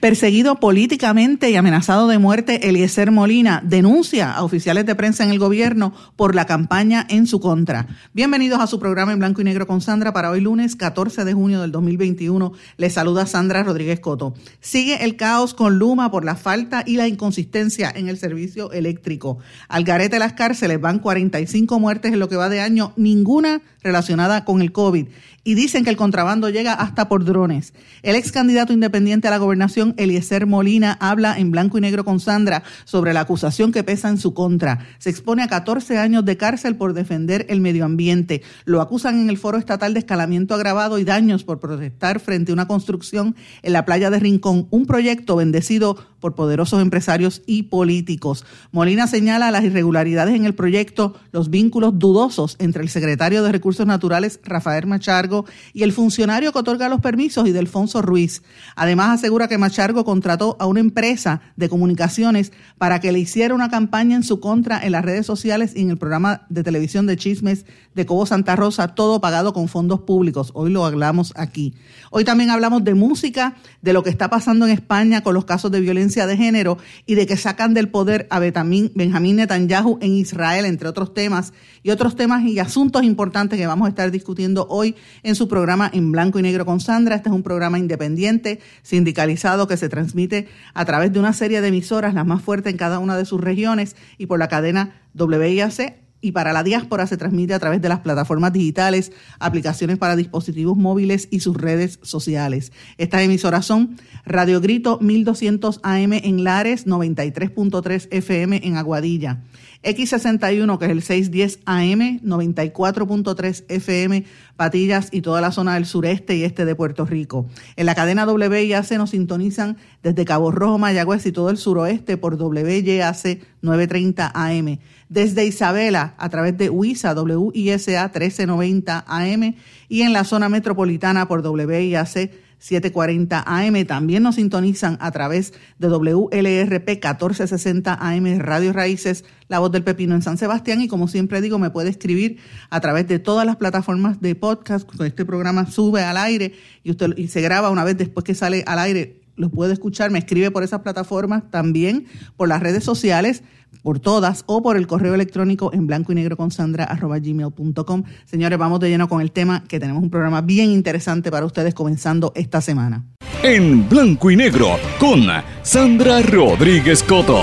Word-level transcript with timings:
Perseguido 0.00 0.60
políticamente 0.60 1.50
y 1.50 1.56
amenazado 1.56 2.08
de 2.08 2.16
muerte, 2.16 2.70
Eliezer 2.70 3.10
Molina 3.10 3.60
denuncia 3.62 4.32
a 4.32 4.42
oficiales 4.42 4.86
de 4.86 4.94
prensa 4.94 5.24
en 5.24 5.30
el 5.30 5.38
gobierno 5.38 5.92
por 6.16 6.34
la 6.34 6.46
campaña 6.46 7.06
en 7.10 7.26
su 7.26 7.38
contra. 7.38 7.86
Bienvenidos 8.14 8.60
a 8.60 8.66
su 8.66 8.80
programa 8.80 9.12
en 9.12 9.18
blanco 9.18 9.42
y 9.42 9.44
negro 9.44 9.66
con 9.66 9.82
Sandra 9.82 10.14
para 10.14 10.30
hoy 10.30 10.40
lunes 10.40 10.74
14 10.74 11.26
de 11.26 11.34
junio 11.34 11.60
del 11.60 11.70
2021. 11.70 12.50
Les 12.78 12.94
saluda 12.94 13.26
Sandra 13.26 13.62
Rodríguez 13.62 14.00
Coto. 14.00 14.32
Sigue 14.60 15.04
el 15.04 15.16
caos 15.16 15.52
con 15.52 15.78
Luma 15.78 16.10
por 16.10 16.24
la 16.24 16.34
falta 16.34 16.82
y 16.86 16.96
la 16.96 17.06
inconsistencia 17.06 17.92
en 17.94 18.08
el 18.08 18.16
servicio 18.16 18.72
eléctrico. 18.72 19.36
Al 19.68 19.84
garete 19.84 20.16
de 20.16 20.20
las 20.20 20.32
cárceles 20.32 20.80
van 20.80 21.00
45 21.00 21.78
muertes 21.78 22.14
en 22.14 22.20
lo 22.20 22.30
que 22.30 22.36
va 22.36 22.48
de 22.48 22.62
año, 22.62 22.94
ninguna 22.96 23.60
relacionada 23.82 24.44
con 24.44 24.62
el 24.62 24.72
COVID 24.72 25.06
y 25.42 25.54
dicen 25.54 25.84
que 25.84 25.90
el 25.90 25.96
contrabando 25.96 26.50
llega 26.50 26.74
hasta 26.74 27.08
por 27.08 27.24
drones. 27.24 27.72
El 28.02 28.16
ex 28.16 28.30
candidato 28.30 28.72
independiente 28.72 29.28
a 29.28 29.30
la 29.30 29.38
gobernación, 29.38 29.94
Eliezer 29.96 30.46
Molina, 30.46 30.98
habla 31.00 31.38
en 31.38 31.50
blanco 31.50 31.78
y 31.78 31.80
negro 31.80 32.04
con 32.04 32.20
Sandra 32.20 32.62
sobre 32.84 33.14
la 33.14 33.20
acusación 33.20 33.72
que 33.72 33.82
pesa 33.82 34.08
en 34.08 34.18
su 34.18 34.34
contra. 34.34 34.86
Se 34.98 35.08
expone 35.08 35.42
a 35.42 35.48
14 35.48 35.98
años 35.98 36.24
de 36.24 36.36
cárcel 36.36 36.76
por 36.76 36.92
defender 36.92 37.46
el 37.48 37.60
medio 37.60 37.84
ambiente. 37.84 38.42
Lo 38.64 38.80
acusan 38.80 39.18
en 39.20 39.30
el 39.30 39.38
foro 39.38 39.58
estatal 39.58 39.94
de 39.94 40.00
escalamiento 40.00 40.54
agravado 40.54 40.98
y 40.98 41.04
daños 41.04 41.44
por 41.44 41.58
protestar 41.58 42.20
frente 42.20 42.52
a 42.52 42.54
una 42.54 42.68
construcción 42.68 43.34
en 43.62 43.72
la 43.72 43.84
playa 43.84 44.10
de 44.10 44.20
Rincón, 44.20 44.66
un 44.70 44.86
proyecto 44.86 45.36
bendecido 45.36 45.96
por 46.20 46.34
poderosos 46.34 46.82
empresarios 46.82 47.42
y 47.46 47.64
políticos. 47.64 48.44
Molina 48.72 49.06
señala 49.06 49.50
las 49.50 49.64
irregularidades 49.64 50.34
en 50.34 50.44
el 50.44 50.54
proyecto, 50.54 51.14
los 51.32 51.48
vínculos 51.48 51.98
dudosos 51.98 52.56
entre 52.58 52.82
el 52.82 52.90
secretario 52.90 53.42
de 53.42 53.52
Recursos 53.52 53.69
Naturales, 53.78 54.40
Rafael 54.44 54.86
Machargo, 54.86 55.44
y 55.72 55.82
el 55.82 55.92
funcionario 55.92 56.52
que 56.52 56.58
otorga 56.58 56.88
los 56.88 57.00
permisos 57.00 57.50
Delfonso 57.52 58.02
Ruiz. 58.02 58.42
Además 58.76 59.10
asegura 59.10 59.48
que 59.48 59.58
Machargo 59.58 60.04
contrató 60.04 60.56
a 60.58 60.66
una 60.66 60.80
empresa 60.80 61.40
de 61.56 61.68
comunicaciones 61.68 62.52
para 62.78 63.00
que 63.00 63.12
le 63.12 63.18
hiciera 63.18 63.54
una 63.54 63.70
campaña 63.70 64.16
en 64.16 64.22
su 64.22 64.40
contra 64.40 64.84
en 64.84 64.92
las 64.92 65.04
redes 65.04 65.26
sociales 65.26 65.72
y 65.74 65.82
en 65.82 65.90
el 65.90 65.98
programa 65.98 66.42
de 66.48 66.62
televisión 66.62 67.06
de 67.06 67.16
chismes 67.16 67.66
de 67.94 68.06
Cobo 68.06 68.26
Santa 68.26 68.56
Rosa, 68.56 68.88
todo 68.88 69.20
pagado 69.20 69.52
con 69.52 69.68
fondos 69.68 70.00
públicos. 70.00 70.50
Hoy 70.54 70.70
lo 70.70 70.84
hablamos 70.84 71.32
aquí. 71.36 71.74
Hoy 72.10 72.24
también 72.24 72.50
hablamos 72.50 72.84
de 72.84 72.94
música, 72.94 73.56
de 73.82 73.92
lo 73.92 74.02
que 74.02 74.10
está 74.10 74.30
pasando 74.30 74.66
en 74.66 74.72
España 74.72 75.22
con 75.22 75.34
los 75.34 75.44
casos 75.44 75.70
de 75.70 75.80
violencia 75.80 76.26
de 76.26 76.36
género 76.36 76.78
y 77.06 77.14
de 77.14 77.26
que 77.26 77.36
sacan 77.36 77.74
del 77.74 77.88
poder 77.88 78.26
a 78.30 78.38
Benjamín 78.38 78.90
Netanyahu 79.36 79.98
en 80.00 80.12
Israel, 80.14 80.64
entre 80.64 80.88
otros 80.88 81.14
temas, 81.14 81.52
y 81.82 81.90
otros 81.90 82.16
temas 82.16 82.44
y 82.44 82.58
asuntos 82.58 83.02
importantes 83.02 83.58
que 83.60 83.66
vamos 83.66 83.84
a 83.84 83.90
estar 83.90 84.10
discutiendo 84.10 84.66
hoy 84.70 84.96
en 85.22 85.34
su 85.34 85.46
programa 85.46 85.90
En 85.92 86.12
Blanco 86.12 86.38
y 86.38 86.42
Negro 86.42 86.64
con 86.64 86.80
Sandra. 86.80 87.16
Este 87.16 87.28
es 87.28 87.34
un 87.34 87.42
programa 87.42 87.78
independiente, 87.78 88.58
sindicalizado, 88.82 89.68
que 89.68 89.76
se 89.76 89.90
transmite 89.90 90.48
a 90.72 90.86
través 90.86 91.12
de 91.12 91.18
una 91.18 91.34
serie 91.34 91.60
de 91.60 91.68
emisoras, 91.68 92.14
las 92.14 92.24
más 92.24 92.40
fuertes 92.40 92.72
en 92.72 92.78
cada 92.78 92.98
una 92.98 93.18
de 93.18 93.26
sus 93.26 93.38
regiones, 93.38 93.96
y 94.16 94.24
por 94.24 94.38
la 94.38 94.48
cadena 94.48 95.02
WIAC 95.14 95.98
y 96.22 96.32
para 96.32 96.54
la 96.54 96.62
diáspora 96.62 97.06
se 97.06 97.18
transmite 97.18 97.52
a 97.52 97.58
través 97.58 97.82
de 97.82 97.88
las 97.90 98.00
plataformas 98.00 98.52
digitales, 98.52 99.12
aplicaciones 99.38 99.98
para 99.98 100.16
dispositivos 100.16 100.76
móviles 100.78 101.28
y 101.30 101.40
sus 101.40 101.56
redes 101.56 101.98
sociales. 102.02 102.72
Estas 102.96 103.22
emisoras 103.22 103.66
son 103.66 103.98
Radio 104.24 104.60
Grito 104.60 104.98
1200 105.00 105.80
AM 105.82 106.12
en 106.14 106.44
Lares, 106.44 106.86
93.3 106.86 108.08
FM 108.10 108.60
en 108.64 108.76
Aguadilla. 108.76 109.42
X61, 109.82 110.78
que 110.78 110.84
es 110.84 110.90
el 110.90 111.02
610 111.02 111.60
AM, 111.64 112.20
94.3 112.20 113.64
FM, 113.68 114.24
Patillas 114.56 115.08
y 115.10 115.22
toda 115.22 115.40
la 115.40 115.52
zona 115.52 115.74
del 115.74 115.86
sureste 115.86 116.36
y 116.36 116.44
este 116.44 116.66
de 116.66 116.74
Puerto 116.74 117.06
Rico. 117.06 117.46
En 117.76 117.86
la 117.86 117.94
cadena 117.94 118.26
WIAC 118.26 118.90
nos 118.92 119.10
sintonizan 119.10 119.78
desde 120.02 120.26
Cabo 120.26 120.50
Rojo, 120.50 120.76
Mayagüez 120.76 121.24
y 121.24 121.32
todo 121.32 121.48
el 121.48 121.56
suroeste 121.56 122.18
por 122.18 122.34
WYAC 122.34 123.40
930 123.62 124.32
AM. 124.34 124.78
Desde 125.08 125.46
Isabela 125.46 126.14
a 126.18 126.28
través 126.28 126.58
de 126.58 126.68
WISA, 126.68 127.14
WISA 127.14 128.04
1390 128.04 129.04
AM 129.06 129.54
y 129.88 130.02
en 130.02 130.12
la 130.12 130.24
zona 130.24 130.48
metropolitana 130.48 131.26
por 131.26 131.40
WIAC 131.40 132.30
740 132.60 133.42
AM. 133.44 133.84
También 133.86 134.22
nos 134.22 134.36
sintonizan 134.36 134.96
a 135.00 135.10
través 135.10 135.52
de 135.78 135.88
WLRP 135.88 136.88
1460 136.88 137.94
AM 137.94 138.38
Radio 138.38 138.72
Raíces, 138.72 139.24
La 139.48 139.58
Voz 139.58 139.72
del 139.72 139.82
Pepino 139.82 140.14
en 140.14 140.22
San 140.22 140.38
Sebastián. 140.38 140.80
Y 140.80 140.88
como 140.88 141.08
siempre 141.08 141.40
digo, 141.40 141.58
me 141.58 141.70
puede 141.70 141.90
escribir 141.90 142.38
a 142.70 142.80
través 142.80 143.08
de 143.08 143.18
todas 143.18 143.44
las 143.44 143.56
plataformas 143.56 144.20
de 144.20 144.34
podcast. 144.34 144.88
Este 145.02 145.24
programa 145.24 145.70
sube 145.70 146.02
al 146.02 146.16
aire 146.16 146.52
y, 146.84 146.92
usted, 146.92 147.16
y 147.16 147.28
se 147.28 147.40
graba 147.40 147.70
una 147.70 147.84
vez 147.84 147.96
después 147.96 148.24
que 148.24 148.34
sale 148.34 148.62
al 148.66 148.78
aire. 148.78 149.19
Lo 149.40 149.48
puede 149.48 149.72
escuchar, 149.72 150.10
me 150.10 150.18
escribe 150.18 150.50
por 150.50 150.62
esas 150.62 150.80
plataformas 150.80 151.50
también, 151.50 152.04
por 152.36 152.46
las 152.46 152.60
redes 152.60 152.84
sociales 152.84 153.42
por 153.82 154.00
todas 154.00 154.42
o 154.46 154.62
por 154.62 154.76
el 154.76 154.86
correo 154.86 155.14
electrónico 155.14 155.72
en 155.72 155.86
blanco 155.86 156.12
y 156.12 156.14
negro 156.16 156.36
con 156.36 156.50
sandra 156.50 156.84
arroba 156.84 157.18
gmail.com. 157.18 158.02
Señores, 158.26 158.58
vamos 158.58 158.80
de 158.80 158.90
lleno 158.90 159.08
con 159.08 159.22
el 159.22 159.32
tema 159.32 159.64
que 159.66 159.80
tenemos 159.80 160.02
un 160.02 160.10
programa 160.10 160.42
bien 160.42 160.70
interesante 160.70 161.30
para 161.30 161.46
ustedes 161.46 161.72
comenzando 161.72 162.32
esta 162.34 162.60
semana. 162.60 163.06
En 163.42 163.88
blanco 163.88 164.30
y 164.30 164.36
negro 164.36 164.76
con 164.98 165.22
Sandra 165.62 166.20
Rodríguez 166.20 167.02
Coto. 167.02 167.40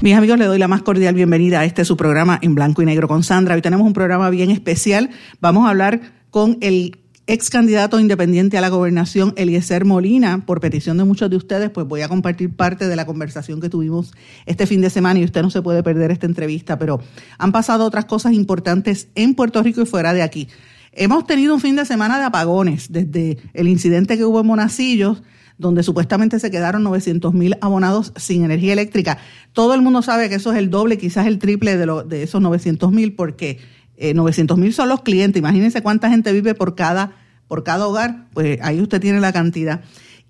Mis 0.00 0.14
amigos, 0.14 0.38
le 0.38 0.46
doy 0.46 0.58
la 0.58 0.66
más 0.66 0.82
cordial 0.82 1.14
bienvenida 1.14 1.60
a 1.60 1.64
este 1.64 1.84
su 1.84 1.96
programa 1.96 2.38
en 2.42 2.56
blanco 2.56 2.82
y 2.82 2.86
negro 2.86 3.06
con 3.06 3.22
Sandra. 3.22 3.54
Hoy 3.54 3.62
tenemos 3.62 3.86
un 3.86 3.92
programa 3.92 4.30
bien 4.30 4.50
especial. 4.50 5.10
Vamos 5.40 5.66
a 5.66 5.70
hablar 5.70 6.00
con 6.30 6.58
el 6.60 6.98
ex 7.28 7.50
candidato 7.50 8.00
independiente 8.00 8.56
a 8.56 8.62
la 8.62 8.70
gobernación, 8.70 9.34
Eliezer 9.36 9.84
Molina, 9.84 10.46
por 10.46 10.60
petición 10.60 10.96
de 10.96 11.04
muchos 11.04 11.28
de 11.28 11.36
ustedes, 11.36 11.68
pues 11.68 11.86
voy 11.86 12.00
a 12.00 12.08
compartir 12.08 12.56
parte 12.56 12.88
de 12.88 12.96
la 12.96 13.04
conversación 13.04 13.60
que 13.60 13.68
tuvimos 13.68 14.14
este 14.46 14.66
fin 14.66 14.80
de 14.80 14.88
semana 14.88 15.20
y 15.20 15.24
usted 15.24 15.42
no 15.42 15.50
se 15.50 15.60
puede 15.60 15.82
perder 15.82 16.10
esta 16.10 16.24
entrevista, 16.24 16.78
pero 16.78 17.00
han 17.36 17.52
pasado 17.52 17.84
otras 17.84 18.06
cosas 18.06 18.32
importantes 18.32 19.08
en 19.14 19.34
Puerto 19.34 19.62
Rico 19.62 19.82
y 19.82 19.86
fuera 19.86 20.14
de 20.14 20.22
aquí. 20.22 20.48
Hemos 20.92 21.26
tenido 21.26 21.54
un 21.54 21.60
fin 21.60 21.76
de 21.76 21.84
semana 21.84 22.18
de 22.18 22.24
apagones, 22.24 22.90
desde 22.90 23.36
el 23.52 23.68
incidente 23.68 24.16
que 24.16 24.24
hubo 24.24 24.40
en 24.40 24.46
Monacillos, 24.46 25.22
donde 25.58 25.82
supuestamente 25.82 26.40
se 26.40 26.50
quedaron 26.50 26.82
900 26.82 27.34
mil 27.34 27.56
abonados 27.60 28.14
sin 28.16 28.42
energía 28.42 28.72
eléctrica. 28.72 29.18
Todo 29.52 29.74
el 29.74 29.82
mundo 29.82 30.00
sabe 30.00 30.30
que 30.30 30.36
eso 30.36 30.52
es 30.52 30.58
el 30.58 30.70
doble, 30.70 30.96
quizás 30.96 31.26
el 31.26 31.38
triple 31.38 31.76
de, 31.76 31.84
lo, 31.84 32.04
de 32.04 32.22
esos 32.22 32.40
900 32.40 32.90
mil, 32.90 33.14
porque 33.14 33.58
900 34.00 34.56
eh, 34.56 34.60
mil 34.60 34.72
son 34.72 34.88
los 34.88 35.02
clientes. 35.02 35.38
Imagínense 35.38 35.82
cuánta 35.82 36.08
gente 36.08 36.32
vive 36.32 36.54
por 36.54 36.74
cada, 36.74 37.16
por 37.48 37.64
cada 37.64 37.86
hogar. 37.88 38.28
Pues 38.32 38.60
ahí 38.62 38.80
usted 38.80 39.00
tiene 39.00 39.20
la 39.20 39.32
cantidad. 39.32 39.82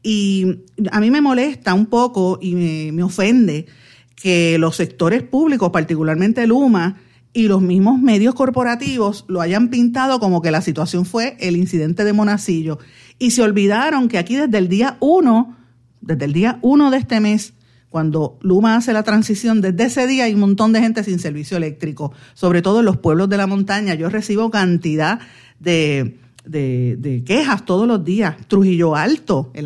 Y 0.03 0.63
a 0.91 1.01
mí 1.01 1.11
me 1.11 1.21
molesta 1.21 1.75
un 1.75 1.87
poco 1.87 2.39
y 2.41 2.55
me, 2.93 3.03
ofende 3.03 3.67
que 4.15 4.59
los 4.59 4.77
sectores 4.77 5.23
públicos, 5.23 5.71
particularmente 5.71 6.47
Luma, 6.47 7.01
y 7.33 7.47
los 7.47 7.61
mismos 7.61 8.01
medios 8.01 8.35
corporativos 8.35 9.25
lo 9.29 9.41
hayan 9.41 9.69
pintado 9.69 10.19
como 10.19 10.41
que 10.41 10.51
la 10.51 10.63
situación 10.63 11.05
fue 11.05 11.37
el 11.41 11.57
incidente 11.57 12.05
de 12.05 12.13
Monacillo. 12.13 12.79
Y 13.19 13.33
se 13.33 13.43
olvidaron 13.43 14.09
que 14.09 14.19
aquí 14.19 14.37
desde 14.37 14.59
el 14.59 14.69
día 14.69 14.97
uno, 15.01 15.57
desde 16.01 16.25
el 16.25 16.33
día 16.33 16.59
uno 16.63 16.91
de 16.91 16.99
este 16.99 17.21
mes, 17.21 17.53
cuando 17.91 18.39
Luma 18.43 18.77
hace 18.77 18.93
la 18.93 19.03
transición, 19.03 19.61
desde 19.61 19.85
ese 19.85 20.07
día 20.07 20.25
hay 20.25 20.35
un 20.35 20.41
montón 20.41 20.73
de 20.73 20.81
gente 20.81 21.05
sin 21.05 21.19
servicio 21.19 21.57
eléctrico, 21.57 22.13
sobre 22.35 22.63
todo 22.63 22.81
en 22.81 22.87
los 22.87 22.99
pueblos 22.99 23.29
de 23.29 23.37
la 23.37 23.47
montaña. 23.47 23.95
Yo 23.95 24.09
recibo 24.09 24.51
cantidad 24.51 25.21
de, 25.59 26.19
quejas 26.51 27.65
todos 27.65 27.87
los 27.87 28.05
días. 28.05 28.37
Trujillo 28.49 28.97
Alto, 28.97 29.51
en, 29.55 29.65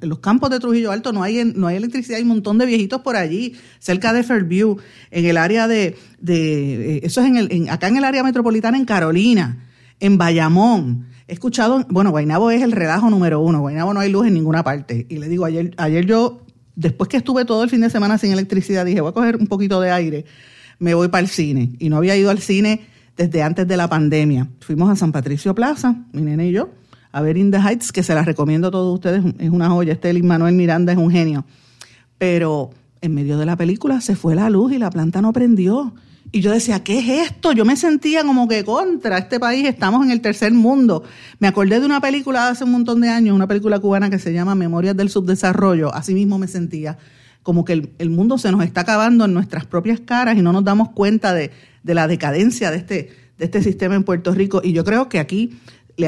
los 0.00 0.18
campos 0.20 0.50
de 0.50 0.60
Trujillo 0.60 0.90
Alto 0.90 1.12
no 1.12 1.22
hay, 1.22 1.44
no 1.54 1.66
hay 1.66 1.76
electricidad, 1.76 2.16
hay 2.16 2.22
un 2.22 2.28
montón 2.28 2.58
de 2.58 2.66
viejitos 2.66 3.00
por 3.02 3.16
allí, 3.16 3.54
cerca 3.78 4.12
de 4.12 4.22
Fairview, 4.22 4.78
en 5.10 5.26
el 5.26 5.36
área 5.36 5.68
de, 5.68 5.96
de 6.20 7.00
eso 7.04 7.20
es 7.20 7.26
en 7.26 7.36
el, 7.36 7.68
acá 7.70 7.88
en 7.88 7.96
el 7.96 8.04
área 8.04 8.22
metropolitana 8.22 8.76
en 8.76 8.84
Carolina, 8.84 9.64
en 10.00 10.18
Bayamón. 10.18 11.06
He 11.28 11.34
escuchado, 11.34 11.84
bueno, 11.88 12.10
Guainabo 12.10 12.50
es 12.50 12.62
el 12.62 12.72
relajo 12.72 13.08
número 13.10 13.40
uno, 13.40 13.60
Guainabo 13.60 13.94
no 13.94 14.00
hay 14.00 14.10
luz 14.10 14.26
en 14.26 14.34
ninguna 14.34 14.62
parte. 14.62 15.06
Y 15.08 15.18
le 15.18 15.28
digo, 15.28 15.44
ayer, 15.44 15.74
ayer 15.76 16.04
yo 16.06 16.42
después 16.74 17.08
que 17.08 17.16
estuve 17.16 17.44
todo 17.44 17.62
el 17.64 17.70
fin 17.70 17.80
de 17.80 17.90
semana 17.90 18.18
sin 18.18 18.32
electricidad, 18.32 18.84
dije, 18.84 19.00
voy 19.00 19.10
a 19.10 19.14
coger 19.14 19.36
un 19.36 19.46
poquito 19.46 19.80
de 19.80 19.90
aire, 19.90 20.24
me 20.78 20.94
voy 20.94 21.08
para 21.08 21.22
el 21.22 21.28
cine. 21.28 21.72
Y 21.78 21.88
no 21.88 21.96
había 21.96 22.16
ido 22.16 22.30
al 22.30 22.40
cine 22.40 22.91
desde 23.16 23.42
antes 23.42 23.66
de 23.66 23.76
la 23.76 23.88
pandemia. 23.88 24.48
Fuimos 24.60 24.90
a 24.90 24.96
San 24.96 25.12
Patricio 25.12 25.54
Plaza, 25.54 25.96
mi 26.12 26.22
nene 26.22 26.48
y 26.48 26.52
yo, 26.52 26.70
a 27.12 27.20
ver 27.20 27.36
In 27.36 27.52
Heights, 27.52 27.92
que 27.92 28.02
se 28.02 28.14
las 28.14 28.24
recomiendo 28.24 28.68
a 28.68 28.70
todos 28.70 28.94
ustedes, 28.94 29.22
es 29.38 29.50
una 29.50 29.68
joya. 29.68 29.92
Este 29.92 30.22
Manuel 30.22 30.54
Miranda 30.54 30.92
es 30.92 30.98
un 30.98 31.10
genio. 31.10 31.44
Pero 32.18 32.70
en 33.02 33.14
medio 33.14 33.36
de 33.36 33.44
la 33.44 33.56
película 33.56 34.00
se 34.00 34.16
fue 34.16 34.34
la 34.34 34.48
luz 34.48 34.72
y 34.72 34.78
la 34.78 34.90
planta 34.90 35.20
no 35.20 35.32
prendió. 35.32 35.92
Y 36.34 36.40
yo 36.40 36.50
decía, 36.50 36.82
¿qué 36.82 37.00
es 37.00 37.30
esto? 37.30 37.52
Yo 37.52 37.66
me 37.66 37.76
sentía 37.76 38.24
como 38.24 38.48
que 38.48 38.64
contra 38.64 39.18
este 39.18 39.38
país, 39.38 39.66
estamos 39.66 40.02
en 40.06 40.10
el 40.10 40.22
tercer 40.22 40.52
mundo. 40.52 41.02
Me 41.38 41.48
acordé 41.48 41.78
de 41.80 41.84
una 41.84 42.00
película 42.00 42.48
hace 42.48 42.64
un 42.64 42.72
montón 42.72 43.02
de 43.02 43.10
años, 43.10 43.34
una 43.34 43.46
película 43.46 43.78
cubana 43.80 44.08
que 44.08 44.18
se 44.18 44.32
llama 44.32 44.54
Memorias 44.54 44.96
del 44.96 45.10
Subdesarrollo. 45.10 45.92
Así 45.92 46.14
mismo 46.14 46.38
me 46.38 46.48
sentía, 46.48 46.96
como 47.42 47.64
que 47.64 47.92
el, 47.98 48.10
mundo 48.10 48.38
se 48.38 48.52
nos 48.52 48.64
está 48.64 48.82
acabando 48.82 49.24
en 49.24 49.34
nuestras 49.34 49.66
propias 49.66 50.00
caras 50.00 50.36
y 50.36 50.42
no 50.42 50.52
nos 50.52 50.64
damos 50.64 50.90
cuenta 50.90 51.34
de, 51.34 51.50
la 51.84 52.06
decadencia 52.06 52.70
de 52.70 52.76
este, 52.76 53.10
de 53.38 53.44
este 53.44 53.62
sistema 53.62 53.94
en 53.94 54.04
Puerto 54.04 54.32
Rico. 54.32 54.60
Y 54.62 54.72
yo 54.72 54.84
creo 54.84 55.08
que 55.08 55.18
aquí 55.18 55.58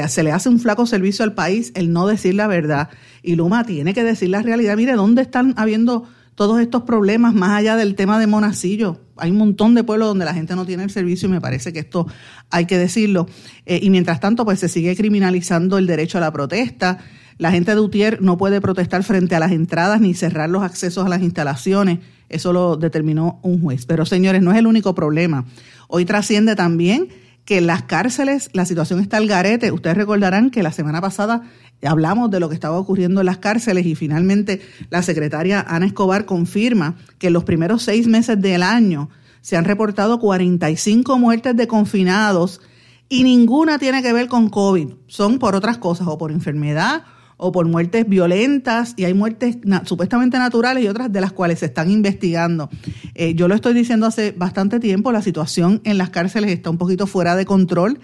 se 0.07 0.23
le 0.23 0.31
hace 0.31 0.49
un 0.49 0.59
flaco 0.59 0.85
servicio 0.85 1.23
al 1.23 1.33
país 1.33 1.71
el 1.75 1.91
no 1.91 2.07
decir 2.07 2.35
la 2.35 2.47
verdad. 2.47 2.89
Y 3.21 3.35
Luma 3.35 3.65
tiene 3.65 3.93
que 3.93 4.03
decir 4.03 4.29
la 4.29 4.41
realidad. 4.41 4.77
Mire, 4.77 4.93
¿dónde 4.93 5.21
están 5.21 5.53
habiendo 5.57 6.07
todos 6.35 6.59
estos 6.59 6.83
problemas 6.83 7.33
más 7.33 7.51
allá 7.51 7.77
del 7.77 7.95
tema 7.95 8.19
de 8.19 8.27
Monacillo. 8.27 8.99
Hay 9.17 9.31
un 9.31 9.37
montón 9.37 9.73
de 9.73 9.85
pueblos 9.85 10.09
donde 10.09 10.25
la 10.25 10.33
gente 10.33 10.55
no 10.55 10.65
tiene 10.65 10.83
el 10.83 10.89
servicio 10.89 11.29
y 11.29 11.31
me 11.31 11.41
parece 11.41 11.71
que 11.71 11.79
esto 11.79 12.07
hay 12.51 12.65
que 12.65 12.77
decirlo. 12.77 13.27
Eh, 13.65 13.79
y 13.81 13.89
mientras 13.89 14.19
tanto, 14.19 14.43
pues 14.43 14.59
se 14.59 14.67
sigue 14.67 14.95
criminalizando 14.95 15.77
el 15.77 15.87
derecho 15.87 16.17
a 16.17 16.21
la 16.21 16.31
protesta. 16.31 16.99
La 17.37 17.51
gente 17.51 17.75
de 17.75 17.81
Utier 17.81 18.21
no 18.21 18.37
puede 18.37 18.61
protestar 18.61 19.03
frente 19.03 19.35
a 19.35 19.39
las 19.39 19.51
entradas 19.51 19.99
ni 19.99 20.13
cerrar 20.13 20.49
los 20.49 20.63
accesos 20.63 21.05
a 21.05 21.09
las 21.09 21.21
instalaciones. 21.21 21.99
Eso 22.29 22.53
lo 22.53 22.77
determinó 22.77 23.39
un 23.43 23.61
juez. 23.61 23.85
Pero 23.85 24.05
señores, 24.05 24.41
no 24.41 24.51
es 24.51 24.57
el 24.57 24.67
único 24.67 24.95
problema. 24.95 25.45
Hoy 25.87 26.05
trasciende 26.05 26.55
también 26.55 27.09
que 27.43 27.59
en 27.59 27.67
las 27.67 27.83
cárceles 27.83 28.49
la 28.53 28.65
situación 28.65 28.99
está 28.99 29.17
al 29.17 29.27
garete. 29.27 29.71
Ustedes 29.71 29.97
recordarán 29.97 30.49
que 30.49 30.63
la 30.63 30.71
semana 30.71 31.01
pasada 31.01 31.43
hablamos 31.83 32.31
de 32.31 32.39
lo 32.39 32.49
que 32.49 32.55
estaba 32.55 32.79
ocurriendo 32.79 33.21
en 33.21 33.27
las 33.27 33.37
cárceles 33.37 33.85
y 33.85 33.95
finalmente 33.95 34.61
la 34.89 35.03
secretaria 35.03 35.63
Ana 35.67 35.85
Escobar 35.85 36.25
confirma 36.25 36.95
que 37.19 37.27
en 37.27 37.33
los 37.33 37.43
primeros 37.43 37.83
seis 37.83 38.07
meses 38.07 38.41
del 38.41 38.63
año 38.63 39.09
se 39.41 39.57
han 39.57 39.65
reportado 39.65 40.19
45 40.19 41.19
muertes 41.19 41.55
de 41.55 41.67
confinados 41.67 42.61
y 43.09 43.23
ninguna 43.23 43.77
tiene 43.77 44.01
que 44.01 44.13
ver 44.13 44.27
con 44.27 44.49
COVID. 44.49 44.93
Son 45.05 45.37
por 45.37 45.53
otras 45.55 45.77
cosas, 45.77 46.07
o 46.07 46.17
por 46.17 46.31
enfermedad, 46.31 47.03
o 47.37 47.51
por 47.51 47.67
muertes 47.67 48.07
violentas, 48.07 48.93
y 48.97 49.05
hay 49.05 49.13
muertes 49.13 49.57
supuestamente 49.83 50.37
naturales 50.37 50.83
y 50.83 50.87
otras 50.87 51.11
de 51.11 51.21
las 51.21 51.33
cuales 51.33 51.59
se 51.59 51.67
están 51.67 51.89
investigando. 51.89 52.69
Eh, 53.13 53.35
yo 53.35 53.47
lo 53.47 53.55
estoy 53.55 53.73
diciendo 53.73 54.05
hace 54.05 54.31
bastante 54.31 54.79
tiempo, 54.79 55.11
la 55.11 55.21
situación 55.21 55.81
en 55.83 55.97
las 55.97 56.09
cárceles 56.09 56.51
está 56.51 56.69
un 56.69 56.77
poquito 56.77 57.07
fuera 57.07 57.35
de 57.35 57.45
control 57.45 57.99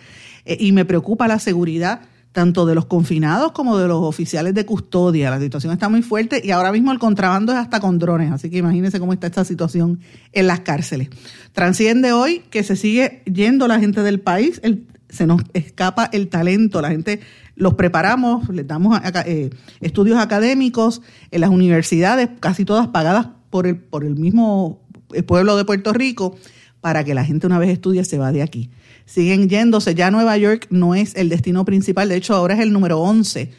eh, 0.46 0.58
y 0.60 0.72
me 0.72 0.86
preocupa 0.86 1.28
la 1.28 1.40
seguridad 1.40 2.02
tanto 2.32 2.66
de 2.66 2.76
los 2.76 2.86
confinados 2.86 3.52
como 3.52 3.78
de 3.78 3.88
los 3.88 4.04
oficiales 4.04 4.54
de 4.54 4.66
custodia. 4.66 5.30
La 5.30 5.40
situación 5.40 5.74
está 5.74 5.90
muy 5.90 6.02
fuerte 6.02 6.42
y 6.44 6.52
ahora 6.52 6.72
mismo 6.72 6.92
el 6.92 7.00
contrabando 7.00 7.52
es 7.52 7.58
hasta 7.58 7.80
con 7.80 8.00
drones, 8.00 8.32
así 8.32 8.50
que 8.50 8.58
imagínense 8.58 9.00
cómo 9.00 9.14
está 9.14 9.28
esta 9.28 9.44
situación 9.44 10.00
en 10.32 10.48
las 10.48 10.62
cárceles. 10.62 11.10
Transciende 11.52 12.14
hoy 12.14 12.44
que 12.50 12.64
se 12.64 12.76
sigue 12.76 13.22
yendo 13.26 13.68
la 13.68 13.80
gente 13.80 14.02
del 14.02 14.22
país, 14.22 14.62
se 15.10 15.28
nos 15.28 15.42
escapa 15.54 16.10
el 16.14 16.30
talento, 16.30 16.82
la 16.82 16.90
gente 16.90 17.20
los 17.56 17.76
preparamos, 17.76 18.50
les 18.50 18.68
damos 18.68 19.00
eh, 19.26 19.50
estudios 19.82 20.18
académicos 20.20 21.02
en 21.32 21.42
las 21.42 21.50
universidades, 21.50 22.30
casi 22.40 22.66
todas 22.66 22.88
pagadas 22.88 23.28
por 23.50 23.68
el, 23.68 23.78
por 23.78 24.04
el 24.04 24.16
mismo 24.16 24.82
pueblo 25.28 25.58
de 25.58 25.66
Puerto 25.66 25.94
Rico, 25.94 26.38
para 26.80 27.04
que 27.04 27.14
la 27.14 27.26
gente 27.26 27.46
una 27.48 27.60
vez 27.60 27.70
estudie 27.70 28.04
se 28.04 28.18
va 28.18 28.32
de 28.32 28.42
aquí 28.42 28.72
siguen 29.12 29.50
yéndose. 29.50 29.96
Ya 29.96 30.12
Nueva 30.12 30.38
York 30.38 30.68
no 30.70 30.96
es 30.96 31.16
el 31.16 31.30
destino 31.30 31.66
principal, 31.66 32.10
de 32.10 32.16
hecho 32.16 32.34
ahora 32.34 32.54
es 32.56 32.62
el 32.62 32.72
número 32.72 33.00
11. 33.00 33.52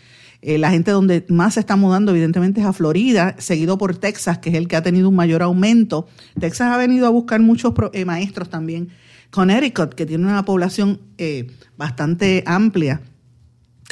Eh, 0.45 0.59
la 0.59 0.71
gente 0.71 0.91
donde 0.91 1.25
más 1.29 1.55
se 1.55 1.61
está 1.61 1.77
mudando 1.77 2.11
evidentemente 2.11 2.61
es 2.61 2.67
a 2.67 2.73
Florida, 2.73 3.37
seguido 3.39 3.79
por 3.79 3.97
Texas, 3.97 4.39
que 4.39 4.51
es 4.51 4.57
el 4.57 4.67
que 4.67 4.77
ha 4.77 4.83
tenido 4.83 5.09
un 5.09 5.15
mayor 5.15 5.43
aumento. 5.43 6.09
Texas 6.39 6.73
ha 6.73 6.77
venido 6.77 7.07
a 7.07 7.11
buscar 7.11 7.41
muchos 7.41 7.75
eh, 7.93 8.05
maestros 8.05 8.49
también. 8.49 8.89
Connecticut, 9.31 9.95
que 9.95 10.05
tiene 10.05 10.25
una 10.25 10.45
población 10.45 11.01
eh, 11.17 11.47
bastante 11.77 12.43
amplia. 12.47 13.01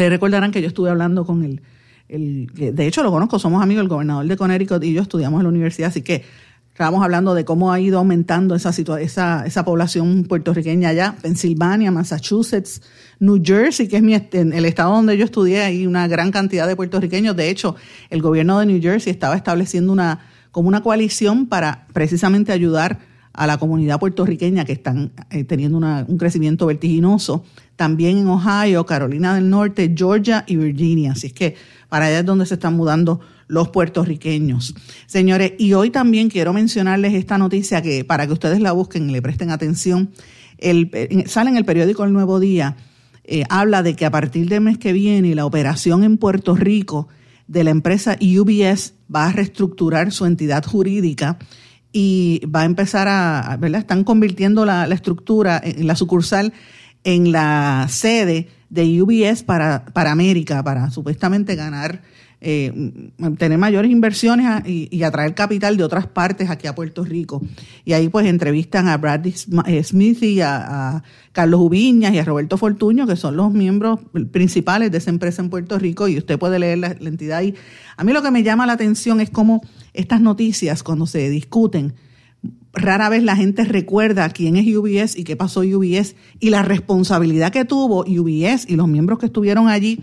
Ustedes 0.01 0.13
recordarán 0.13 0.51
que 0.51 0.63
yo 0.63 0.69
estuve 0.69 0.89
hablando 0.89 1.27
con 1.27 1.45
el, 1.45 1.61
el, 2.09 2.47
de 2.55 2.87
hecho 2.87 3.03
lo 3.03 3.11
conozco, 3.11 3.39
somos 3.39 3.63
amigos, 3.63 3.83
el 3.83 3.89
gobernador 3.89 4.27
de 4.27 4.35
Connecticut 4.35 4.83
y 4.83 4.95
yo 4.95 5.03
estudiamos 5.03 5.41
en 5.41 5.43
la 5.43 5.51
universidad, 5.51 5.91
así 5.91 6.01
que 6.01 6.25
Estábamos 6.73 7.05
hablando 7.05 7.35
de 7.35 7.45
cómo 7.45 7.73
ha 7.73 7.81
ido 7.81 7.99
aumentando 7.99 8.55
esa, 8.55 8.71
esa, 8.71 9.45
esa 9.45 9.65
población 9.67 10.25
puertorriqueña 10.25 10.89
allá, 10.89 11.15
Pensilvania, 11.21 11.91
Massachusetts, 11.91 12.81
New 13.19 13.43
Jersey, 13.45 13.87
que 13.87 13.97
es 13.97 14.03
mi, 14.03 14.15
el 14.15 14.65
estado 14.65 14.95
donde 14.95 15.19
yo 15.19 15.27
estudié, 15.27 15.61
hay 15.61 15.87
una 15.87 16.09
gran 16.09 16.31
cantidad 16.31 16.67
de 16.67 16.77
puertorriqueños. 16.77 17.37
De 17.37 17.51
hecho, 17.51 17.77
el 18.09 18.23
gobierno 18.23 18.59
de 18.61 18.65
New 18.65 18.81
Jersey 18.81 19.11
estaba 19.11 19.37
estableciendo 19.37 19.93
una, 19.93 20.21
como 20.53 20.69
una 20.69 20.83
coalición 20.83 21.45
para 21.45 21.87
precisamente 21.93 22.51
ayudar 22.51 23.01
a 23.35 23.47
la 23.47 23.59
comunidad 23.59 24.01
puertorriqueña 24.01 24.65
que 24.65 24.73
están 24.73 25.13
eh, 25.31 25.45
teniendo 25.45 25.77
un 25.77 26.17
crecimiento 26.17 26.65
vertiginoso. 26.65 27.45
También 27.81 28.19
en 28.19 28.29
Ohio, 28.29 28.85
Carolina 28.85 29.35
del 29.35 29.49
Norte, 29.49 29.95
Georgia 29.97 30.45
y 30.47 30.57
Virginia. 30.57 31.13
Así 31.13 31.29
es 31.29 31.33
que 31.33 31.55
para 31.89 32.05
allá 32.05 32.19
es 32.19 32.27
donde 32.27 32.45
se 32.45 32.53
están 32.53 32.77
mudando 32.77 33.21
los 33.47 33.71
puertorriqueños. 33.71 34.75
Señores, 35.07 35.55
y 35.57 35.73
hoy 35.73 35.89
también 35.89 36.29
quiero 36.29 36.53
mencionarles 36.53 37.15
esta 37.15 37.39
noticia 37.39 37.81
que 37.81 38.05
para 38.05 38.27
que 38.27 38.35
ustedes 38.35 38.61
la 38.61 38.73
busquen 38.73 39.09
y 39.09 39.15
le 39.15 39.23
presten 39.23 39.51
atención, 39.51 40.11
el, 40.59 40.91
sale 41.25 41.49
en 41.49 41.57
el 41.57 41.65
periódico 41.65 42.05
El 42.05 42.13
Nuevo 42.13 42.39
Día, 42.39 42.77
eh, 43.25 43.45
habla 43.49 43.83
de 43.83 43.97
que 43.97 44.05
a 44.05 44.11
partir 44.11 44.51
del 44.51 44.61
mes 44.61 44.77
que 44.77 44.93
viene 44.93 45.35
la 45.35 45.47
operación 45.47 46.05
en 46.05 46.19
Puerto 46.19 46.57
Rico 46.57 47.09
de 47.49 47.65
la 47.65 47.71
empresa 47.71 48.19
UBS 48.21 48.93
va 49.11 49.29
a 49.29 49.33
reestructurar 49.33 50.13
su 50.13 50.27
entidad 50.27 50.67
jurídica 50.67 51.39
y 51.95 52.43
va 52.45 52.61
a 52.61 52.65
empezar 52.67 53.09
a, 53.09 53.57
¿verdad? 53.59 53.81
Están 53.81 54.05
convirtiendo 54.05 54.67
la, 54.67 54.87
la 54.87 54.95
estructura 54.95 55.59
en 55.65 55.87
la 55.87 55.97
sucursal 55.97 56.53
en 57.05 57.33
la 57.33 57.87
sede 57.89 58.49
de 58.69 59.03
UBS 59.03 59.43
para, 59.43 59.85
para 59.87 60.13
América, 60.13 60.63
para 60.63 60.91
supuestamente 60.91 61.57
ganar 61.57 62.03
eh, 62.43 62.73
tener 63.37 63.59
mayores 63.59 63.91
inversiones 63.91 64.67
y, 64.67 65.03
atraer 65.03 65.35
capital 65.35 65.77
de 65.77 65.85
otras 65.85 66.07
partes 66.07 66.49
aquí 66.49 66.67
a 66.67 66.75
Puerto 66.75 67.05
Rico. 67.05 67.43
Y 67.85 67.93
ahí 67.93 68.09
pues 68.09 68.27
entrevistan 68.27 68.89
a 68.89 68.97
Bradley 68.97 69.35
eh, 69.67 69.85
Smith 69.85 70.23
y 70.23 70.41
a, 70.41 71.03
Carlos 71.33 71.61
Ubiñas 71.61 72.15
y 72.15 72.19
a 72.19 72.25
Roberto 72.25 72.57
Fortuño, 72.57 73.07
que 73.07 73.17
son 73.17 73.37
los 73.37 73.53
miembros 73.53 74.01
principales 74.33 74.91
de 74.91 74.99
esa 74.99 75.11
empresa 75.11 75.43
en 75.43 75.51
Puerto 75.51 75.79
Rico, 75.79 76.09
y 76.09 76.17
usted 76.17 76.39
puede 76.39 76.59
leer 76.59 76.79
la, 76.79 76.89
entidad 76.89 77.39
ahí. 77.39 77.55
A 77.97 78.05
mí 78.05 78.13
lo 78.13 78.23
que 78.23 78.31
me 78.31 78.43
llama 78.43 78.67
la 78.67 78.73
atención 78.73 79.21
es 79.21 79.29
cómo 79.29 79.61
estas 79.93 80.23
noticias, 80.23 80.83
cuando 80.83 81.07
se 81.07 81.29
discuten, 81.29 81.93
rara 82.73 83.09
vez 83.09 83.23
la 83.23 83.37
gente 83.37 83.65
recuerda 83.65 84.29
quién 84.31 84.57
es 84.57 84.67
UBS 84.67 85.17
y 85.17 85.25
qué 85.25 85.37
pasó 85.37 85.61
UBS 85.61 86.15
y 86.39 86.51
la 86.51 86.63
responsabilidad 86.63 87.53
que 87.53 87.65
tuvo 87.65 88.05
UBS 88.05 88.69
y 88.69 88.77
los 88.77 88.89
miembros 88.89 89.19
que 89.19 89.27
estuvieron 89.27 89.69
allí 89.69 90.01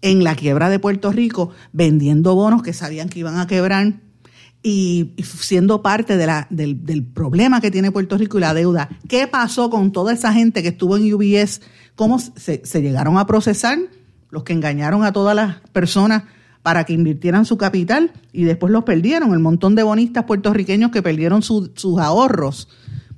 en 0.00 0.24
la 0.24 0.34
quiebra 0.34 0.68
de 0.68 0.78
Puerto 0.78 1.12
Rico 1.12 1.50
vendiendo 1.72 2.34
bonos 2.34 2.62
que 2.62 2.72
sabían 2.72 3.08
que 3.08 3.20
iban 3.20 3.38
a 3.38 3.46
quebrar 3.46 3.94
y 4.62 5.14
siendo 5.22 5.82
parte 5.82 6.16
de 6.16 6.26
la, 6.26 6.46
del, 6.50 7.04
problema 7.04 7.60
que 7.60 7.70
tiene 7.70 7.90
Puerto 7.90 8.16
Rico 8.16 8.38
y 8.38 8.42
la 8.42 8.54
deuda. 8.54 8.88
¿Qué 9.08 9.26
pasó 9.26 9.70
con 9.70 9.90
toda 9.90 10.12
esa 10.12 10.32
gente 10.32 10.62
que 10.62 10.68
estuvo 10.68 10.96
en 10.96 11.12
UBS? 11.12 11.60
¿Cómo 11.96 12.18
se, 12.18 12.62
llegaron 12.80 13.18
a 13.18 13.26
procesar? 13.26 13.78
Los 14.30 14.44
que 14.44 14.52
engañaron 14.52 15.04
a 15.04 15.12
todas 15.12 15.34
las 15.34 15.56
personas 15.72 16.24
para 16.62 16.84
que 16.84 16.92
invirtieran 16.92 17.44
su 17.44 17.56
capital 17.56 18.12
y 18.32 18.44
después 18.44 18.72
los 18.72 18.84
perdieron. 18.84 19.32
El 19.32 19.40
montón 19.40 19.74
de 19.74 19.82
bonistas 19.82 20.24
puertorriqueños 20.24 20.90
que 20.90 21.02
perdieron 21.02 21.42
sus 21.42 21.98
ahorros, 21.98 22.68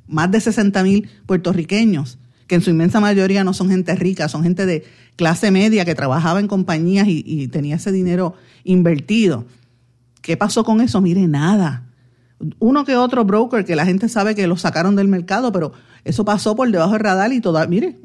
más 0.07 0.31
de 0.31 0.41
60 0.41 0.83
mil 0.83 1.09
puertorriqueños 1.27 2.19
que 2.47 2.57
en 2.57 2.61
su 2.61 2.71
inmensa 2.71 3.01
mayoría 3.01 3.45
no 3.45 3.55
son 3.55 3.71
gente 3.71 3.95
rica, 3.95 4.29
son 4.29 4.43
gente 4.43 4.67
de 4.67 4.85
clase 5.17 5.51
media 5.51 5.85
que 5.85 5.95
trabajaba 5.95 6.41
en 6.41 6.49
compañías 6.49 7.07
y, 7.09 7.49
tenía 7.49 7.77
ese 7.77 7.93
dinero 7.93 8.35
invertido. 8.65 9.47
¿Qué 10.21 10.37
pasó 10.37 10.65
con 10.65 10.81
eso? 10.81 11.01
Mire, 11.01 11.27
nada. 11.27 11.85
Uno 12.59 12.85
que 12.85 12.97
otro 12.97 13.25
broker 13.25 13.65
que 13.65 13.77
la 13.77 13.87
gente 13.87 14.09
sabe 14.09 14.35
que 14.35 14.47
lo 14.47 14.57
sacaron 14.57 14.97
del 14.97 15.09
mercado, 15.09 15.53
pero 15.53 15.73
eso 16.05 16.25
pasó 16.25 16.55
por 16.55 16.71
debajo 16.71 16.93
del 16.93 17.01
radar 17.01 17.33
y 17.33 17.41
toda, 17.41 17.67
mire, 17.67 17.97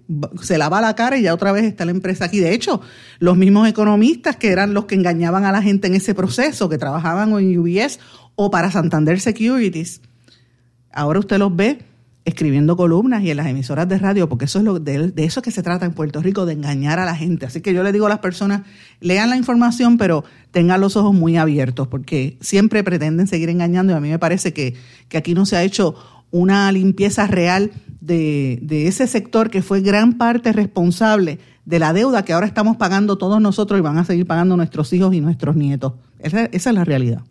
se 0.41 0.57
lava 0.57 0.79
la 0.79 0.95
cara 0.95 1.17
y 1.17 1.23
ya 1.23 1.33
otra 1.33 1.51
vez 1.51 1.65
está 1.65 1.83
la 1.83 1.91
empresa 1.91 2.25
aquí. 2.25 2.39
De 2.39 2.53
hecho, 2.53 2.81
los 3.19 3.35
mismos 3.35 3.67
economistas 3.67 4.37
que 4.37 4.51
eran 4.51 4.73
los 4.73 4.85
que 4.85 4.95
engañaban 4.95 5.43
a 5.43 5.51
la 5.51 5.61
gente 5.61 5.87
en 5.87 5.95
ese 5.95 6.15
proceso, 6.15 6.69
que 6.69 6.77
trabajaban 6.77 7.37
en 7.37 7.59
UBS 7.59 7.99
o 8.35 8.49
para 8.49 8.71
Santander 8.71 9.19
Securities, 9.19 10.01
ahora 10.93 11.19
usted 11.19 11.37
los 11.37 11.53
ve 11.53 11.79
escribiendo 12.23 12.77
columnas 12.77 13.23
y 13.23 13.31
en 13.31 13.37
las 13.37 13.47
emisoras 13.47 13.89
de 13.89 13.97
radio, 13.97 14.29
porque 14.29 14.45
eso 14.45 14.59
es 14.59 14.65
lo 14.65 14.79
de, 14.79 15.11
eso 15.17 15.41
que 15.41 15.51
se 15.51 15.63
trata 15.63 15.85
en 15.85 15.93
Puerto 15.93 16.21
Rico, 16.21 16.45
de 16.45 16.53
engañar 16.53 16.99
a 16.99 17.05
la 17.05 17.15
gente. 17.15 17.45
Así 17.47 17.59
que 17.59 17.73
yo 17.73 17.83
le 17.83 17.91
digo 17.91 18.05
a 18.05 18.09
las 18.09 18.19
personas, 18.19 18.61
lean 19.01 19.29
la 19.29 19.35
información, 19.35 19.97
pero 19.97 20.23
tengan 20.51 20.79
los 20.79 20.95
ojos 20.95 21.13
muy 21.13 21.37
abiertos, 21.37 21.87
porque 21.87 22.37
siempre 22.39 22.83
pretenden 22.83 23.27
seguir 23.27 23.49
engañando 23.49 23.93
y 23.93 23.95
a 23.95 23.99
mí 23.99 24.09
me 24.09 24.19
parece 24.19 24.53
que, 24.53 24.75
que 25.09 25.17
aquí 25.17 25.33
no 25.33 25.45
se 25.45 25.57
ha 25.57 25.63
hecho 25.63 25.95
una 26.31 26.71
limpieza 26.71 27.27
real 27.27 27.71
de, 28.01 28.87
ese 28.87 29.07
sector 29.07 29.49
que 29.49 29.61
fue 29.61 29.81
gran 29.81 30.13
parte 30.13 30.51
responsable 30.53 31.39
de 31.65 31.79
la 31.79 31.93
deuda 31.93 32.23
que 32.23 32.33
ahora 32.33 32.47
estamos 32.47 32.77
pagando 32.77 33.17
todos 33.17 33.41
nosotros 33.41 33.79
y 33.79 33.81
van 33.81 33.97
a 33.97 34.05
seguir 34.05 34.25
pagando 34.25 34.57
nuestros 34.57 34.91
hijos 34.93 35.13
y 35.13 35.21
nuestros 35.21 35.55
nietos. 35.55 35.93
Esa 36.19 36.45
es 36.45 36.65
la 36.73 36.83
realidad. 36.83 37.21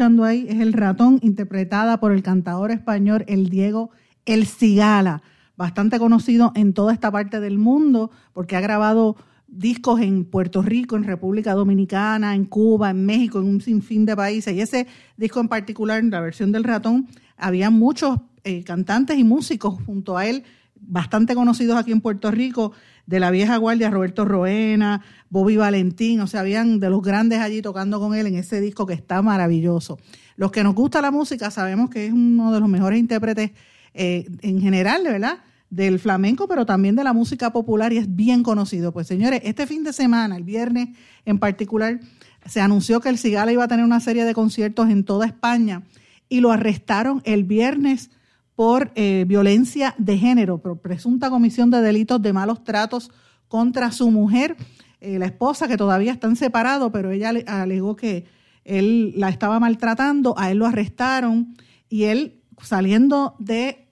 Ahí 0.00 0.46
es 0.48 0.60
El 0.60 0.72
ratón, 0.72 1.18
interpretada 1.20 2.00
por 2.00 2.12
el 2.12 2.22
cantador 2.22 2.70
español 2.70 3.22
El 3.28 3.50
Diego 3.50 3.90
El 4.24 4.46
Cigala, 4.46 5.22
bastante 5.58 5.98
conocido 5.98 6.52
en 6.54 6.72
toda 6.72 6.94
esta 6.94 7.10
parte 7.10 7.38
del 7.38 7.58
mundo 7.58 8.10
porque 8.32 8.56
ha 8.56 8.60
grabado 8.60 9.16
discos 9.46 10.00
en 10.00 10.24
Puerto 10.24 10.62
Rico, 10.62 10.96
en 10.96 11.04
República 11.04 11.52
Dominicana, 11.52 12.34
en 12.34 12.46
Cuba, 12.46 12.90
en 12.90 13.04
México, 13.04 13.40
en 13.40 13.46
un 13.46 13.60
sinfín 13.60 14.06
de 14.06 14.16
países. 14.16 14.54
Y 14.54 14.62
ese 14.62 14.86
disco 15.18 15.38
en 15.40 15.48
particular, 15.48 16.02
la 16.04 16.20
versión 16.20 16.50
del 16.50 16.64
ratón, 16.64 17.06
había 17.36 17.68
muchos 17.68 18.20
eh, 18.44 18.64
cantantes 18.64 19.18
y 19.18 19.24
músicos 19.24 19.82
junto 19.84 20.16
a 20.16 20.24
él, 20.24 20.44
bastante 20.76 21.34
conocidos 21.34 21.76
aquí 21.76 21.92
en 21.92 22.00
Puerto 22.00 22.30
Rico, 22.30 22.72
de 23.04 23.20
la 23.20 23.30
vieja 23.30 23.58
guardia, 23.58 23.90
Roberto 23.90 24.24
Roena, 24.24 25.02
Bobby 25.30 25.56
Valentín, 25.56 26.20
o 26.20 26.26
sea, 26.26 26.40
habían 26.40 26.80
de 26.80 26.90
los 26.90 27.02
grandes 27.02 27.38
allí 27.38 27.62
tocando 27.62 28.00
con 28.00 28.14
él 28.14 28.26
en 28.26 28.34
ese 28.34 28.60
disco 28.60 28.84
que 28.84 28.94
está 28.94 29.22
maravilloso. 29.22 29.98
Los 30.36 30.50
que 30.50 30.64
nos 30.64 30.74
gusta 30.74 31.00
la 31.00 31.12
música 31.12 31.50
sabemos 31.50 31.88
que 31.88 32.06
es 32.06 32.12
uno 32.12 32.52
de 32.52 32.60
los 32.60 32.68
mejores 32.68 32.98
intérpretes 32.98 33.52
eh, 33.94 34.28
en 34.42 34.60
general, 34.60 35.04
¿verdad? 35.04 35.38
Del 35.70 36.00
flamenco, 36.00 36.48
pero 36.48 36.66
también 36.66 36.96
de 36.96 37.04
la 37.04 37.12
música 37.12 37.52
popular 37.52 37.92
y 37.92 37.98
es 37.98 38.14
bien 38.14 38.42
conocido. 38.42 38.92
Pues 38.92 39.06
señores, 39.06 39.40
este 39.44 39.68
fin 39.68 39.84
de 39.84 39.92
semana, 39.92 40.36
el 40.36 40.42
viernes 40.42 40.88
en 41.24 41.38
particular, 41.38 42.00
se 42.44 42.60
anunció 42.60 43.00
que 43.00 43.08
el 43.08 43.18
Cigala 43.18 43.52
iba 43.52 43.64
a 43.64 43.68
tener 43.68 43.84
una 43.84 44.00
serie 44.00 44.24
de 44.24 44.34
conciertos 44.34 44.88
en 44.90 45.04
toda 45.04 45.26
España 45.26 45.82
y 46.28 46.40
lo 46.40 46.50
arrestaron 46.50 47.22
el 47.24 47.44
viernes 47.44 48.10
por 48.56 48.90
eh, 48.94 49.24
violencia 49.28 49.94
de 49.96 50.18
género, 50.18 50.58
por 50.58 50.80
presunta 50.80 51.30
comisión 51.30 51.70
de 51.70 51.80
delitos 51.82 52.20
de 52.20 52.32
malos 52.32 52.64
tratos 52.64 53.10
contra 53.48 53.90
su 53.90 54.10
mujer, 54.10 54.56
eh, 55.00 55.18
la 55.18 55.26
esposa, 55.26 55.68
que 55.68 55.76
todavía 55.76 56.12
están 56.12 56.36
separados, 56.36 56.90
pero 56.92 57.10
ella 57.10 57.32
alegó 57.46 57.96
que 57.96 58.26
él 58.64 59.14
la 59.16 59.28
estaba 59.28 59.58
maltratando, 59.58 60.34
a 60.38 60.50
él 60.50 60.58
lo 60.58 60.66
arrestaron 60.66 61.56
y 61.88 62.04
él 62.04 62.42
saliendo 62.62 63.34
de 63.38 63.88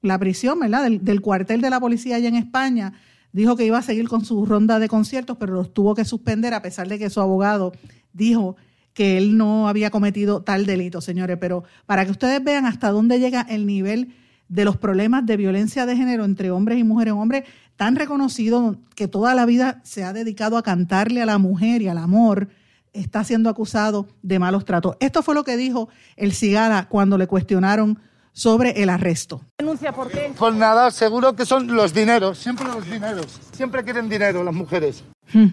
la 0.00 0.18
prisión, 0.18 0.60
¿verdad? 0.60 0.84
Del, 0.84 1.04
del, 1.04 1.20
cuartel 1.20 1.60
de 1.60 1.70
la 1.70 1.80
policía 1.80 2.16
allá 2.16 2.28
en 2.28 2.36
España, 2.36 2.92
dijo 3.32 3.56
que 3.56 3.66
iba 3.66 3.78
a 3.78 3.82
seguir 3.82 4.08
con 4.08 4.24
su 4.24 4.44
ronda 4.46 4.78
de 4.78 4.88
conciertos, 4.88 5.36
pero 5.38 5.54
los 5.54 5.74
tuvo 5.74 5.94
que 5.94 6.04
suspender 6.04 6.54
a 6.54 6.62
pesar 6.62 6.88
de 6.88 6.98
que 6.98 7.10
su 7.10 7.20
abogado 7.20 7.72
dijo 8.12 8.56
que 8.94 9.16
él 9.16 9.36
no 9.36 9.68
había 9.68 9.90
cometido 9.90 10.42
tal 10.42 10.66
delito, 10.66 11.00
señores. 11.00 11.38
Pero 11.40 11.64
para 11.86 12.04
que 12.04 12.10
ustedes 12.10 12.42
vean 12.42 12.66
hasta 12.66 12.90
dónde 12.90 13.18
llega 13.18 13.42
el 13.42 13.66
nivel 13.66 14.14
de 14.52 14.66
los 14.66 14.76
problemas 14.76 15.24
de 15.24 15.36
violencia 15.38 15.86
de 15.86 15.96
género 15.96 16.24
entre 16.24 16.50
hombres 16.50 16.78
y 16.78 16.84
mujeres, 16.84 17.14
un 17.14 17.20
hombre 17.20 17.44
tan 17.76 17.96
reconocido 17.96 18.76
que 18.94 19.08
toda 19.08 19.34
la 19.34 19.46
vida 19.46 19.80
se 19.82 20.04
ha 20.04 20.12
dedicado 20.12 20.58
a 20.58 20.62
cantarle 20.62 21.22
a 21.22 21.26
la 21.26 21.38
mujer 21.38 21.80
y 21.80 21.88
al 21.88 21.96
amor, 21.96 22.48
está 22.92 23.24
siendo 23.24 23.48
acusado 23.48 24.06
de 24.22 24.38
malos 24.38 24.66
tratos. 24.66 24.96
Esto 25.00 25.22
fue 25.22 25.34
lo 25.34 25.42
que 25.44 25.56
dijo 25.56 25.88
el 26.16 26.34
Cigala 26.34 26.86
cuando 26.90 27.16
le 27.16 27.26
cuestionaron 27.26 27.98
sobre 28.32 28.82
el 28.82 28.90
arresto. 28.90 29.40
¿Denuncia 29.58 29.92
por 29.92 30.10
qué? 30.10 30.32
Por 30.38 30.54
nada, 30.54 30.90
seguro 30.90 31.34
que 31.34 31.46
son 31.46 31.74
los 31.74 31.94
dineros, 31.94 32.36
siempre 32.38 32.66
los 32.66 32.84
dineros, 32.84 33.40
siempre 33.52 33.82
quieren 33.82 34.10
dinero 34.10 34.44
las 34.44 34.54
mujeres. 34.54 35.02
Hmm 35.32 35.48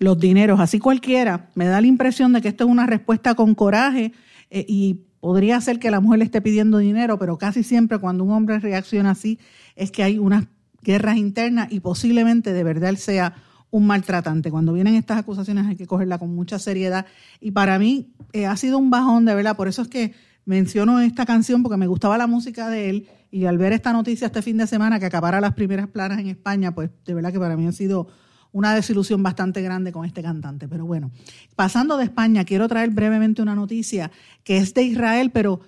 los 0.00 0.18
dineros, 0.18 0.58
así 0.58 0.80
cualquiera. 0.80 1.50
Me 1.54 1.66
da 1.66 1.80
la 1.80 1.86
impresión 1.86 2.32
de 2.32 2.40
que 2.40 2.48
esto 2.48 2.64
es 2.64 2.70
una 2.70 2.86
respuesta 2.86 3.34
con 3.34 3.54
coraje 3.54 4.12
eh, 4.50 4.64
y 4.66 5.02
podría 5.20 5.60
ser 5.60 5.78
que 5.78 5.90
la 5.90 6.00
mujer 6.00 6.18
le 6.18 6.24
esté 6.24 6.40
pidiendo 6.40 6.78
dinero, 6.78 7.18
pero 7.18 7.38
casi 7.38 7.62
siempre 7.62 7.98
cuando 7.98 8.24
un 8.24 8.32
hombre 8.32 8.58
reacciona 8.58 9.10
así 9.10 9.38
es 9.76 9.90
que 9.90 10.02
hay 10.02 10.18
unas 10.18 10.46
guerras 10.82 11.16
internas 11.16 11.68
y 11.70 11.80
posiblemente 11.80 12.52
de 12.52 12.64
verdad 12.64 12.90
él 12.90 12.96
sea 12.96 13.34
un 13.70 13.86
maltratante. 13.86 14.50
Cuando 14.50 14.72
vienen 14.72 14.94
estas 14.94 15.18
acusaciones 15.18 15.66
hay 15.66 15.76
que 15.76 15.86
cogerla 15.86 16.18
con 16.18 16.34
mucha 16.34 16.58
seriedad. 16.58 17.06
Y 17.40 17.52
para 17.52 17.78
mí 17.78 18.12
eh, 18.32 18.46
ha 18.46 18.56
sido 18.56 18.78
un 18.78 18.90
bajón 18.90 19.24
de 19.24 19.34
verdad, 19.34 19.56
por 19.56 19.68
eso 19.68 19.82
es 19.82 19.88
que 19.88 20.14
menciono 20.44 21.00
esta 21.00 21.26
canción 21.26 21.62
porque 21.62 21.76
me 21.76 21.86
gustaba 21.86 22.18
la 22.18 22.26
música 22.26 22.68
de 22.68 22.90
él. 22.90 23.08
Y 23.30 23.44
al 23.44 23.58
ver 23.58 23.72
esta 23.72 23.92
noticia 23.92 24.26
este 24.26 24.42
fin 24.42 24.56
de 24.56 24.66
semana 24.66 24.98
que 24.98 25.06
acabara 25.06 25.40
las 25.40 25.54
primeras 25.54 25.86
planas 25.86 26.18
en 26.18 26.26
España, 26.26 26.74
pues 26.74 26.90
de 27.04 27.14
verdad 27.14 27.32
que 27.32 27.38
para 27.38 27.56
mí 27.56 27.66
ha 27.66 27.72
sido 27.72 28.08
una 28.52 28.74
desilusión 28.74 29.22
bastante 29.22 29.62
grande 29.62 29.92
con 29.92 30.04
este 30.04 30.22
cantante. 30.22 30.68
Pero 30.68 30.86
bueno, 30.86 31.10
pasando 31.56 31.96
de 31.96 32.04
España, 32.04 32.44
quiero 32.44 32.68
traer 32.68 32.90
brevemente 32.90 33.42
una 33.42 33.54
noticia 33.54 34.10
que 34.44 34.58
es 34.58 34.74
de 34.74 34.82
Israel, 34.82 35.30
pero 35.32 35.60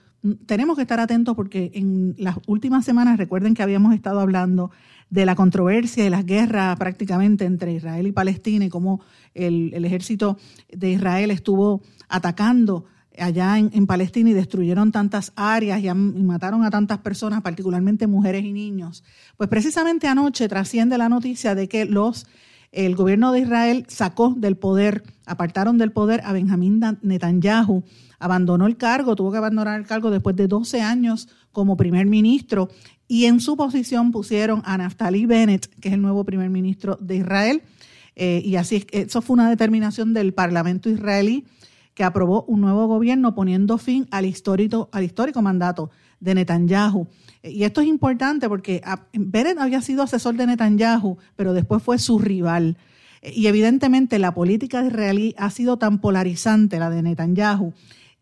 tenemos 0.46 0.76
que 0.76 0.82
estar 0.82 1.00
atentos 1.00 1.34
porque 1.34 1.72
en 1.74 2.14
las 2.16 2.36
últimas 2.46 2.84
semanas 2.84 3.18
recuerden 3.18 3.54
que 3.54 3.62
habíamos 3.62 3.94
estado 3.94 4.20
hablando 4.20 4.70
de 5.10 5.26
la 5.26 5.34
controversia 5.34 6.06
y 6.06 6.10
las 6.10 6.24
guerras 6.24 6.76
prácticamente 6.78 7.44
entre 7.44 7.72
Israel 7.72 8.06
y 8.06 8.12
Palestina 8.12 8.64
y 8.64 8.68
cómo 8.68 9.00
el, 9.34 9.84
ejército 9.84 10.38
de 10.70 10.92
Israel 10.92 11.30
estuvo 11.30 11.82
atacando 12.08 12.86
allá 13.18 13.58
en, 13.58 13.86
Palestina 13.86 14.30
y 14.30 14.32
destruyeron 14.32 14.90
tantas 14.90 15.32
áreas 15.36 15.80
y, 15.82 15.88
y, 15.88 15.92
mataron 15.92 16.64
a 16.64 16.70
tantas 16.70 16.98
personas, 16.98 17.42
particularmente 17.42 18.06
mujeres 18.06 18.42
y 18.42 18.52
niños. 18.52 19.04
Pues 19.36 19.50
precisamente 19.50 20.08
anoche 20.08 20.48
trasciende 20.48 20.96
la 20.96 21.10
noticia 21.10 21.54
de 21.54 21.68
que 21.68 21.84
los 21.84 22.26
el 22.72 22.96
gobierno 22.96 23.32
de 23.32 23.40
Israel 23.40 23.84
sacó 23.88 24.34
del 24.36 24.56
poder, 24.56 25.02
apartaron 25.26 25.78
del 25.78 25.92
poder 25.92 26.22
a 26.24 26.32
Benjamín 26.32 26.80
Netanyahu, 27.02 27.84
abandonó 28.18 28.66
el 28.66 28.76
cargo, 28.76 29.14
tuvo 29.14 29.30
que 29.30 29.38
abandonar 29.38 29.78
el 29.78 29.86
cargo 29.86 30.10
después 30.10 30.34
de 30.36 30.48
12 30.48 30.80
años 30.80 31.28
como 31.52 31.76
primer 31.76 32.06
ministro 32.06 32.70
y 33.06 33.26
en 33.26 33.40
su 33.40 33.56
posición 33.56 34.10
pusieron 34.10 34.62
a 34.64 34.78
Naftali 34.78 35.26
Bennett, 35.26 35.66
que 35.80 35.88
es 35.88 35.94
el 35.94 36.00
nuevo 36.00 36.24
primer 36.24 36.48
ministro 36.48 36.96
de 36.98 37.16
Israel. 37.16 37.62
Eh, 38.16 38.42
y 38.44 38.56
así, 38.56 38.86
eso 38.90 39.20
fue 39.20 39.34
una 39.34 39.50
determinación 39.50 40.14
del 40.14 40.32
Parlamento 40.32 40.88
israelí 40.88 41.44
que 41.94 42.04
aprobó 42.04 42.44
un 42.44 42.60
nuevo 42.60 42.86
gobierno 42.86 43.34
poniendo 43.34 43.78
fin 43.78 44.06
al 44.10 44.24
histórico, 44.24 44.88
al 44.92 45.04
histórico 45.04 45.42
mandato 45.42 45.90
de 46.20 46.34
Netanyahu. 46.34 47.08
Y 47.42 47.64
esto 47.64 47.80
es 47.80 47.88
importante 47.88 48.48
porque 48.48 48.80
ah, 48.84 49.06
Bennett 49.12 49.58
había 49.58 49.82
sido 49.82 50.02
asesor 50.02 50.36
de 50.36 50.46
Netanyahu, 50.46 51.18
pero 51.36 51.52
después 51.52 51.82
fue 51.82 51.98
su 51.98 52.18
rival. 52.18 52.76
Y 53.22 53.46
evidentemente 53.46 54.18
la 54.18 54.34
política 54.34 54.84
israelí 54.84 55.34
ha 55.38 55.50
sido 55.50 55.76
tan 55.76 56.00
polarizante, 56.00 56.78
la 56.78 56.90
de 56.90 57.02
Netanyahu, 57.02 57.72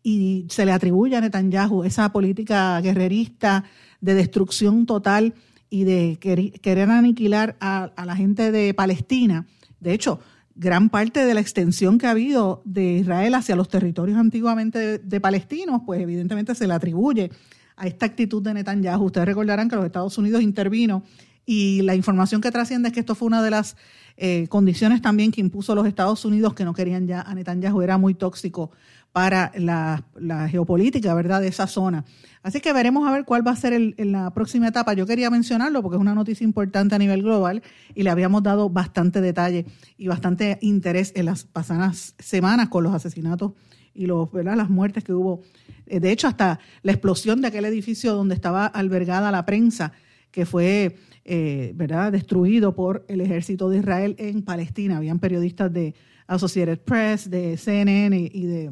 y 0.03 0.45
se 0.49 0.65
le 0.65 0.71
atribuye 0.71 1.15
a 1.15 1.21
Netanyahu 1.21 1.83
esa 1.83 2.11
política 2.11 2.79
guerrerista 2.81 3.63
de 3.99 4.15
destrucción 4.15 4.85
total 4.85 5.33
y 5.69 5.85
de 5.85 6.17
querer 6.19 6.89
aniquilar 6.89 7.55
a, 7.61 7.91
la 8.05 8.15
gente 8.15 8.51
de 8.51 8.73
Palestina. 8.73 9.47
De 9.79 9.93
hecho, 9.93 10.19
gran 10.61 10.89
parte 10.89 11.25
de 11.25 11.33
la 11.33 11.41
extensión 11.41 11.97
que 11.97 12.05
ha 12.05 12.11
habido 12.11 12.61
de 12.65 12.93
Israel 12.99 13.33
hacia 13.33 13.55
los 13.55 13.67
territorios 13.67 14.19
antiguamente 14.19 14.99
de, 14.99 15.19
palestinos, 15.19 15.81
pues 15.87 15.99
evidentemente 15.99 16.53
se 16.53 16.67
le 16.67 16.75
atribuye 16.75 17.31
a 17.75 17.87
esta 17.87 18.05
actitud 18.05 18.43
de 18.43 18.53
Netanyahu. 18.53 19.05
Ustedes 19.05 19.25
recordarán 19.25 19.69
que 19.69 19.75
los 19.75 19.85
Estados 19.85 20.19
Unidos 20.19 20.43
intervino 20.43 21.01
y 21.47 21.81
la 21.81 21.95
información 21.95 22.41
que 22.41 22.51
trasciende 22.51 22.89
es 22.89 22.93
que 22.93 22.99
esto 22.99 23.15
fue 23.15 23.25
una 23.25 23.41
de 23.41 23.49
las 23.49 23.75
eh, 24.17 24.45
condiciones 24.49 25.01
también 25.01 25.31
que 25.31 25.41
impuso 25.41 25.73
los 25.73 25.87
Estados 25.87 26.25
Unidos 26.25 26.53
que 26.53 26.63
no 26.63 26.75
querían 26.75 27.07
ya 27.07 27.21
a 27.21 27.33
Netanyahu, 27.33 27.81
era 27.81 27.97
muy 27.97 28.13
tóxico 28.13 28.69
para 29.11 29.51
la, 29.55 30.03
geopolítica, 30.49 31.13
¿verdad?, 31.13 31.41
de 31.41 31.47
esa 31.49 31.67
zona. 31.67 32.05
Así 32.43 32.59
que 32.59 32.73
veremos 32.73 33.07
a 33.07 33.11
ver 33.11 33.25
cuál 33.25 33.45
va 33.45 33.51
a 33.51 33.55
ser 33.55 33.73
en 33.73 34.11
la 34.11 34.33
próxima 34.33 34.69
etapa. 34.69 34.93
Yo 34.93 35.05
quería 35.05 35.29
mencionarlo 35.29 35.81
porque 35.83 35.97
es 35.97 36.01
una 36.01 36.15
noticia 36.15 36.43
importante 36.43 36.95
a 36.95 36.97
nivel 36.97 37.21
global 37.21 37.61
y 37.93 38.03
le 38.03 38.09
habíamos 38.09 38.41
dado 38.41 38.69
bastante 38.69 39.21
detalle 39.21 39.65
y 39.97 40.07
bastante 40.07 40.57
interés 40.61 41.11
en 41.15 41.25
las 41.25 41.43
pasadas 41.43 42.15
semanas 42.17 42.69
con 42.69 42.83
los 42.83 42.93
asesinatos 42.93 43.51
y 43.93 44.05
los, 44.05 44.31
¿verdad? 44.31 44.55
las 44.55 44.69
muertes 44.69 45.03
que 45.03 45.13
hubo. 45.13 45.41
Eh, 45.85 45.99
de 45.99 46.11
hecho, 46.11 46.27
hasta 46.27 46.59
la 46.81 46.91
explosión 46.91 47.41
de 47.41 47.49
aquel 47.49 47.65
edificio 47.65 48.15
donde 48.15 48.35
estaba 48.35 48.65
albergada 48.65 49.31
la 49.31 49.45
prensa, 49.45 49.91
que 50.31 50.45
fue 50.45 50.95
eh, 51.25 51.73
¿verdad? 51.75 52.11
destruido 52.11 52.73
por 52.73 53.05
el 53.07 53.21
ejército 53.21 53.69
de 53.69 53.79
Israel 53.79 54.15
en 54.17 54.41
Palestina. 54.41 54.97
Habían 54.97 55.19
periodistas 55.19 55.71
de 55.71 55.93
Associated 56.27 56.79
Press, 56.79 57.29
de 57.29 57.57
CNN 57.57 58.17
y 58.33 58.45
de 58.45 58.71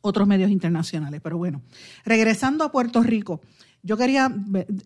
otros 0.00 0.26
medios 0.26 0.50
internacionales. 0.50 1.20
Pero 1.22 1.38
bueno, 1.38 1.62
regresando 2.04 2.64
a 2.64 2.72
Puerto 2.72 3.02
Rico, 3.02 3.40
yo 3.82 3.96
quería 3.96 4.34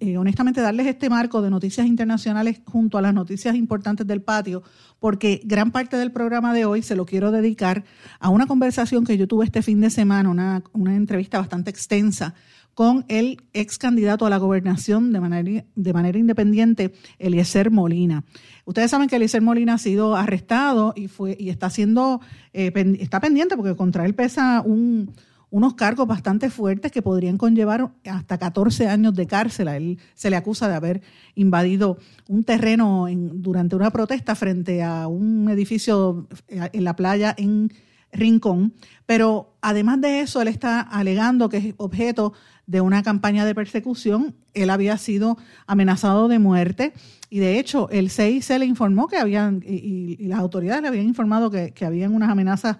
eh, 0.00 0.18
honestamente 0.18 0.60
darles 0.60 0.86
este 0.86 1.08
marco 1.08 1.40
de 1.40 1.48
noticias 1.48 1.86
internacionales 1.86 2.60
junto 2.66 2.98
a 2.98 3.02
las 3.02 3.14
noticias 3.14 3.54
importantes 3.54 4.06
del 4.06 4.20
patio, 4.20 4.62
porque 4.98 5.40
gran 5.44 5.70
parte 5.70 5.96
del 5.96 6.12
programa 6.12 6.52
de 6.52 6.66
hoy 6.66 6.82
se 6.82 6.96
lo 6.96 7.06
quiero 7.06 7.30
dedicar 7.30 7.84
a 8.18 8.28
una 8.28 8.46
conversación 8.46 9.04
que 9.04 9.16
yo 9.16 9.26
tuve 9.26 9.46
este 9.46 9.62
fin 9.62 9.80
de 9.80 9.88
semana, 9.88 10.28
una, 10.28 10.62
una 10.72 10.94
entrevista 10.94 11.38
bastante 11.38 11.70
extensa 11.70 12.34
con 12.74 13.04
el 13.08 13.42
ex 13.52 13.78
candidato 13.78 14.26
a 14.26 14.30
la 14.30 14.38
gobernación 14.38 15.12
de 15.12 15.20
manera, 15.20 15.64
de 15.74 15.92
manera 15.92 16.18
independiente, 16.18 16.92
Eliezer 17.18 17.70
Molina. 17.70 18.24
Ustedes 18.64 18.90
saben 18.90 19.08
que 19.08 19.16
Eliezer 19.16 19.42
Molina 19.42 19.74
ha 19.74 19.78
sido 19.78 20.16
arrestado 20.16 20.92
y 20.96 21.08
fue 21.08 21.36
y 21.38 21.50
está 21.50 21.70
siendo 21.70 22.20
eh, 22.52 22.72
está 23.00 23.20
pendiente 23.20 23.56
porque 23.56 23.76
contra 23.76 24.04
él 24.06 24.14
pesa 24.14 24.62
un 24.64 25.12
unos 25.50 25.74
cargos 25.74 26.06
bastante 26.06 26.48
fuertes 26.48 26.92
que 26.92 27.02
podrían 27.02 27.36
conllevar 27.36 27.92
hasta 28.04 28.38
14 28.38 28.86
años 28.86 29.14
de 29.14 29.26
cárcel. 29.26 29.68
Él 29.68 29.98
se 30.14 30.30
le 30.30 30.36
acusa 30.36 30.68
de 30.68 30.76
haber 30.76 31.02
invadido 31.34 31.98
un 32.28 32.44
terreno 32.44 33.08
durante 33.10 33.76
una 33.76 33.90
protesta 33.90 34.34
frente 34.34 34.82
a 34.82 35.08
un 35.08 35.48
edificio 35.50 36.28
eh, 36.48 36.70
en 36.72 36.84
la 36.84 36.94
playa 36.94 37.34
en 37.36 37.72
Rincón. 38.12 38.74
Pero 39.06 39.56
además 39.60 40.00
de 40.00 40.20
eso, 40.20 40.40
él 40.40 40.48
está 40.48 40.80
alegando 40.80 41.48
que 41.48 41.56
es 41.56 41.74
objeto 41.76 42.32
de 42.70 42.80
una 42.80 43.02
campaña 43.02 43.44
de 43.44 43.54
persecución. 43.54 44.36
Él 44.54 44.70
había 44.70 44.96
sido 44.96 45.36
amenazado 45.66 46.28
de 46.28 46.38
muerte. 46.38 46.92
Y 47.28 47.40
de 47.40 47.58
hecho, 47.58 47.90
el 47.90 48.10
CIC 48.10 48.58
le 48.58 48.64
informó 48.64 49.08
que 49.08 49.16
habían, 49.16 49.60
y, 49.66 50.16
las 50.28 50.38
autoridades 50.38 50.80
le 50.82 50.88
habían 50.88 51.06
informado 51.06 51.50
que, 51.50 51.72
que 51.72 51.84
habían 51.84 52.14
unas 52.14 52.30
amenazas 52.30 52.78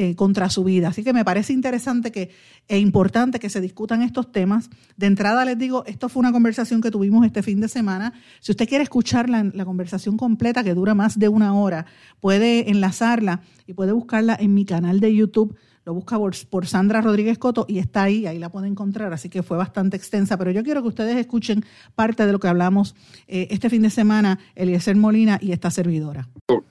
eh, 0.00 0.14
contra 0.14 0.48
su 0.48 0.62
vida. 0.62 0.88
Así 0.88 1.02
que 1.02 1.12
me 1.12 1.24
parece 1.24 1.52
interesante 1.52 2.12
que, 2.12 2.30
e 2.68 2.78
importante 2.78 3.40
que 3.40 3.50
se 3.50 3.60
discutan 3.60 4.02
estos 4.02 4.30
temas. 4.30 4.70
De 4.96 5.06
entrada 5.06 5.44
les 5.44 5.58
digo, 5.58 5.82
esto 5.86 6.08
fue 6.08 6.20
una 6.20 6.30
conversación 6.30 6.80
que 6.80 6.92
tuvimos 6.92 7.26
este 7.26 7.42
fin 7.42 7.60
de 7.60 7.66
semana. 7.66 8.12
Si 8.38 8.52
usted 8.52 8.68
quiere 8.68 8.84
escuchar 8.84 9.28
la, 9.28 9.64
conversación 9.64 10.16
completa, 10.16 10.62
que 10.62 10.74
dura 10.74 10.94
más 10.94 11.18
de 11.18 11.28
una 11.28 11.52
hora, 11.52 11.86
puede 12.20 12.70
enlazarla 12.70 13.40
y 13.66 13.72
puede 13.72 13.90
buscarla 13.90 14.36
en 14.38 14.54
mi 14.54 14.64
canal 14.64 15.00
de 15.00 15.14
YouTube 15.14 15.56
lo 15.88 15.94
busca 15.94 16.18
por, 16.50 16.66
Sandra 16.66 17.00
Rodríguez 17.00 17.38
Coto 17.38 17.64
y 17.66 17.78
está 17.78 18.02
ahí, 18.02 18.26
ahí 18.26 18.38
la 18.38 18.50
puede 18.50 18.66
encontrar, 18.66 19.14
así 19.14 19.30
que 19.30 19.42
fue 19.42 19.56
bastante 19.56 19.96
extensa, 19.96 20.36
pero 20.36 20.50
yo 20.50 20.62
quiero 20.62 20.82
que 20.82 20.88
ustedes 20.88 21.16
escuchen 21.16 21.64
parte 21.94 22.26
de 22.26 22.32
lo 22.32 22.38
que 22.38 22.46
hablamos 22.46 22.94
eh, 23.26 23.48
este 23.50 23.70
fin 23.70 23.80
de 23.80 23.88
semana, 23.88 24.38
Eliezer 24.54 24.96
Molina 24.96 25.38
y 25.40 25.52
esta 25.52 25.70
servidora. 25.70 26.28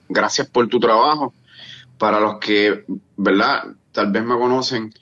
Gracias 0.07 0.45
por 0.45 0.67
tu 0.67 0.79
trabajo 0.79 1.33
para 1.97 2.19
los 2.19 2.37
que, 2.37 2.85
¿verdad? 3.15 3.63
Tal 3.91 4.11
vez 4.11 4.23
me 4.23 4.37
conocen, 4.37 4.93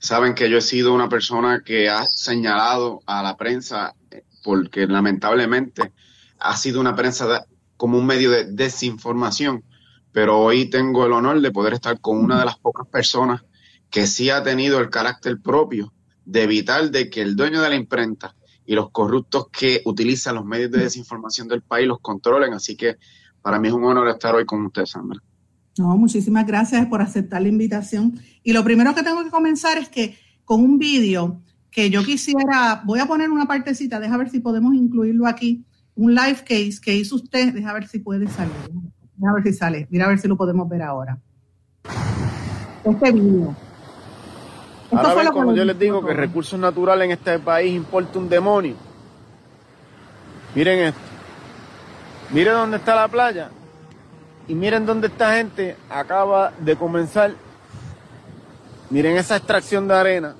saben 0.00 0.34
que 0.34 0.48
yo 0.48 0.56
he 0.56 0.62
sido 0.62 0.94
una 0.94 1.10
persona 1.10 1.62
que 1.62 1.90
ha 1.90 2.06
señalado 2.06 3.02
a 3.04 3.22
la 3.22 3.36
prensa 3.36 3.94
eh, 4.10 4.24
porque 4.42 4.86
lamentablemente 4.86 5.92
ha 6.38 6.56
sido 6.56 6.80
una 6.80 6.96
prensa 6.96 7.44
como 7.76 7.98
un 7.98 8.06
medio 8.06 8.30
de 8.30 8.46
desinformación, 8.46 9.62
pero 10.10 10.38
hoy 10.38 10.70
tengo 10.70 11.04
el 11.04 11.12
honor 11.12 11.42
de 11.42 11.50
poder 11.50 11.74
estar 11.74 12.00
con 12.00 12.16
una 12.16 12.38
de 12.38 12.46
las 12.46 12.56
pocas 12.56 12.86
personas 12.86 13.42
que 13.90 14.06
sí 14.06 14.30
ha 14.30 14.42
tenido 14.42 14.80
el 14.80 14.90
carácter 14.90 15.40
propio 15.40 15.92
de 16.24 16.42
evitar 16.42 16.90
de 16.90 17.08
que 17.08 17.22
el 17.22 17.36
dueño 17.36 17.62
de 17.62 17.70
la 17.70 17.76
imprenta 17.76 18.34
y 18.66 18.74
los 18.74 18.90
corruptos 18.90 19.48
que 19.50 19.80
utilizan 19.86 20.34
los 20.34 20.44
medios 20.44 20.70
de 20.70 20.80
desinformación 20.80 21.48
del 21.48 21.62
país 21.62 21.88
los 21.88 22.00
controlen. 22.00 22.52
Así 22.52 22.76
que 22.76 22.96
para 23.40 23.58
mí 23.58 23.68
es 23.68 23.74
un 23.74 23.84
honor 23.84 24.08
estar 24.08 24.34
hoy 24.34 24.44
con 24.44 24.66
usted, 24.66 24.84
Sandra. 24.84 25.18
No, 25.78 25.96
muchísimas 25.96 26.46
gracias 26.46 26.86
por 26.86 27.00
aceptar 27.00 27.40
la 27.40 27.48
invitación. 27.48 28.20
Y 28.42 28.52
lo 28.52 28.62
primero 28.64 28.94
que 28.94 29.02
tengo 29.02 29.24
que 29.24 29.30
comenzar 29.30 29.78
es 29.78 29.88
que 29.88 30.18
con 30.44 30.62
un 30.62 30.78
vídeo 30.78 31.40
que 31.70 31.88
yo 31.88 32.04
quisiera, 32.04 32.82
voy 32.84 33.00
a 33.00 33.06
poner 33.06 33.30
una 33.30 33.46
partecita, 33.46 34.00
deja 34.00 34.16
ver 34.16 34.28
si 34.28 34.40
podemos 34.40 34.74
incluirlo 34.74 35.26
aquí, 35.26 35.64
un 35.94 36.14
live 36.14 36.38
case 36.40 36.78
que 36.82 36.94
hizo 36.94 37.16
usted, 37.16 37.54
deja 37.54 37.72
ver 37.72 37.86
si 37.86 38.00
puede 38.00 38.28
salir, 38.28 38.52
deja 39.16 39.32
ver 39.34 39.42
si 39.44 39.52
sale, 39.52 39.86
mira 39.90 40.06
a 40.06 40.08
ver 40.08 40.18
si 40.18 40.28
lo 40.28 40.36
podemos 40.36 40.68
ver 40.68 40.82
ahora. 40.82 41.18
Este 42.84 43.12
vídeo. 43.12 43.67
Ahora 44.90 45.14
ven 45.14 45.28
cuando 45.32 45.54
yo 45.54 45.64
les 45.64 45.78
digo 45.78 46.04
que 46.04 46.14
recursos 46.14 46.58
naturales 46.58 47.04
en 47.06 47.10
este 47.12 47.38
país 47.38 47.74
importa 47.74 48.18
un 48.18 48.28
demonio. 48.28 48.74
Miren 50.54 50.78
esto. 50.78 51.00
Miren 52.30 52.54
dónde 52.54 52.76
está 52.78 52.94
la 52.94 53.08
playa. 53.08 53.50
Y 54.46 54.54
miren 54.54 54.86
dónde 54.86 55.08
esta 55.08 55.34
gente 55.34 55.76
acaba 55.90 56.52
de 56.58 56.74
comenzar. 56.76 57.34
Miren 58.88 59.18
esa 59.18 59.36
extracción 59.36 59.86
de 59.86 59.94
arena. 59.94 60.34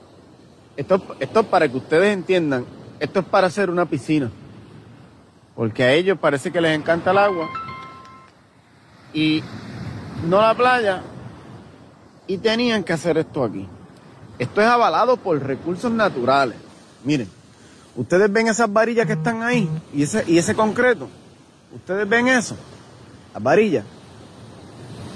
Esto, 0.77 1.03
esto 1.21 1.41
es 1.41 1.47
para 1.47 1.69
que 1.69 1.77
ustedes 1.77 2.15
entiendan. 2.15 2.65
Esto 2.99 3.21
es 3.21 3.27
para 3.27 3.49
hacer 3.49 3.69
una 3.69 3.85
piscina. 3.85 4.31
Porque 5.55 5.85
a 5.85 5.93
ellos 5.93 6.19
parece 6.19 6.51
que 6.51 6.61
les 6.61 6.75
encanta 6.75 7.11
el 7.11 7.19
agua. 7.19 7.49
Y 9.13 9.43
no 10.27 10.41
la 10.41 10.55
playa. 10.55 11.03
Y 12.27 12.39
tenían 12.39 12.83
que 12.83 12.95
hacer 12.95 13.19
esto 13.19 13.45
aquí. 13.45 13.69
Esto 14.39 14.61
es 14.61 14.67
avalado 14.67 15.17
por 15.17 15.41
recursos 15.43 15.91
naturales. 15.91 16.57
Miren, 17.05 17.29
ustedes 17.97 18.33
ven 18.33 18.49
esas 18.49 18.73
varillas 18.73 19.07
que 19.07 19.15
están 19.15 19.43
ahí 19.43 19.69
y 19.93 20.03
ese, 20.03 20.25
y 20.27 20.39
ese 20.39 20.55
concreto. 20.55 21.09
Ustedes 21.75 22.09
ven 22.09 22.29
eso. 22.29 22.57
Las 23.35 23.43
varillas 23.43 23.85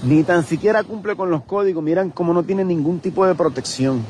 ni 0.02 0.24
tan 0.24 0.44
siquiera 0.44 0.82
cumple 0.82 1.14
con 1.14 1.30
los 1.30 1.44
códigos, 1.44 1.82
miran 1.82 2.10
cómo 2.10 2.34
no 2.34 2.42
tiene 2.42 2.64
ningún 2.64 3.00
tipo 3.00 3.24
de 3.24 3.34
protección. 3.34 4.04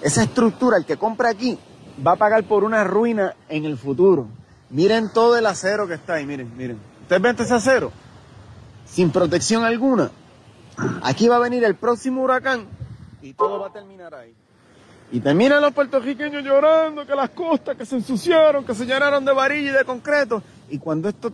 Esa 0.00 0.22
estructura, 0.22 0.76
el 0.76 0.84
que 0.84 0.96
compra 0.96 1.28
aquí, 1.28 1.58
va 2.06 2.12
a 2.12 2.16
pagar 2.16 2.44
por 2.44 2.62
una 2.62 2.84
ruina 2.84 3.34
en 3.48 3.64
el 3.64 3.76
futuro. 3.76 4.28
Miren 4.70 5.10
todo 5.12 5.36
el 5.36 5.46
acero 5.46 5.88
que 5.88 5.94
está 5.94 6.14
ahí, 6.14 6.26
miren, 6.26 6.52
miren. 6.56 6.78
¿Ustedes 7.02 7.22
ven 7.22 7.36
ese 7.38 7.54
acero? 7.54 7.90
Sin 8.84 9.10
protección 9.10 9.64
alguna. 9.64 10.10
Aquí 11.02 11.26
va 11.26 11.36
a 11.36 11.40
venir 11.40 11.64
el 11.64 11.74
próximo 11.74 12.22
huracán 12.22 12.66
y 13.22 13.32
todo 13.32 13.60
va 13.60 13.68
a 13.68 13.72
terminar 13.72 14.14
ahí. 14.14 14.34
Y 15.12 15.20
terminan 15.20 15.62
los 15.62 15.72
puertorriqueños 15.72 16.42
llorando 16.42 17.06
que 17.06 17.14
las 17.14 17.30
costas 17.30 17.76
que 17.76 17.86
se 17.86 17.96
ensuciaron, 17.96 18.64
que 18.64 18.74
se 18.74 18.84
llenaron 18.84 19.24
de 19.24 19.32
varilla 19.32 19.70
y 19.70 19.74
de 19.74 19.84
concreto. 19.84 20.42
Y 20.68 20.78
cuando 20.78 21.08
estos 21.08 21.32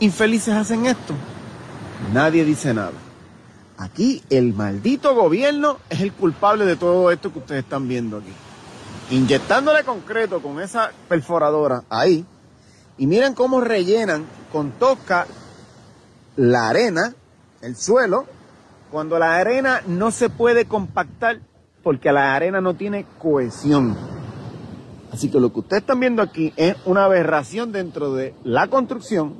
infelices 0.00 0.52
hacen 0.54 0.86
esto, 0.86 1.14
Nadie 2.12 2.44
dice 2.44 2.72
nada. 2.72 2.92
Aquí 3.78 4.22
el 4.30 4.54
maldito 4.54 5.14
gobierno 5.14 5.78
es 5.90 6.00
el 6.00 6.12
culpable 6.12 6.64
de 6.64 6.76
todo 6.76 7.10
esto 7.10 7.32
que 7.32 7.40
ustedes 7.40 7.64
están 7.64 7.88
viendo 7.88 8.18
aquí. 8.18 8.32
Inyectándole 9.10 9.84
concreto 9.84 10.40
con 10.40 10.60
esa 10.60 10.92
perforadora 11.08 11.84
ahí. 11.90 12.24
Y 12.98 13.06
miren 13.06 13.34
cómo 13.34 13.60
rellenan 13.60 14.24
con 14.50 14.72
tosca 14.72 15.26
la 16.36 16.68
arena, 16.68 17.14
el 17.60 17.76
suelo, 17.76 18.26
cuando 18.90 19.18
la 19.18 19.36
arena 19.36 19.82
no 19.86 20.10
se 20.10 20.28
puede 20.30 20.66
compactar 20.66 21.40
porque 21.82 22.12
la 22.12 22.34
arena 22.34 22.60
no 22.60 22.74
tiene 22.74 23.06
cohesión. 23.18 23.96
Así 25.12 25.30
que 25.30 25.40
lo 25.40 25.52
que 25.52 25.60
ustedes 25.60 25.82
están 25.82 26.00
viendo 26.00 26.22
aquí 26.22 26.52
es 26.56 26.76
una 26.84 27.04
aberración 27.04 27.72
dentro 27.72 28.14
de 28.14 28.34
la 28.44 28.68
construcción. 28.68 29.34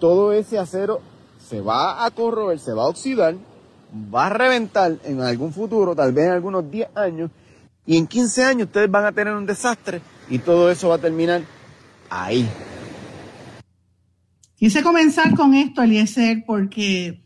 Todo 0.00 0.32
ese 0.32 0.58
acero 0.58 1.00
se 1.38 1.60
va 1.60 2.04
a 2.04 2.10
corroer, 2.10 2.58
se 2.58 2.72
va 2.72 2.84
a 2.84 2.88
oxidar, 2.88 3.36
va 4.14 4.26
a 4.26 4.30
reventar 4.30 4.98
en 5.04 5.20
algún 5.20 5.52
futuro, 5.52 5.94
tal 5.94 6.12
vez 6.12 6.26
en 6.26 6.32
algunos 6.32 6.70
10 6.70 6.96
años, 6.96 7.30
y 7.86 7.96
en 7.96 8.06
15 8.06 8.44
años 8.44 8.66
ustedes 8.66 8.90
van 8.90 9.04
a 9.04 9.12
tener 9.12 9.34
un 9.34 9.46
desastre 9.46 10.00
y 10.28 10.38
todo 10.38 10.70
eso 10.70 10.88
va 10.88 10.96
a 10.96 10.98
terminar 10.98 11.42
ahí. 12.10 12.48
Quise 14.56 14.82
comenzar 14.82 15.34
con 15.34 15.54
esto, 15.54 15.82
Eliezer, 15.82 16.44
porque 16.46 17.21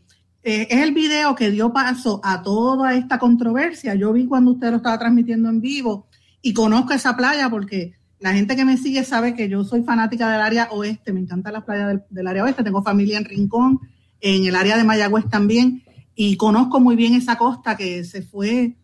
eh, 0.49 0.65
es 0.69 0.81
el 0.81 0.93
video 0.93 1.35
que 1.35 1.51
dio 1.51 1.73
paso 1.73 2.21
a 2.23 2.41
toda 2.41 2.95
esta 2.95 3.19
controversia. 3.19 3.95
Yo 3.95 4.13
vi 4.13 4.27
cuando 4.27 4.51
usted 4.51 4.69
lo 4.69 4.77
estaba 4.77 4.97
transmitiendo 4.97 5.49
en 5.49 5.59
vivo 5.59 6.07
y 6.41 6.53
conozco 6.53 6.93
esa 6.93 7.17
playa 7.17 7.49
porque 7.49 7.95
la 8.19 8.31
gente 8.31 8.55
que 8.55 8.63
me 8.63 8.77
sigue 8.77 9.03
sabe 9.03 9.35
que 9.35 9.49
yo 9.49 9.65
soy 9.65 9.83
fanática 9.83 10.31
del 10.31 10.39
área 10.39 10.69
oeste, 10.71 11.11
me 11.11 11.19
encanta 11.19 11.51
la 11.51 11.65
playa 11.65 12.01
del, 12.09 12.27
área 12.27 12.45
oeste, 12.45 12.63
tengo 12.63 12.81
familia 12.81 13.17
en 13.17 13.25
Rincón, 13.25 13.81
en 14.21 14.45
el 14.45 14.55
área 14.55 14.77
de 14.77 14.85
Mayagüez 14.85 15.27
también, 15.29 15.83
y 16.15 16.37
conozco 16.37 16.79
muy 16.79 16.95
bien 16.95 17.13
esa 17.13 17.37
costa 17.37 17.75
que 17.75 18.05
se 18.05 18.21
fue 18.21 18.77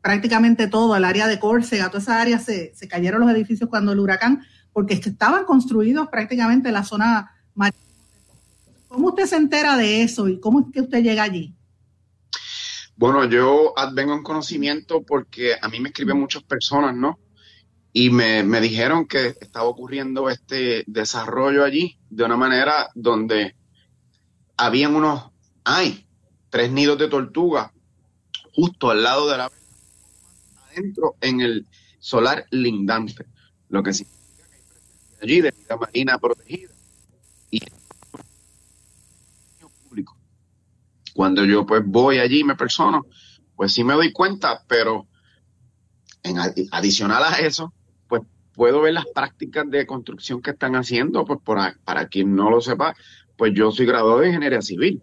prácticamente 0.00 0.66
todo, 0.66 0.96
el 0.96 1.04
área 1.04 1.26
de 1.26 1.38
Córcega, 1.38 1.88
toda 1.88 2.00
esa 2.00 2.22
área 2.22 2.38
se, 2.38 2.72
se 2.74 2.88
cayeron 2.88 3.20
los 3.20 3.30
edificios 3.32 3.68
cuando 3.68 3.92
el 3.92 4.00
huracán, 4.00 4.44
porque 4.72 4.94
estaban 4.94 5.44
construidos 5.44 6.08
prácticamente 6.08 6.68
en 6.68 6.74
la 6.74 6.84
zona 6.84 7.32
¿Cómo 8.92 9.08
usted 9.08 9.24
se 9.24 9.36
entera 9.36 9.78
de 9.78 10.02
eso 10.02 10.28
y 10.28 10.38
cómo 10.38 10.60
es 10.60 10.66
que 10.70 10.82
usted 10.82 11.02
llega 11.02 11.22
allí? 11.22 11.56
Bueno, 12.94 13.24
yo 13.24 13.72
vengo 13.94 14.12
en 14.12 14.22
conocimiento 14.22 15.02
porque 15.02 15.54
a 15.60 15.68
mí 15.70 15.80
me 15.80 15.88
escriben 15.88 16.20
muchas 16.20 16.42
personas, 16.42 16.94
¿no? 16.94 17.18
Y 17.94 18.10
me, 18.10 18.42
me 18.42 18.60
dijeron 18.60 19.06
que 19.06 19.28
estaba 19.40 19.64
ocurriendo 19.64 20.28
este 20.28 20.84
desarrollo 20.86 21.64
allí 21.64 21.98
de 22.10 22.24
una 22.24 22.36
manera 22.36 22.90
donde 22.94 23.56
habían 24.58 24.94
unos, 24.94 25.30
hay 25.64 26.06
tres 26.50 26.70
nidos 26.70 26.98
de 26.98 27.08
tortuga 27.08 27.72
justo 28.54 28.90
al 28.90 29.02
lado 29.02 29.30
de 29.30 29.38
la 29.38 29.50
adentro 30.70 31.16
en 31.22 31.40
el 31.40 31.66
solar 31.98 32.46
lindante, 32.50 33.24
lo 33.70 33.82
que 33.82 33.94
significa 33.94 34.46
que 34.50 34.56
hay 34.56 35.22
allí 35.22 35.40
de 35.40 35.54
la 35.66 35.76
marina 35.78 36.18
protegida 36.18 36.72
y 37.50 37.60
público. 39.92 40.16
Cuando 41.14 41.44
yo 41.44 41.66
pues 41.66 41.82
voy 41.84 42.18
allí 42.18 42.40
y 42.40 42.44
me 42.44 42.56
persono, 42.56 43.06
pues 43.56 43.72
sí 43.72 43.84
me 43.84 43.94
doy 43.94 44.12
cuenta, 44.12 44.62
pero 44.66 45.06
en 46.22 46.36
adicional 46.70 47.22
a 47.24 47.38
eso, 47.38 47.72
pues 48.08 48.22
puedo 48.54 48.80
ver 48.82 48.94
las 48.94 49.06
prácticas 49.14 49.68
de 49.68 49.86
construcción 49.86 50.40
que 50.40 50.50
están 50.50 50.76
haciendo, 50.76 51.24
pues 51.24 51.40
para 51.84 52.06
quien 52.06 52.34
no 52.34 52.50
lo 52.50 52.60
sepa, 52.60 52.94
pues 53.36 53.52
yo 53.54 53.72
soy 53.72 53.86
graduado 53.86 54.20
de 54.20 54.28
ingeniería 54.28 54.62
civil, 54.62 55.02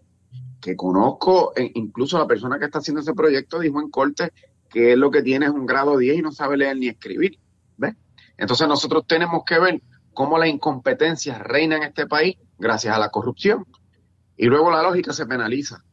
que 0.60 0.76
conozco, 0.76 1.52
e 1.56 1.70
incluso 1.74 2.18
la 2.18 2.26
persona 2.26 2.58
que 2.58 2.66
está 2.66 2.78
haciendo 2.78 3.00
ese 3.00 3.14
proyecto 3.14 3.58
dijo 3.58 3.80
en 3.80 3.90
corte 3.90 4.32
que 4.70 4.96
lo 4.96 5.10
que 5.10 5.22
tiene 5.22 5.46
es 5.46 5.52
un 5.52 5.66
grado 5.66 5.98
10 5.98 6.18
y 6.18 6.22
no 6.22 6.32
sabe 6.32 6.56
leer 6.56 6.76
ni 6.76 6.88
escribir. 6.88 7.38
¿ves? 7.76 7.96
Entonces 8.36 8.68
nosotros 8.68 9.06
tenemos 9.06 9.42
que 9.44 9.58
ver 9.58 9.82
cómo 10.14 10.38
la 10.38 10.48
incompetencia 10.48 11.38
reina 11.38 11.76
en 11.76 11.82
este 11.82 12.06
país 12.06 12.36
gracias 12.58 12.94
a 12.94 12.98
la 12.98 13.10
corrupción. 13.10 13.66
Y 14.36 14.46
luego 14.46 14.70
la 14.70 14.82
lógica 14.82 15.12
se 15.12 15.26
penaliza. 15.26 15.84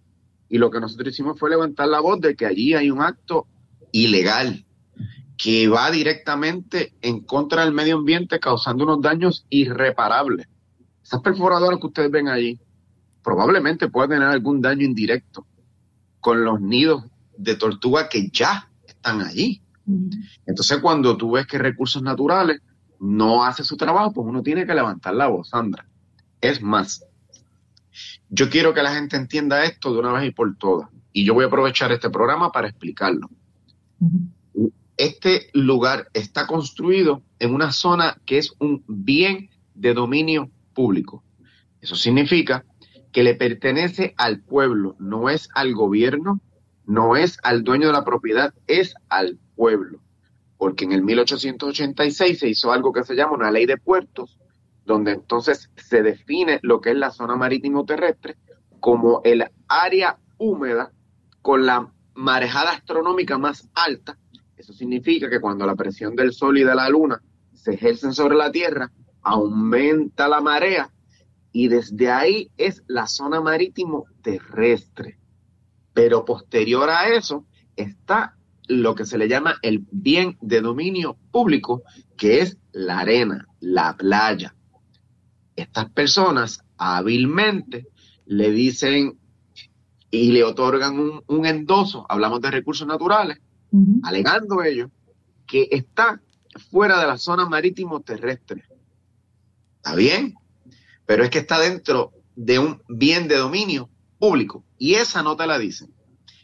Y 0.49 0.57
lo 0.57 0.71
que 0.71 0.79
nosotros 0.79 1.13
hicimos 1.13 1.39
fue 1.39 1.49
levantar 1.49 1.87
la 1.87 1.99
voz 1.99 2.21
de 2.21 2.35
que 2.35 2.45
allí 2.45 2.73
hay 2.73 2.89
un 2.89 3.01
acto 3.01 3.47
ilegal 3.91 4.65
que 5.37 5.67
va 5.67 5.91
directamente 5.91 6.93
en 7.01 7.21
contra 7.21 7.63
del 7.63 7.73
medio 7.73 7.97
ambiente 7.97 8.39
causando 8.39 8.83
unos 8.83 9.01
daños 9.01 9.45
irreparables. 9.49 10.47
Esas 11.03 11.21
perforadoras 11.21 11.79
que 11.79 11.87
ustedes 11.87 12.11
ven 12.11 12.27
allí 12.27 12.59
probablemente 13.23 13.89
pueden 13.89 14.11
tener 14.11 14.27
algún 14.27 14.61
daño 14.61 14.85
indirecto 14.85 15.45
con 16.19 16.43
los 16.43 16.59
nidos 16.59 17.03
de 17.37 17.55
tortuga 17.55 18.09
que 18.09 18.29
ya 18.29 18.69
están 18.85 19.21
allí. 19.21 19.61
Entonces, 20.45 20.79
cuando 20.79 21.15
tú 21.15 21.31
ves 21.31 21.45
que 21.45 21.57
recursos 21.57 22.01
naturales 22.01 22.61
no 22.99 23.43
hace 23.43 23.63
su 23.63 23.77
trabajo, 23.77 24.13
pues 24.13 24.27
uno 24.27 24.41
tiene 24.41 24.65
que 24.65 24.73
levantar 24.73 25.13
la 25.13 25.27
voz, 25.27 25.49
Sandra. 25.49 25.85
Es 26.41 26.61
más, 26.61 27.05
yo 28.29 28.49
quiero 28.49 28.73
que 28.73 28.83
la 28.83 28.93
gente 28.93 29.15
entienda 29.15 29.63
esto 29.63 29.93
de 29.93 29.99
una 29.99 30.13
vez 30.13 30.27
y 30.27 30.31
por 30.31 30.55
todas. 30.57 30.89
Y 31.13 31.25
yo 31.25 31.33
voy 31.33 31.45
a 31.45 31.47
aprovechar 31.47 31.91
este 31.91 32.09
programa 32.09 32.51
para 32.51 32.67
explicarlo. 32.67 33.29
Este 34.97 35.49
lugar 35.53 36.07
está 36.13 36.47
construido 36.47 37.21
en 37.39 37.53
una 37.53 37.71
zona 37.71 38.17
que 38.25 38.37
es 38.37 38.53
un 38.59 38.83
bien 38.87 39.49
de 39.73 39.93
dominio 39.93 40.49
público. 40.73 41.23
Eso 41.81 41.95
significa 41.95 42.65
que 43.11 43.23
le 43.23 43.35
pertenece 43.35 44.13
al 44.17 44.41
pueblo, 44.41 44.95
no 44.99 45.29
es 45.29 45.49
al 45.53 45.73
gobierno, 45.73 46.41
no 46.85 47.15
es 47.15 47.37
al 47.43 47.63
dueño 47.63 47.87
de 47.87 47.93
la 47.93 48.05
propiedad, 48.05 48.53
es 48.67 48.95
al 49.09 49.39
pueblo. 49.55 49.99
Porque 50.57 50.85
en 50.85 50.91
el 50.91 51.03
1886 51.03 52.39
se 52.39 52.49
hizo 52.49 52.71
algo 52.71 52.91
que 52.91 53.03
se 53.03 53.15
llama 53.15 53.33
una 53.33 53.51
ley 53.51 53.65
de 53.65 53.77
puertos, 53.77 54.37
donde 54.87 55.11
entonces 55.11 55.69
se 55.75 56.01
define 56.01 56.59
lo 56.63 56.79
que 56.79 56.91
es 56.91 56.97
la 56.97 57.11
zona 57.11 57.35
marítimo 57.35 57.85
terrestre 57.85 58.37
como 58.79 59.21
el 59.25 59.43
área 59.67 60.17
húmeda 60.37 60.93
con 61.41 61.65
la 61.65 61.91
marejada 62.15 62.71
astronómica 62.71 63.37
más 63.37 63.69
alta. 63.75 64.17
Eso 64.55 64.71
significa 64.73 65.29
que 65.29 65.41
cuando 65.41 65.65
la 65.65 65.75
presión 65.75 66.15
del 66.15 66.31
sol 66.31 66.57
y 66.57 66.63
de 66.63 66.73
la 66.73 66.89
luna 66.89 67.21
se 67.53 67.73
ejercen 67.73 68.13
sobre 68.13 68.37
la 68.37 68.49
Tierra, 68.49 68.91
aumenta 69.21 70.29
la 70.29 70.39
marea 70.39 70.89
y 71.51 71.67
desde 71.67 72.09
ahí 72.09 72.49
es 72.55 72.81
la 72.87 73.07
zona 73.07 73.41
marítimo 73.41 74.05
terrestre. 74.21 75.19
Pero 75.93 76.23
posterior 76.23 76.89
a 76.89 77.09
eso 77.09 77.45
está 77.75 78.37
lo 78.69 78.95
que 78.95 79.05
se 79.05 79.17
le 79.17 79.27
llama 79.27 79.55
el 79.61 79.85
bien 79.91 80.37
de 80.39 80.61
dominio 80.61 81.17
público, 81.31 81.83
que 82.15 82.39
es 82.39 82.57
la 82.71 82.99
arena, 82.99 83.47
la 83.59 83.97
playa. 83.97 84.55
Estas 85.57 85.89
personas 85.89 86.63
hábilmente 86.77 87.87
le 88.25 88.51
dicen 88.51 89.19
y 90.09 90.31
le 90.31 90.45
otorgan 90.45 91.21
un, 91.27 91.45
endoso, 91.45 92.05
hablamos 92.07 92.39
de 92.39 92.51
recursos 92.51 92.87
naturales, 92.87 93.39
alegando 94.03 94.63
ellos 94.63 94.89
que 95.45 95.67
está 95.71 96.21
fuera 96.71 96.99
de 96.99 97.07
la 97.07 97.17
zona 97.17 97.47
marítimo 97.49 97.99
terrestre. 98.01 98.63
¿Está 99.77 99.95
bien? 99.95 100.35
Pero 101.05 101.23
es 101.23 101.29
que 101.29 101.39
está 101.39 101.59
dentro 101.59 102.13
de 102.35 102.59
un 102.59 102.81
bien 102.87 103.27
de 103.27 103.37
dominio 103.37 103.89
público. 104.19 104.63
Y 104.77 104.95
esa 104.95 105.23
no 105.23 105.35
te 105.35 105.47
la 105.47 105.57
dicen. 105.57 105.93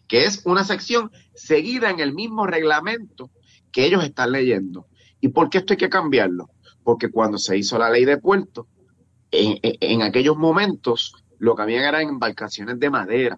Que 0.08 0.26
es 0.26 0.42
una 0.46 0.64
sección 0.64 1.12
seguida 1.34 1.90
en 1.90 2.00
el 2.00 2.14
mismo 2.14 2.46
reglamento 2.46 3.32
que 3.72 3.86
ellos 3.86 4.04
están 4.04 4.32
leyendo. 4.32 4.88
¿Y 5.22 5.30
por 5.30 5.50
qué 5.50 5.60
esto 5.60 5.74
hay 5.74 5.78
que 5.78 5.90
cambiarlo? 5.90 6.50
Porque 6.84 7.10
cuando 7.10 7.38
se 7.38 7.58
hizo 7.58 7.78
la 7.78 7.90
ley 7.90 8.06
de 8.06 8.18
puertos, 8.18 8.68
en, 9.34 9.60
en 9.62 10.02
aquellos 10.02 10.38
momentos 10.38 11.14
lo 11.40 11.56
que 11.56 11.62
habían 11.64 11.84
eran 11.84 12.08
embarcaciones 12.08 12.80
de 12.80 12.90
madera. 12.90 13.38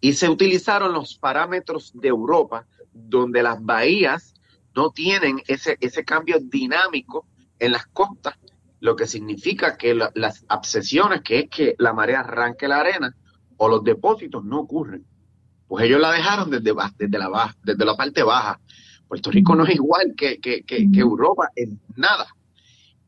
Y 0.00 0.12
se 0.12 0.28
utilizaron 0.28 0.92
los 0.92 1.16
parámetros 1.16 1.92
de 1.94 2.08
Europa, 2.08 2.66
donde 2.92 3.42
las 3.42 3.62
bahías 3.62 4.34
no 4.74 4.90
tienen 4.90 5.42
ese, 5.48 5.78
ese 5.80 6.04
cambio 6.04 6.38
dinámico 6.40 7.26
en 7.58 7.72
las 7.72 7.86
costas 7.86 8.34
lo 8.80 8.94
que 8.94 9.06
significa 9.06 9.76
que 9.76 9.94
las 9.94 10.44
abscesiones, 10.48 11.22
que 11.22 11.40
es 11.40 11.50
que 11.50 11.74
la 11.78 11.92
marea 11.92 12.20
arranque 12.20 12.68
la 12.68 12.80
arena 12.80 13.16
o 13.56 13.68
los 13.68 13.82
depósitos 13.82 14.44
no 14.44 14.60
ocurren. 14.60 15.04
Pues 15.66 15.84
ellos 15.84 16.00
la 16.00 16.12
dejaron 16.12 16.50
desde, 16.50 16.72
desde, 16.98 17.18
la, 17.18 17.28
baja, 17.28 17.56
desde 17.64 17.84
la 17.84 17.96
parte 17.96 18.22
baja. 18.22 18.60
Puerto 19.08 19.30
Rico 19.30 19.54
no 19.54 19.64
es 19.64 19.74
igual 19.74 20.14
que, 20.16 20.38
que, 20.38 20.62
que, 20.64 20.86
Europa 20.94 21.50
en 21.56 21.80
nada. 21.96 22.26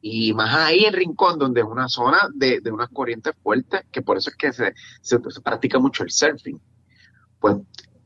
Y 0.00 0.32
más 0.32 0.54
ahí 0.54 0.84
en 0.84 0.94
Rincón, 0.94 1.38
donde 1.38 1.60
es 1.60 1.66
una 1.66 1.88
zona 1.88 2.28
de, 2.34 2.60
de 2.60 2.70
unas 2.70 2.88
corrientes 2.90 3.34
fuertes, 3.42 3.82
que 3.90 4.02
por 4.02 4.16
eso 4.16 4.30
es 4.30 4.36
que 4.36 4.52
se, 4.52 4.72
se, 5.00 5.18
se 5.28 5.40
practica 5.40 5.78
mucho 5.78 6.04
el 6.04 6.10
surfing. 6.10 6.60
Pues 7.40 7.56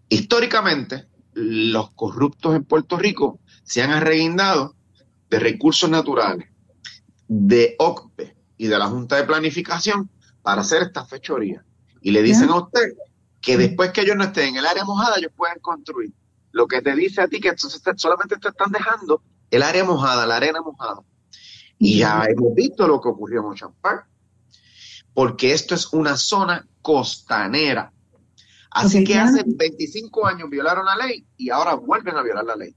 históricamente, 0.09 1.07
los 1.35 1.91
corruptos 1.93 2.55
en 2.55 2.65
Puerto 2.65 2.97
Rico 2.97 3.41
se 3.63 3.83
han 3.83 3.91
arreguindado 3.91 4.75
de 5.31 5.39
recursos 5.39 5.89
naturales 5.89 6.49
de 7.29 7.77
OCPE 7.79 8.37
y 8.59 8.67
de 8.67 8.79
la 8.79 8.87
Junta 8.87 9.17
de 9.17 9.25
Planificación 9.25 10.11
para 10.43 10.61
hacer 10.61 10.83
esta 10.83 11.05
fechoría. 11.07 11.65
Y 12.03 12.11
le 12.11 12.23
dicen 12.23 12.51
a 12.51 12.57
usted 12.57 12.93
que 13.41 13.57
después 13.57 13.93
que 13.93 14.03
ellos 14.03 14.17
no 14.17 14.25
estén 14.25 14.51
en 14.51 14.57
el 14.57 14.67
área 14.67 14.85
mojada, 14.85 15.17
ellos 15.17 15.33
pueden 15.35 15.59
construir. 15.61 16.13
Lo 16.51 16.67
que 16.67 16.83
te 16.83 16.95
dice 16.95 17.23
a 17.23 17.29
ti 17.29 17.41
que 17.41 17.49
entonces 17.49 17.81
solamente 17.97 18.37
te 18.37 18.49
están 18.49 18.71
dejando 18.71 19.23
el 19.51 19.63
área 19.63 19.85
mojada, 19.85 20.27
la 20.27 20.37
arena 20.37 20.61
mojada. 20.61 21.01
Y 21.85 21.99
ya 21.99 22.25
hemos 22.29 22.55
visto 22.55 22.87
lo 22.87 23.01
que 23.01 23.09
ocurrió 23.09 23.40
en 23.40 23.47
Ocean 23.47 23.73
Park. 23.81 24.07
Porque 25.12 25.53
esto 25.53 25.75
es 25.75 25.92
una 25.92 26.16
zona 26.16 26.66
costanera. 26.81 27.92
Así 28.71 29.05
que 29.05 29.18
hace 29.18 29.42
25 29.45 30.27
años 30.27 30.49
violaron 30.49 30.87
la 30.87 30.97
ley 30.97 31.27
y 31.37 31.51
ahora 31.51 31.75
vuelven 31.75 32.16
a 32.16 32.23
violar 32.23 32.45
la 32.45 32.57
ley. 32.57 32.75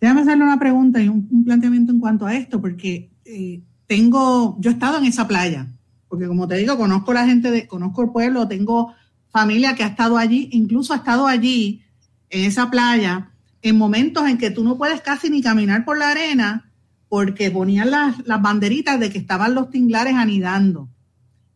Déjame 0.00 0.22
hacerle 0.22 0.44
una 0.44 0.58
pregunta 0.58 1.00
y 1.00 1.08
un 1.08 1.44
planteamiento 1.44 1.92
en 1.92 2.00
cuanto 2.00 2.26
a 2.26 2.34
esto, 2.34 2.60
porque 2.60 3.10
eh, 3.24 3.62
tengo, 3.86 4.56
yo 4.60 4.70
he 4.70 4.74
estado 4.74 4.98
en 4.98 5.04
esa 5.04 5.26
playa, 5.26 5.68
porque 6.08 6.26
como 6.26 6.46
te 6.46 6.56
digo, 6.56 6.76
conozco 6.76 7.12
la 7.12 7.26
gente, 7.26 7.50
de, 7.50 7.66
conozco 7.66 8.02
el 8.02 8.10
pueblo, 8.10 8.46
tengo 8.46 8.92
familia 9.30 9.74
que 9.74 9.84
ha 9.84 9.88
estado 9.88 10.18
allí, 10.18 10.48
incluso 10.52 10.92
ha 10.92 10.96
estado 10.96 11.26
allí, 11.26 11.82
en 12.28 12.44
esa 12.44 12.70
playa, 12.70 13.30
en 13.62 13.78
momentos 13.78 14.28
en 14.28 14.36
que 14.36 14.50
tú 14.50 14.64
no 14.64 14.76
puedes 14.76 15.00
casi 15.00 15.30
ni 15.30 15.42
caminar 15.42 15.84
por 15.84 15.96
la 15.96 16.10
arena, 16.10 16.65
porque 17.08 17.50
ponían 17.50 17.90
las, 17.90 18.16
banderitas 18.40 18.98
de 18.98 19.10
que 19.10 19.18
estaban 19.18 19.54
los 19.54 19.70
tinglares 19.70 20.14
anidando. 20.14 20.88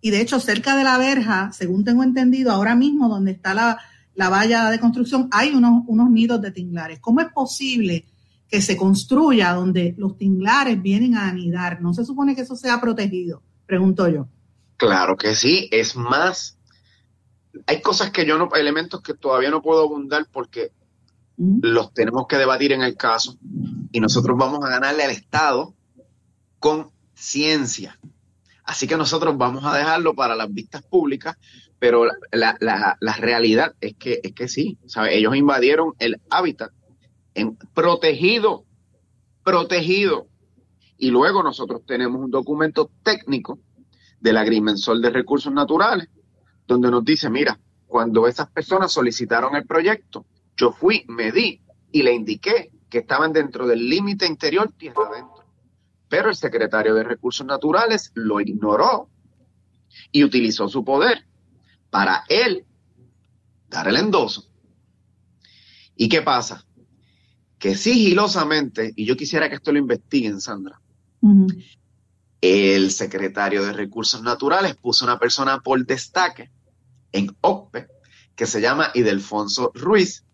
Y 0.01 0.11
de 0.11 0.21
hecho, 0.21 0.41
cerca 0.41 0.77
de 0.77 0.85
la 0.85 0.99
verja, 0.99 1.53
según 1.53 1.85
tengo 1.85 2.03
entendido, 2.03 2.53
ahora 2.53 2.75
mismo 2.75 3.09
donde 3.09 3.33
está 3.33 3.53
la, 3.55 3.79
la 4.15 4.29
valla 4.29 4.71
de 4.71 4.81
construcción, 4.81 5.29
hay 5.31 5.51
unos, 5.51 5.85
unos 5.87 6.11
nidos 6.11 6.41
de 6.41 6.51
tinglares. 6.51 7.01
¿Cómo 7.01 7.21
es 7.21 7.29
posible 7.33 8.07
que 8.51 8.61
se 8.61 8.77
construya 8.77 9.53
donde 9.55 9.95
los 9.97 10.19
tinglares 10.19 10.83
vienen 10.83 11.15
a 11.15 11.29
anidar. 11.29 11.81
¿No 11.81 11.95
se 11.95 12.05
supone 12.05 12.35
que 12.35 12.43
eso 12.43 12.57
sea 12.57 12.81
protegido? 12.81 13.43
Pregunto 13.65 14.09
yo. 14.09 14.27
Claro 14.77 15.17
que 15.17 15.37
sí, 15.37 15.69
es 15.71 15.95
más. 15.95 16.59
Hay 17.67 17.81
cosas 17.81 18.11
que 18.11 18.27
yo 18.27 18.39
no, 18.39 18.49
elementos 18.55 19.03
que 19.03 19.15
todavía 19.15 19.51
no 19.51 19.63
puedo 19.63 19.83
abundar 19.83 20.27
porque 20.33 20.73
los 21.41 21.95
tenemos 21.95 22.27
que 22.27 22.37
debatir 22.37 22.73
en 22.73 22.83
el 22.83 22.97
caso 22.97 23.39
y 23.93 24.01
nosotros 24.01 24.37
vamos 24.37 24.63
a 24.63 24.69
ganarle 24.69 25.05
al 25.05 25.11
Estado 25.11 25.75
con 26.59 26.91
ciencia. 27.15 27.99
Así 28.65 28.87
que 28.87 28.99
nosotros 28.99 29.37
vamos 29.39 29.65
a 29.65 29.75
dejarlo 29.75 30.15
para 30.15 30.37
las 30.37 30.53
vistas 30.53 30.83
públicas, 30.83 31.37
pero 31.79 32.05
la, 32.31 32.57
la, 32.61 32.97
la 33.01 33.13
realidad 33.15 33.75
es 33.81 33.95
que, 33.97 34.21
es 34.23 34.33
que 34.35 34.49
sí, 34.49 34.79
ellos 35.11 35.35
invadieron 35.35 35.95
el 35.99 36.21
hábitat 36.29 36.73
protegido, 37.73 38.65
protegido. 39.43 40.27
Y 40.99 41.11
luego 41.11 41.43
nosotros 41.43 41.81
tenemos 41.87 42.21
un 42.21 42.31
documento 42.31 42.91
técnico 43.03 43.59
del 44.21 44.37
agrimensor 44.37 45.01
de 45.01 45.09
recursos 45.09 45.53
naturales, 45.53 46.09
donde 46.67 46.91
nos 46.91 47.03
dice, 47.03 47.31
mira, 47.31 47.59
cuando 47.87 48.29
esas 48.29 48.51
personas 48.51 48.93
solicitaron 48.93 49.57
el 49.57 49.67
proyecto, 49.67 50.27
yo 50.61 50.73
fui, 50.73 51.07
medí 51.09 51.63
y 51.91 52.03
le 52.03 52.13
indiqué 52.13 52.71
que 52.91 52.99
estaban 52.99 53.33
dentro 53.33 53.67
del 53.67 53.89
límite 53.89 54.27
interior 54.27 54.71
tierra 54.77 55.07
adentro. 55.11 55.45
Pero 56.09 56.29
el 56.29 56.37
secretario 56.37 56.95
de 56.95 57.03
Recursos 57.03 57.47
Naturales 57.47 58.11
lo 58.15 58.41
ignoró 58.41 59.09
y 60.13 60.23
utilizó 60.23 60.69
su 60.69 60.85
poder 60.85 61.25
para 61.89 62.25
él 62.29 62.67
dar 63.71 63.89
el 63.89 63.97
endoso. 63.97 64.51
¿Y 65.97 66.09
qué 66.11 66.21
pasa? 66.21 66.67
Que 67.59 67.75
sigilosamente, 67.75 68.93
y 68.97 69.07
yo 69.07 69.17
quisiera 69.17 69.49
que 69.49 69.55
esto 69.55 69.73
lo 69.73 69.79
investiguen, 69.79 70.43
Sandra, 70.43 70.79
el 72.43 72.91
secretario 72.91 73.65
de 73.65 73.73
Recursos 73.73 74.23
Naturales 74.23 74.77
puso 74.77 75.07
una 75.07 75.19
persona 75.19 75.61
por 75.61 75.87
destaque 75.87 76.51
en 77.13 77.35
OCPE 77.41 77.87
que 78.35 78.47
se 78.47 78.61
llama 78.61 78.91
Idelfonso 78.95 79.71
Ruiz, 79.75 80.25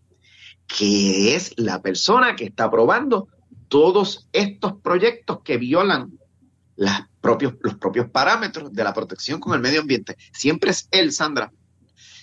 que 0.67 1.35
es 1.35 1.53
la 1.57 1.83
persona 1.83 2.37
que 2.37 2.45
está 2.45 2.65
aprobando 2.65 3.29
todos 3.69 4.29
estos 4.33 4.75
proyectos 4.81 5.41
que 5.43 5.57
violan 5.57 6.19
propios, 7.21 7.55
los 7.61 7.77
propios 7.77 8.09
parámetros 8.11 8.73
de 8.73 8.85
la 8.85 8.93
protección 8.93 9.41
con 9.41 9.55
el 9.55 9.61
medio 9.61 9.81
ambiente. 9.81 10.17
Siempre 10.33 10.71
es 10.71 10.89
él, 10.91 11.13
Sandra. 11.13 11.53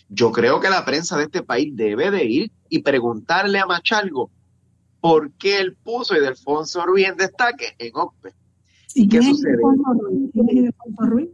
Yo 0.09 0.31
creo 0.31 0.59
que 0.59 0.69
la 0.69 0.85
prensa 0.85 1.17
de 1.17 1.23
este 1.23 1.43
país 1.43 1.75
debe 1.75 2.11
de 2.11 2.23
ir 2.25 2.51
y 2.69 2.79
preguntarle 2.79 3.59
a 3.59 3.65
Machalgo 3.65 4.29
por 5.01 5.31
qué 5.33 5.59
él 5.59 5.75
puso 5.83 6.13
a 6.13 6.17
Idelfonso 6.17 6.85
Ruiz 6.85 7.07
en 7.07 7.17
destaque 7.17 7.75
en 7.77 7.91
OCPE. 7.93 8.33
¿Y 8.95 9.07
qué 9.07 9.21
sucede? 9.21 9.57
Es 10.33 10.75
Ruiz? 10.97 11.29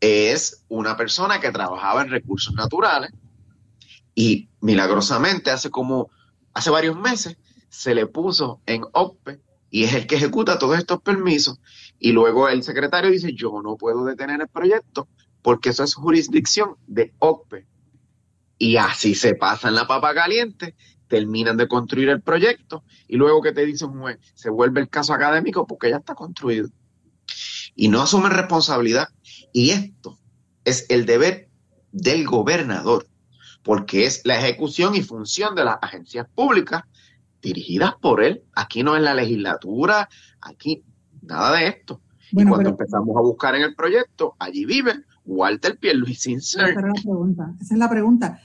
Es 0.00 0.64
una 0.68 0.96
persona 0.96 1.40
que 1.40 1.50
trabajaba 1.50 2.02
en 2.02 2.10
recursos 2.10 2.54
naturales 2.54 3.10
y 4.14 4.48
milagrosamente 4.60 5.50
hace 5.50 5.70
como, 5.70 6.10
hace 6.54 6.70
varios 6.70 6.98
meses, 6.98 7.36
se 7.68 7.94
le 7.94 8.06
puso 8.06 8.60
en 8.66 8.84
OCPE 8.92 9.40
y 9.70 9.84
es 9.84 9.94
el 9.94 10.06
que 10.06 10.16
ejecuta 10.16 10.58
todos 10.58 10.78
estos 10.78 11.02
permisos. 11.02 11.58
Y 11.98 12.12
luego 12.12 12.48
el 12.48 12.62
secretario 12.62 13.10
dice, 13.10 13.34
yo 13.34 13.60
no 13.62 13.76
puedo 13.76 14.04
detener 14.04 14.40
el 14.40 14.48
proyecto 14.48 15.08
porque 15.42 15.70
eso 15.70 15.82
es 15.82 15.94
jurisdicción 15.94 16.76
de 16.86 17.12
OCPE. 17.18 17.66
Y 18.56 18.76
así 18.76 19.14
se 19.14 19.34
pasa 19.34 19.68
en 19.68 19.74
la 19.74 19.86
papa 19.86 20.14
caliente, 20.14 20.76
terminan 21.08 21.56
de 21.56 21.68
construir 21.68 22.08
el 22.08 22.22
proyecto 22.22 22.84
y 23.08 23.16
luego 23.16 23.42
que 23.42 23.52
te 23.52 23.66
dicen, 23.66 23.90
juez, 23.98 24.18
se 24.34 24.48
vuelve 24.48 24.80
el 24.80 24.88
caso 24.88 25.12
académico 25.12 25.66
porque 25.66 25.90
ya 25.90 25.96
está 25.96 26.14
construido. 26.14 26.68
Y 27.74 27.88
no 27.88 28.00
asumen 28.00 28.30
responsabilidad. 28.30 29.08
Y 29.52 29.70
esto 29.70 30.18
es 30.64 30.86
el 30.88 31.04
deber 31.04 31.48
del 31.90 32.24
gobernador 32.24 33.08
porque 33.64 34.04
es 34.04 34.20
la 34.24 34.38
ejecución 34.38 34.94
y 34.94 35.02
función 35.02 35.56
de 35.56 35.64
las 35.64 35.78
agencias 35.80 36.28
públicas 36.34 36.84
dirigidas 37.42 37.94
por 38.00 38.22
él. 38.22 38.42
Aquí 38.54 38.82
no 38.82 38.94
es 38.94 39.02
la 39.02 39.14
legislatura, 39.14 40.08
aquí 40.40 40.84
nada 41.22 41.56
de 41.56 41.68
esto. 41.68 42.00
y 42.30 42.44
cuando 42.44 42.70
empezamos 42.70 43.16
a 43.16 43.20
buscar 43.20 43.54
en 43.56 43.62
el 43.62 43.74
proyecto, 43.74 44.36
allí 44.38 44.66
vive 44.66 44.94
Walter 45.24 45.78
Pierluisi 45.78 46.34
Esa 46.34 46.68
es 46.68 46.76
la 46.76 46.92
pregunta. 46.92 47.54
Esa 47.60 47.74
es 47.74 47.78
la 47.78 47.90
pregunta. 47.90 48.40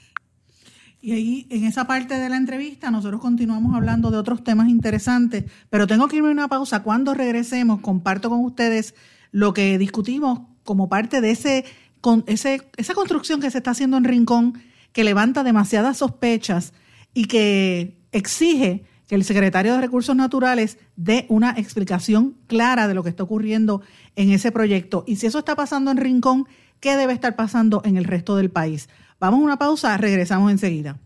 Y 1.02 1.12
ahí, 1.12 1.46
en 1.50 1.64
esa 1.64 1.86
parte 1.86 2.14
de 2.14 2.28
la 2.28 2.36
entrevista, 2.36 2.90
nosotros 2.90 3.20
continuamos 3.20 3.74
hablando 3.74 4.10
de 4.10 4.18
otros 4.18 4.42
temas 4.42 4.68
interesantes, 4.68 5.44
pero 5.68 5.86
tengo 5.86 6.08
que 6.08 6.16
irme 6.16 6.28
a 6.28 6.32
una 6.32 6.48
pausa. 6.48 6.82
Cuando 6.82 7.14
regresemos, 7.14 7.80
comparto 7.80 8.28
con 8.30 8.44
ustedes 8.44 8.94
lo 9.32 9.52
que 9.52 9.78
discutimos 9.78 10.40
como 10.64 10.88
parte 10.88 11.20
de 11.20 11.30
ese, 11.30 11.64
con 12.00 12.24
ese, 12.26 12.70
esa 12.76 12.94
construcción 12.94 13.40
que 13.40 13.50
se 13.50 13.58
está 13.58 13.70
haciendo 13.70 13.96
en 13.96 14.04
Rincón 14.04 14.69
que 14.92 15.04
levanta 15.04 15.44
demasiadas 15.44 15.98
sospechas 15.98 16.72
y 17.14 17.26
que 17.26 17.98
exige 18.12 18.84
que 19.06 19.16
el 19.16 19.24
secretario 19.24 19.74
de 19.74 19.80
Recursos 19.80 20.14
Naturales 20.14 20.78
dé 20.94 21.26
una 21.28 21.50
explicación 21.56 22.36
clara 22.46 22.86
de 22.86 22.94
lo 22.94 23.02
que 23.02 23.10
está 23.10 23.24
ocurriendo 23.24 23.82
en 24.14 24.30
ese 24.30 24.52
proyecto. 24.52 25.02
Y 25.06 25.16
si 25.16 25.26
eso 25.26 25.40
está 25.40 25.56
pasando 25.56 25.90
en 25.90 25.96
Rincón, 25.96 26.46
¿qué 26.78 26.96
debe 26.96 27.12
estar 27.12 27.34
pasando 27.34 27.82
en 27.84 27.96
el 27.96 28.04
resto 28.04 28.36
del 28.36 28.50
país? 28.50 28.88
Vamos 29.18 29.40
a 29.40 29.44
una 29.44 29.58
pausa, 29.58 29.96
regresamos 29.96 30.52
enseguida. 30.52 30.98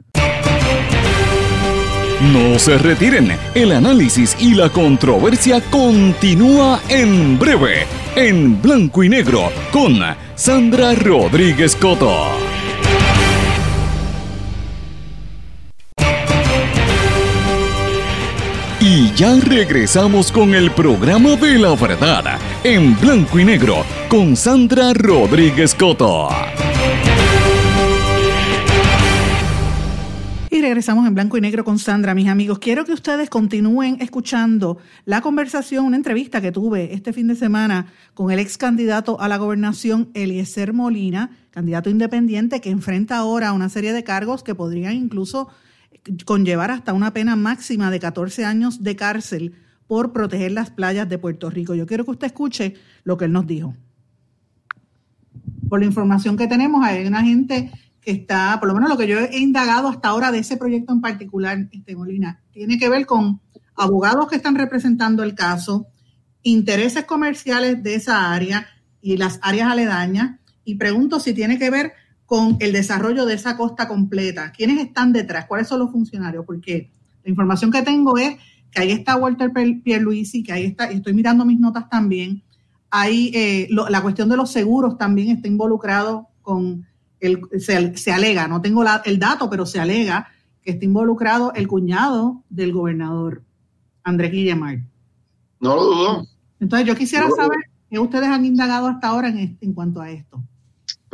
No 2.33 2.59
se 2.59 2.79
retiren, 2.79 3.33
el 3.55 3.73
análisis 3.73 4.37
y 4.39 4.55
la 4.55 4.71
controversia 4.71 5.63
continúa 5.71 6.81
en 6.89 7.39
breve, 7.39 7.87
en 8.17 8.61
blanco 8.61 9.03
y 9.03 9.09
negro, 9.09 9.51
con 9.73 9.99
Sandra 10.35 10.95
Rodríguez 10.95 11.75
Coto. 11.77 12.44
Y 18.87 19.15
ya 19.15 19.41
regresamos 19.41 20.31
con 20.31 20.55
el 20.55 20.71
programa 20.71 21.37
de 21.37 21.59
la 21.59 21.75
verdad, 21.75 22.39
en 22.63 22.95
blanco 23.01 23.39
y 23.39 23.45
negro, 23.47 23.77
con 24.11 24.37
Sandra 24.37 24.93
Rodríguez 24.93 25.75
Coto. 25.75 26.29
Y 30.51 30.61
regresamos 30.61 31.07
en 31.07 31.15
blanco 31.15 31.39
y 31.39 31.41
negro 31.41 31.65
con 31.65 31.79
Sandra, 31.79 32.15
mis 32.15 32.29
amigos. 32.29 32.59
Quiero 32.59 32.85
que 32.85 32.93
ustedes 32.93 33.31
continúen 33.31 33.97
escuchando 34.03 34.77
la 35.07 35.23
conversación, 35.23 35.87
una 35.87 35.97
entrevista 35.97 36.43
que 36.43 36.53
tuve 36.53 36.93
este 36.93 37.15
fin 37.15 37.27
de 37.29 37.37
semana 37.37 37.87
con 38.13 38.31
el 38.33 38.39
ex 38.39 38.59
candidato 38.59 39.19
a 39.19 39.29
la 39.29 39.39
gobernación, 39.39 40.11
Eliezer 40.13 40.75
Molina, 40.75 41.31
candidato 41.53 41.89
independiente 41.89 42.61
que 42.61 42.69
enfrenta 42.69 43.17
ahora 43.17 43.55
una 43.55 43.71
serie 43.71 43.95
de 43.95 44.05
cargos 44.05 44.43
que 44.43 44.55
podrían 44.55 44.93
incluso 44.93 45.49
conllevar 46.25 46.71
hasta 46.71 46.93
una 46.93 47.13
pena 47.13 47.37
máxima 47.37 47.91
de 47.91 48.01
14 48.01 48.45
años 48.45 48.83
de 48.83 48.97
cárcel 48.97 49.55
por 49.87 50.13
proteger 50.13 50.53
las 50.53 50.71
playas 50.71 51.09
de 51.09 51.19
Puerto 51.19 51.51
Rico. 51.51 51.75
Yo 51.75 51.87
quiero 51.87 52.05
que 52.05 52.13
usted 52.13 52.27
escuche 52.27 52.75
lo 53.05 53.17
que 53.17 53.27
él 53.27 53.33
nos 53.33 53.47
dijo. 53.47 53.75
Por 55.69 55.81
la 55.81 55.87
información 55.87 56.37
que 56.37 56.47
tenemos, 56.47 56.85
hay 56.85 57.07
una 57.07 57.23
gente 57.23 57.71
que 58.01 58.11
está, 58.11 58.59
por 58.61 58.69
lo 58.69 58.75
menos 58.75 58.91
lo 58.91 58.99
que 58.99 59.07
yo 59.07 59.19
he 59.19 59.39
indagado 59.39 59.89
hasta 59.89 60.09
ahora 60.09 60.31
de 60.31 60.39
ese 60.39 60.57
proyecto 60.57 60.93
en 60.93 61.01
particular, 61.01 61.69
este 61.73 61.97
Molina, 61.97 62.41
tiene 62.53 62.79
que 62.79 62.89
ver 62.89 63.07
con 63.07 63.41
abogados 63.75 64.29
que 64.29 64.37
están 64.37 64.55
representando 64.55 65.23
el 65.23 65.35
caso, 65.35 65.87
intereses 66.43 67.05
comerciales 67.05 67.83
de 67.83 67.95
esa 67.95 68.33
área 68.33 68.67
y 69.01 69.17
las 69.17 69.39
áreas 69.43 69.71
aledañas, 69.71 70.39
y 70.65 70.77
pregunto 70.77 71.19
si 71.19 71.33
tiene 71.33 71.59
que 71.59 71.71
ver 71.71 71.93
con 72.35 72.57
el 72.59 72.73
desarrollo 72.73 73.27
de 73.27 73.35
esa 73.35 73.57
costa 73.57 73.87
completa. 73.87 74.51
¿Quiénes 74.51 74.85
están 74.85 75.13
detrás? 75.13 75.47
¿Cuáles 75.47 75.69
son 75.69 75.79
los 75.79 75.93
funcionarios? 75.93 76.45
Porque 76.45 76.91
la 77.23 77.31
información 77.31 77.71
que 77.71 77.83
tengo 77.83 78.19
es 78.19 78.39
que 78.73 78.83
ahí 78.83 78.91
está 78.91 79.15
Walter 79.15 79.53
Pierluisi, 79.85 80.43
que 80.43 80.51
ahí 80.53 80.65
está, 80.65 80.91
y 80.91 80.97
estoy 80.97 81.15
mirando 81.15 81.45
mis 81.45 81.61
notas 81.61 81.89
también. 81.89 82.43
Ahí 82.91 83.31
eh, 83.37 83.69
la 83.71 84.03
cuestión 84.03 84.29
de 84.29 84.37
los 84.37 84.51
seguros 84.51 84.99
también 84.99 85.29
está 85.29 85.47
involucrado 85.47 86.27
con, 86.43 86.85
el, 87.21 87.41
se, 87.61 88.13
alega, 88.13 88.49
no 88.49 88.61
tengo 88.61 88.83
el 89.05 89.19
dato, 89.21 89.49
pero 89.49 89.65
se 89.65 89.79
alega 89.79 90.27
que 90.61 90.73
está 90.73 90.85
involucrado 90.85 91.53
el 91.55 91.69
cuñado 91.69 92.43
del 92.51 92.73
gobernador, 92.73 93.45
Andrés 94.03 94.33
Guillemar. 94.33 94.81
No 95.61 95.77
lo 95.77 95.85
dudo. 95.85 96.27
Entonces 96.59 96.85
yo 96.85 96.97
quisiera 96.97 97.31
saber 97.31 97.59
qué 97.89 98.01
ustedes 98.01 98.27
han 98.27 98.45
indagado 98.45 98.89
hasta 98.89 99.07
ahora 99.07 99.29
en, 99.29 99.57
en 99.61 99.73
cuanto 99.73 100.01
a 100.01 100.11
esto. 100.11 100.43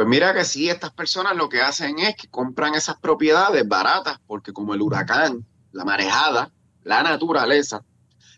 Pues 0.01 0.09
mira 0.09 0.33
que 0.33 0.47
sí, 0.47 0.71
estas 0.71 0.93
personas 0.93 1.37
lo 1.37 1.51
que 1.51 1.61
hacen 1.61 1.99
es 1.99 2.17
que 2.17 2.27
compran 2.27 2.75
esas 2.75 2.99
propiedades 3.01 3.69
baratas, 3.69 4.19
porque 4.27 4.51
como 4.51 4.73
el 4.73 4.81
huracán, 4.81 5.45
la 5.73 5.85
marejada, 5.85 6.51
la 6.85 7.03
naturaleza, 7.03 7.85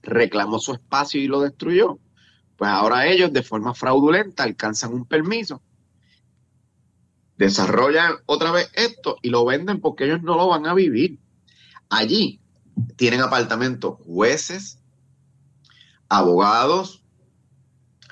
reclamó 0.02 0.58
su 0.58 0.72
espacio 0.72 1.20
y 1.20 1.28
lo 1.28 1.40
destruyó, 1.40 2.00
pues 2.56 2.68
ahora 2.68 3.06
ellos 3.06 3.32
de 3.32 3.44
forma 3.44 3.74
fraudulenta 3.74 4.42
alcanzan 4.42 4.92
un 4.92 5.06
permiso, 5.06 5.62
desarrollan 7.36 8.16
otra 8.26 8.50
vez 8.50 8.68
esto 8.74 9.18
y 9.22 9.30
lo 9.30 9.44
venden 9.44 9.80
porque 9.80 10.06
ellos 10.06 10.20
no 10.20 10.34
lo 10.34 10.48
van 10.48 10.66
a 10.66 10.74
vivir. 10.74 11.20
Allí 11.88 12.40
tienen 12.96 13.20
apartamentos 13.20 14.00
jueces, 14.04 14.80
abogados 16.08 17.04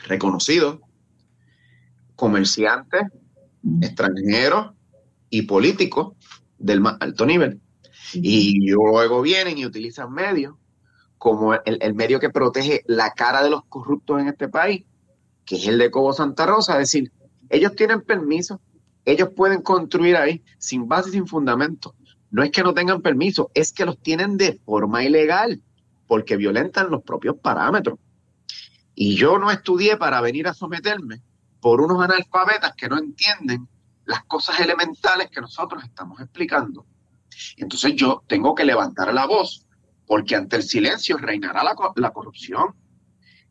reconocidos, 0.07 0.79
comerciantes, 2.15 3.03
extranjeros 3.81 4.73
y 5.29 5.42
políticos 5.42 6.16
del 6.59 6.81
más 6.81 6.96
alto 7.01 7.27
nivel. 7.27 7.61
Y 8.14 8.70
luego 8.70 9.23
vienen 9.23 9.59
y 9.59 9.66
utilizan 9.66 10.12
medios 10.12 10.55
como 11.18 11.55
el, 11.55 11.94
medio 11.94 12.18
que 12.18 12.31
protege 12.31 12.83
la 12.87 13.12
cara 13.12 13.42
de 13.42 13.51
los 13.51 13.64
corruptos 13.66 14.20
en 14.20 14.29
este 14.29 14.49
país, 14.49 14.85
que 15.44 15.57
es 15.57 15.66
el 15.66 15.79
de 15.79 15.90
Cobo 15.90 16.12
Santa 16.12 16.46
Rosa, 16.46 16.73
es 16.75 16.90
decir, 16.90 17.12
ellos 17.51 17.75
tienen 17.75 18.01
permiso, 18.01 18.61
ellos 19.05 19.29
pueden 19.37 19.61
construir 19.61 20.16
ahí 20.16 20.42
sin 20.59 20.88
base 20.88 21.11
y 21.11 21.12
sin 21.12 21.27
fundamento. 21.27 21.94
No 22.31 22.42
es 22.42 22.51
que 22.51 22.62
no 22.62 22.73
tengan 22.73 23.03
permiso, 23.03 23.51
es 23.55 23.73
que 23.73 23.85
los 23.85 23.99
tienen 23.99 24.37
de 24.37 24.61
forma 24.64 25.05
ilegal, 25.05 25.61
porque 26.07 26.37
violentan 26.37 26.90
los 26.90 27.03
propios 27.03 27.37
parámetros. 27.37 27.99
Y 28.94 29.16
yo 29.16 29.38
no 29.38 29.51
estudié 29.51 29.96
para 29.96 30.20
venir 30.20 30.49
a 30.49 30.55
someterme 30.55 31.23
por 31.61 31.81
unos 31.81 32.03
analfabetas 32.03 32.75
que 32.75 32.88
no 32.88 32.99
entienden 32.99 33.68
las 34.07 34.25
cosas 34.25 34.59
elementales 34.61 35.31
que 35.31 35.40
nosotros 35.40 35.85
estamos 35.85 36.20
explicando. 36.20 36.87
Entonces 37.57 37.94
yo 37.94 38.23
tengo 38.27 38.55
que 38.55 38.64
levantar 38.64 39.12
la 39.14 39.27
voz, 39.27 39.66
porque 40.07 40.37
ante 40.37 40.57
el 40.57 40.62
silencio 40.62 41.16
reinará 41.16 41.62
la, 41.62 41.75
la 41.96 42.12
corrupción. 42.12 42.75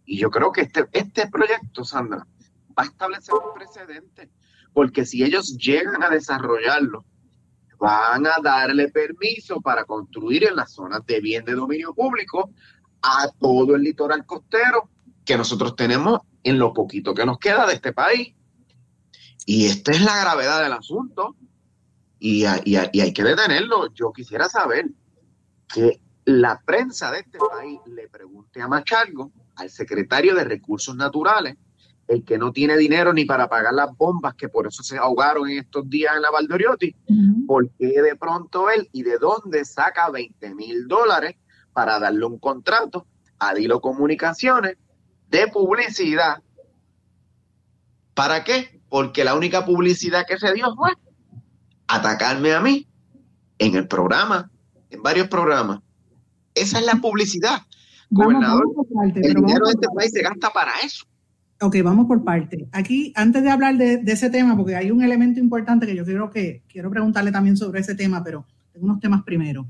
Y 0.06 0.18
yo 0.18 0.30
creo 0.30 0.52
que 0.52 0.62
este, 0.62 0.88
este 0.92 1.30
proyecto, 1.30 1.86
Sandra, 1.86 2.26
va 2.78 2.84
a 2.84 2.86
establecer 2.86 3.36
un 3.36 3.54
precedente, 3.54 4.30
porque 4.74 5.06
si 5.06 5.24
ellos 5.24 5.56
llegan 5.58 6.04
a 6.04 6.10
desarrollarlo, 6.10 7.06
van 7.80 8.28
a 8.28 8.36
darle 8.44 8.90
permiso 8.90 9.62
para 9.62 9.86
construir 9.86 10.46
en 10.46 10.56
las 10.56 10.74
zonas 10.74 11.06
de 11.06 11.22
bien 11.22 11.46
de 11.46 11.54
dominio 11.54 11.94
público 11.94 12.52
a 13.02 13.30
todo 13.40 13.76
el 13.76 13.84
litoral 13.84 14.26
costero 14.26 14.90
que 15.30 15.38
nosotros 15.38 15.76
tenemos 15.76 16.22
en 16.44 16.60
lo 16.60 16.74
poquito 16.74 17.14
que 17.14 17.26
nos 17.26 17.40
queda 17.40 17.66
de 17.66 17.74
este 17.74 17.94
país. 17.94 18.34
Y 19.46 19.66
esta 19.66 19.92
es 19.92 20.02
la 20.02 20.20
gravedad 20.20 20.62
del 20.62 20.74
asunto 20.74 21.36
y, 22.20 22.46
y 22.66 22.76
hay 22.76 23.14
que 23.14 23.24
detenerlo. 23.24 23.94
Yo 23.94 24.12
quisiera 24.12 24.48
saber 24.48 24.86
que 25.74 26.02
la 26.26 26.62
prensa 26.64 27.12
de 27.12 27.20
este 27.20 27.40
país 27.40 27.80
le 27.88 28.08
pregunte 28.08 28.62
a 28.62 28.68
Machalgo, 28.68 29.32
al 29.56 29.70
secretario 29.70 30.36
de 30.36 30.44
Recursos 30.44 30.96
Naturales, 30.96 31.58
el 32.08 32.24
que 32.24 32.38
no 32.38 32.52
tiene 32.52 32.76
dinero 32.76 33.14
ni 33.14 33.26
para 33.26 33.48
pagar 33.48 33.74
las 33.74 33.96
bombas, 33.96 34.34
que 34.36 34.50
por 34.50 34.68
eso 34.68 34.82
se 34.82 34.98
ahogaron 34.98 35.50
en 35.50 35.60
estos 35.60 35.88
días 35.90 36.16
en 36.16 36.24
la 36.24 36.32
Valdoriotti, 36.32 36.96
¿por 37.48 37.70
qué 37.78 38.02
de 38.02 38.16
pronto 38.16 38.70
él 38.70 38.90
y 38.92 39.04
de 39.04 39.18
dónde 39.18 39.64
saca 39.64 40.10
20 40.10 40.56
mil 40.56 40.88
dólares 40.88 41.36
para 41.72 42.00
darle 42.00 42.26
un 42.26 42.40
contrato 42.40 43.06
a 43.38 43.54
Dilo 43.54 43.80
Comunicaciones 43.80 44.78
de 45.30 45.48
publicidad? 45.48 46.42
¿Para 48.14 48.44
qué? 48.44 48.82
Porque 48.90 49.24
la 49.24 49.36
única 49.36 49.66
publicidad 49.66 50.26
que 50.28 50.38
se 50.38 50.54
dio 50.54 50.76
fue 50.76 50.92
atacarme 51.88 52.54
a 52.54 52.62
mí 52.62 52.88
en 53.58 53.76
el 53.76 53.88
programa, 53.88 54.50
en 54.90 55.02
varios 55.02 55.28
programas. 55.28 55.80
Esa 56.56 56.80
es 56.80 56.86
la 56.86 56.96
publicidad. 56.96 57.62
Gobernador, 58.10 58.64
el 59.16 59.34
dinero 59.34 59.66
de 59.68 59.72
este 59.72 59.88
país 59.96 60.12
se 60.12 60.22
gasta 60.22 60.50
para 60.50 60.72
eso. 60.84 61.06
Ok, 61.62 61.76
vamos 61.84 62.08
por 62.08 62.24
parte. 62.24 62.68
Aquí, 62.72 63.12
antes 63.16 63.44
de 63.44 63.50
hablar 63.50 63.78
de, 63.78 64.02
ese 64.08 64.30
tema, 64.30 64.56
porque 64.56 64.76
hay 64.76 64.92
un 64.92 65.04
elemento 65.04 65.40
importante 65.40 65.86
que 65.86 65.96
yo 65.96 66.06
quiero 66.06 66.30
que 66.30 66.64
quiero 66.68 66.90
preguntarle 66.90 67.32
también 67.32 67.58
sobre 67.58 67.82
ese 67.82 67.96
tema, 67.96 68.24
pero 68.24 68.46
tengo 68.72 68.86
unos 68.86 69.00
temas 69.00 69.24
primero. 69.24 69.68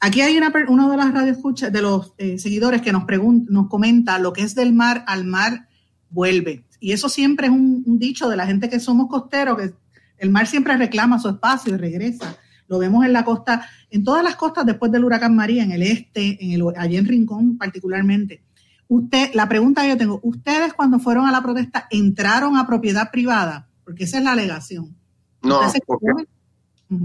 Aquí 0.00 0.20
hay 0.20 0.36
una, 0.36 0.52
uno 0.68 0.90
de 0.90 0.96
las 0.96 1.12
radioescuchas, 1.12 1.72
de 1.72 1.82
los 1.82 2.14
eh, 2.18 2.38
seguidores 2.38 2.82
que 2.82 2.92
nos 2.92 3.04
pregunta, 3.04 3.50
nos 3.52 3.68
comenta 3.68 4.18
lo 4.18 4.32
que 4.32 4.42
es 4.42 4.54
del 4.54 4.72
mar 4.72 5.04
al 5.06 5.24
mar 5.24 5.68
vuelve. 6.10 6.64
Y 6.80 6.92
eso 6.92 7.08
siempre 7.08 7.48
es 7.48 7.52
un, 7.52 7.98
dicho 7.98 8.28
de 8.28 8.36
la 8.36 8.46
gente 8.46 8.68
que 8.68 8.78
somos 8.78 9.08
costeros, 9.08 9.58
que 9.58 9.74
el 10.18 10.30
mar 10.30 10.46
siempre 10.46 10.76
reclama 10.76 11.18
su 11.18 11.28
espacio 11.28 11.74
y 11.74 11.76
regresa. 11.76 12.36
Lo 12.68 12.78
vemos 12.78 13.04
en 13.04 13.12
la 13.12 13.24
costa, 13.24 13.68
en 13.90 14.04
todas 14.04 14.22
las 14.22 14.36
costas 14.36 14.66
después 14.66 14.92
del 14.92 15.04
huracán 15.04 15.34
María, 15.34 15.64
en 15.64 15.72
el 15.72 15.82
este, 15.82 16.44
en 16.44 16.52
el, 16.52 16.62
allí 16.76 16.96
en 16.96 17.06
Rincón 17.06 17.58
particularmente 17.58 18.42
Usted, 18.88 19.32
la 19.34 19.48
pregunta 19.48 19.82
que 19.82 19.90
yo 19.90 19.96
tengo, 19.98 20.18
¿ustedes 20.22 20.72
cuando 20.72 20.98
fueron 20.98 21.26
a 21.26 21.32
la 21.32 21.42
protesta 21.42 21.86
entraron 21.90 22.56
a 22.56 22.66
propiedad 22.66 23.10
privada? 23.10 23.68
Porque 23.84 24.04
esa 24.04 24.16
es 24.16 24.24
la 24.24 24.32
alegación. 24.32 24.96
No, 25.42 25.60
porque, 25.86 26.26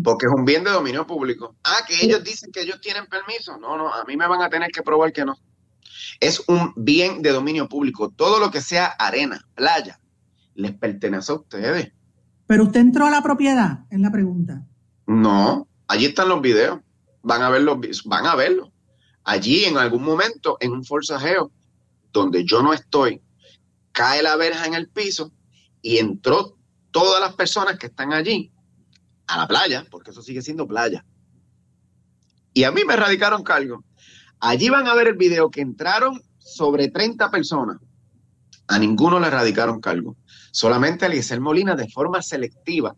porque, 0.04 0.28
es 0.28 0.32
un 0.34 0.46
bien 0.46 0.64
de 0.64 0.72
dominio 0.72 1.06
público. 1.06 1.56
Ah, 1.64 1.82
que 1.86 2.06
ellos 2.06 2.24
dicen 2.24 2.52
que 2.52 2.62
ellos 2.62 2.80
tienen 2.80 3.06
permiso. 3.08 3.58
No, 3.58 3.78
no, 3.78 3.94
a 3.94 4.06
mí 4.06 4.16
me 4.16 4.28
van 4.28 4.42
a 4.42 4.50
tener 4.50 4.70
que 4.72 4.82
probar 4.82 5.12
que 5.12 5.26
no. 5.26 5.36
Es 6.20 6.42
un 6.48 6.74
bien 6.78 7.22
de 7.22 7.32
dominio 7.32 7.68
público. 7.68 8.10
Todo 8.10 8.40
lo 8.40 8.50
que 8.50 8.62
sea 8.62 8.86
arena, 8.86 9.46
playa, 9.56 10.00
les 10.56 10.74
pertenece 10.74 11.34
a 11.34 11.36
ustedes. 11.36 11.92
Pero 12.48 12.64
usted 12.64 12.80
entró 12.80 13.08
a 13.08 13.12
la 13.12 13.22
propiedad, 13.22 13.80
es 13.90 14.00
la 14.00 14.12
pregunta. 14.12 14.66
No, 15.06 15.68
allí 15.88 16.06
están 16.06 16.30
los 16.30 16.42
videos. 16.42 16.80
Van 17.22 17.42
a 17.42 17.50
verlo, 17.50 17.80
van 18.06 18.26
a 18.26 18.36
verlo. 18.36 18.72
Allí 19.26 19.66
en 19.66 19.78
algún 19.78 20.04
momento, 20.04 20.58
en 20.62 20.72
un 20.72 20.86
forcajeo, 20.86 21.52
donde 22.14 22.46
yo 22.46 22.62
no 22.62 22.74
estoy, 22.74 23.22
cae 23.92 24.24
la 24.24 24.36
verja 24.38 24.66
en 24.66 24.76
el 24.76 24.90
piso 24.90 25.32
y 25.82 25.98
entró 25.98 26.58
todas 26.92 27.20
las 27.20 27.34
personas 27.34 27.78
que 27.78 27.88
están 27.88 28.14
allí 28.14 28.53
a 29.34 29.38
la 29.38 29.48
playa, 29.48 29.84
porque 29.90 30.12
eso 30.12 30.22
sigue 30.22 30.44
siendo 30.44 30.68
playa. 30.68 31.04
Y 32.54 32.66
a 32.66 32.72
mí 32.72 32.82
me 32.86 32.96
radicaron 32.96 33.44
cargo. 33.44 33.84
Allí 34.40 34.70
van 34.70 34.88
a 34.88 34.94
ver 34.94 35.08
el 35.08 35.16
video 35.16 35.50
que 35.50 35.62
entraron 35.62 36.22
sobre 36.38 36.90
30 36.90 37.32
personas. 37.32 37.78
A 38.68 38.78
ninguno 38.78 39.20
le 39.20 39.32
radicaron 39.32 39.82
cargo. 39.82 40.18
Solamente 40.52 41.06
a 41.06 41.08
Eliezer 41.08 41.42
Molina 41.42 41.76
de 41.76 41.90
forma 41.90 42.22
selectiva, 42.22 42.96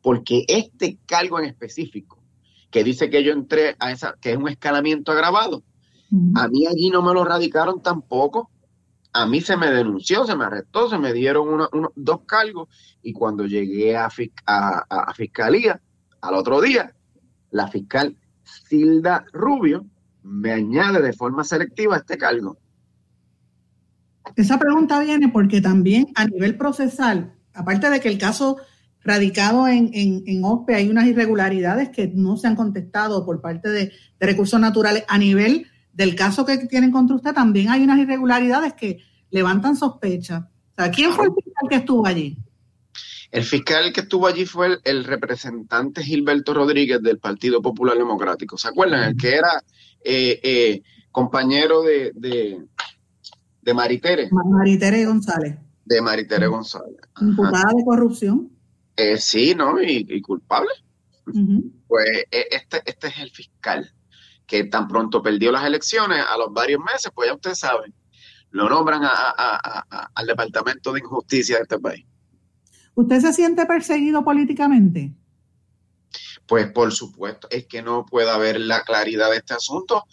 porque 0.00 0.46
este 0.48 0.98
cargo 1.04 1.38
en 1.38 1.46
específico, 1.46 2.22
que 2.70 2.82
dice 2.82 3.10
que 3.10 3.22
yo 3.22 3.32
entré 3.32 3.76
a 3.78 3.92
esa, 3.92 4.14
que 4.18 4.32
es 4.32 4.38
un 4.38 4.48
escalamiento 4.48 5.12
agravado, 5.12 5.64
a 6.36 6.48
mí 6.48 6.66
allí 6.66 6.90
no 6.90 7.02
me 7.02 7.12
lo 7.12 7.24
radicaron 7.24 7.82
tampoco 7.82 8.50
a 9.14 9.26
mí 9.26 9.40
se 9.40 9.56
me 9.56 9.70
denunció, 9.70 10.26
se 10.26 10.34
me 10.34 10.44
arrestó, 10.44 10.90
se 10.90 10.98
me 10.98 11.12
dieron 11.12 11.68
dos 11.94 12.20
cargos 12.26 12.68
y 13.00 13.12
cuando 13.12 13.46
llegué 13.46 13.96
a, 13.96 14.10
fiscalía 15.14 15.80
al 16.20 16.34
otro 16.34 16.60
día, 16.60 16.92
la 17.52 17.68
fiscal 17.68 18.16
Silda 18.42 19.24
Rubio 19.32 19.86
me 20.24 20.52
añade 20.52 21.00
de 21.00 21.12
forma 21.12 21.44
selectiva 21.44 21.96
este 21.96 22.18
cargo. 22.18 22.58
Esa 24.34 24.58
pregunta 24.58 24.98
viene 24.98 25.28
porque 25.28 25.60
también 25.60 26.08
a 26.16 26.26
nivel 26.26 26.56
procesal, 26.56 27.36
aparte 27.52 27.90
de 27.90 28.00
que 28.00 28.08
el 28.08 28.18
caso 28.18 28.56
radicado 29.04 29.68
en, 29.68 29.90
en, 29.92 30.44
OSPE 30.44 30.74
hay 30.74 30.88
unas 30.90 31.06
irregularidades 31.06 31.90
que 31.90 32.08
no 32.08 32.36
se 32.36 32.48
han 32.48 32.56
contestado 32.56 33.24
por 33.24 33.40
parte 33.40 33.68
de, 33.68 33.92
de 34.18 34.26
recursos 34.26 34.58
naturales 34.58 35.04
a 35.06 35.18
nivel 35.18 35.68
del 35.94 36.14
caso 36.14 36.44
que 36.44 36.58
tienen 36.58 36.90
contra 36.90 37.16
usted, 37.16 37.32
también 37.32 37.70
hay 37.70 37.82
unas 37.82 37.98
irregularidades 37.98 38.74
que 38.74 38.98
levantan 39.30 39.76
sospechas. 39.76 40.44
¿quién 40.92 41.12
fue 41.12 41.26
el 41.26 41.32
fiscal 41.32 41.68
que 41.68 41.76
estuvo 41.76 42.06
allí? 42.06 42.36
El 43.30 43.44
fiscal 43.44 43.92
que 43.92 44.00
estuvo 44.02 44.26
allí 44.26 44.44
fue 44.44 44.78
el, 44.84 45.04
representante 45.04 46.02
Gilberto 46.02 46.54
Rodríguez 46.54 47.00
del 47.02 47.18
Partido 47.18 47.62
Popular 47.62 47.96
Democrático. 47.96 48.56
¿Se 48.56 48.68
acuerdan? 48.68 49.08
El 49.08 49.16
que 49.16 49.34
era 49.34 49.62
eh, 50.04 50.40
eh, 50.42 50.82
compañero 51.10 51.82
de, 51.82 52.12
de, 52.14 53.74
Maritere. 53.74 54.28
Maritere 54.30 55.04
González. 55.04 55.58
De 55.84 56.00
Maritere 56.00 56.46
González. 56.46 56.96
Imputada 57.20 57.72
de 57.76 57.84
corrupción. 57.84 58.50
Eh, 58.96 59.16
sí, 59.16 59.54
¿no? 59.56 59.82
Y, 59.82 60.20
culpable. 60.20 60.70
Pues 61.86 62.26
este, 62.30 62.82
este 62.84 63.06
es 63.08 63.18
el 63.18 63.30
fiscal 63.30 63.92
que 64.46 64.64
tan 64.64 64.88
pronto 64.88 65.22
perdió 65.22 65.50
las 65.52 65.64
elecciones, 65.64 66.24
a 66.28 66.36
los 66.36 66.52
varios 66.52 66.80
meses, 66.80 67.10
pues 67.14 67.28
ya 67.28 67.34
ustedes 67.34 67.58
saben, 67.58 67.94
lo 68.50 68.68
nombran 68.68 69.02
al 69.02 70.26
Departamento 70.26 70.92
de 70.92 71.00
Injusticia 71.00 71.56
de 71.56 71.62
este 71.62 71.78
país. 71.78 72.06
¿Usted 72.94 73.20
se 73.20 73.32
siente 73.32 73.66
perseguido 73.66 74.22
políticamente? 74.22 75.12
Pues 76.46 76.70
por 76.70 76.92
supuesto, 76.92 77.48
es 77.50 77.66
que 77.66 77.82
no 77.82 78.04
puede 78.04 78.30
haber 78.30 78.60
la 78.60 78.82
claridad 78.82 79.30
de 79.30 79.38
este 79.38 79.54
asunto. 79.54 80.04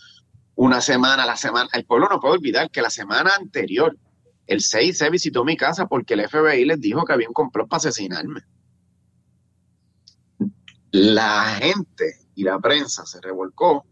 Una 0.56 0.82
semana, 0.82 1.26
la 1.26 1.36
semana, 1.36 1.70
el 1.74 1.86
pueblo 1.86 2.08
no 2.10 2.20
puede 2.20 2.36
olvidar 2.36 2.72
que 2.72 2.82
la 2.82 2.90
semana 2.90 3.32
anterior, 3.38 3.98
el 4.48 4.62
6 4.62 4.98
se 4.98 5.10
visitó 5.10 5.44
mi 5.44 5.56
casa 5.56 5.88
porque 5.88 6.16
el 6.16 6.28
FBI 6.28 6.66
les 6.66 6.80
dijo 6.82 7.06
que 7.06 7.14
había 7.14 7.28
un 7.28 7.34
complot 7.34 7.68
para 7.68 7.78
asesinarme. 7.78 8.42
La 10.92 11.58
gente 11.62 12.16
y 12.34 12.44
la 12.44 12.60
prensa 12.60 13.06
se 13.06 13.22
revolcó 13.22 13.86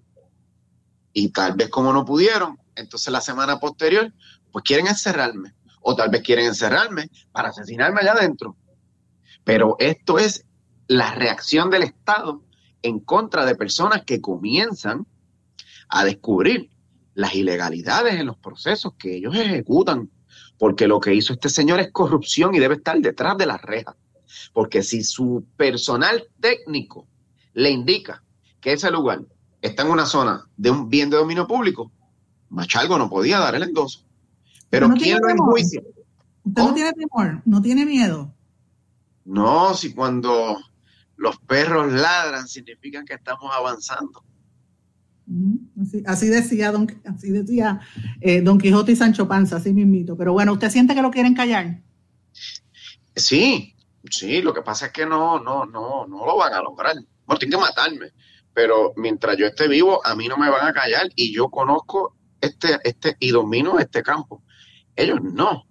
y 1.14 1.30
tal 1.30 1.54
vez 1.54 1.70
como 1.70 1.92
no 1.94 2.06
pudieron, 2.06 2.58
entonces 2.76 3.12
la 3.12 3.22
semana 3.22 3.60
posterior, 3.60 4.14
pues 4.52 4.64
quieren 4.64 4.88
encerrarme. 4.88 5.54
O 5.82 5.96
tal 5.96 6.10
vez 6.10 6.22
quieren 6.22 6.46
encerrarme 6.46 7.10
para 7.32 7.50
asesinarme 7.50 8.02
allá 8.02 8.14
adentro. 8.14 8.58
Pero 9.44 9.76
esto 9.80 10.20
es 10.20 10.46
la 10.88 11.14
reacción 11.16 11.70
del 11.70 11.84
Estado 11.84 12.44
en 12.82 13.00
contra 13.00 13.46
de 13.46 13.56
personas 13.56 14.04
que 14.06 14.22
comienzan 14.22 15.08
a 15.88 16.04
descubrir 16.04 16.70
las 17.14 17.34
ilegalidades 17.34 18.16
en 18.16 18.28
los 18.28 18.38
procesos 18.38 18.94
que 18.98 19.16
ellos 19.16 19.36
ejecutan. 19.36 20.10
Porque 20.58 20.88
lo 20.88 21.00
que 21.00 21.14
hizo 21.14 21.34
este 21.34 21.50
señor 21.50 21.80
es 21.80 21.92
corrupción 21.92 22.54
y 22.54 22.60
debe 22.60 22.76
estar 22.76 22.98
detrás 23.00 23.38
de 23.38 23.46
las 23.46 23.62
rejas. 23.62 23.96
Porque 24.54 24.84
si 24.84 25.04
su 25.04 25.46
personal 25.58 26.28
técnico 26.40 27.08
le 27.54 27.72
indica 27.72 28.24
que 28.62 28.74
ese 28.74 28.92
lugar 28.92 29.22
está 29.62 29.84
en 29.84 29.92
una 29.92 30.06
zona 30.06 30.48
de 30.58 30.72
un 30.72 30.90
bien 30.90 31.10
de 31.10 31.18
dominio 31.18 31.48
público, 31.48 31.92
Machalgo 32.50 32.98
no 32.98 33.10
podía 33.10 33.40
dar 33.40 33.56
el 33.56 33.64
endoso. 33.64 34.06
Pero 34.70 34.90
¿quién 34.92 35.20
lo 35.22 35.30
enjuicia? 35.30 35.82
¿Usted 36.44 36.64
no 36.64 36.74
tiene 36.74 36.94
temor? 36.94 37.42
¿No 37.46 37.62
tiene 37.62 37.86
miedo? 37.86 38.34
No, 39.26 39.74
si 39.74 39.94
cuando 39.94 40.58
los 41.16 41.38
perros 41.40 41.92
ladran 41.92 42.48
significa 42.48 43.04
que 43.04 43.14
estamos 43.14 43.52
avanzando. 43.56 44.24
Así, 46.08 46.28
decía 46.28 46.72
Don, 46.72 46.88
así 47.06 47.30
decía, 47.30 47.82
eh, 48.20 48.42
Don 48.42 48.58
Quijote 48.58 48.94
y 48.94 48.96
Sancho 48.96 49.28
Panza, 49.28 49.58
así 49.58 49.74
mismito. 49.74 50.18
Pero 50.18 50.34
bueno, 50.34 50.54
¿usted 50.54 50.72
siente 50.72 50.96
que 50.96 51.04
lo 51.04 51.12
quieren 51.12 51.36
callar? 51.36 51.82
Sí, 53.16 53.76
sí, 54.10 54.42
lo 54.42 54.54
que 54.54 54.64
pasa 54.64 54.88
es 54.88 54.92
que 54.92 55.06
no, 55.06 55.40
no, 55.40 55.66
no, 55.66 56.08
no 56.08 56.26
lo 56.26 56.38
van 56.38 56.54
a 56.54 56.62
lograr. 56.62 56.96
Bueno, 57.26 57.38
tienen 57.38 57.60
que 57.60 57.64
matarme, 57.64 58.12
pero 58.54 58.94
mientras 58.96 59.38
yo 59.38 59.46
esté 59.46 59.68
vivo, 59.68 60.06
a 60.06 60.16
mí 60.16 60.28
no 60.28 60.38
me 60.38 60.50
van 60.50 60.68
a 60.68 60.74
callar 60.74 61.08
y 61.16 61.34
yo 61.34 61.50
conozco 61.50 62.16
este, 62.42 62.80
este, 62.84 63.16
y 63.20 63.32
domino 63.32 63.80
este 63.80 64.04
campo. 64.04 64.44
Ellos 64.96 65.20
no. 65.22 65.66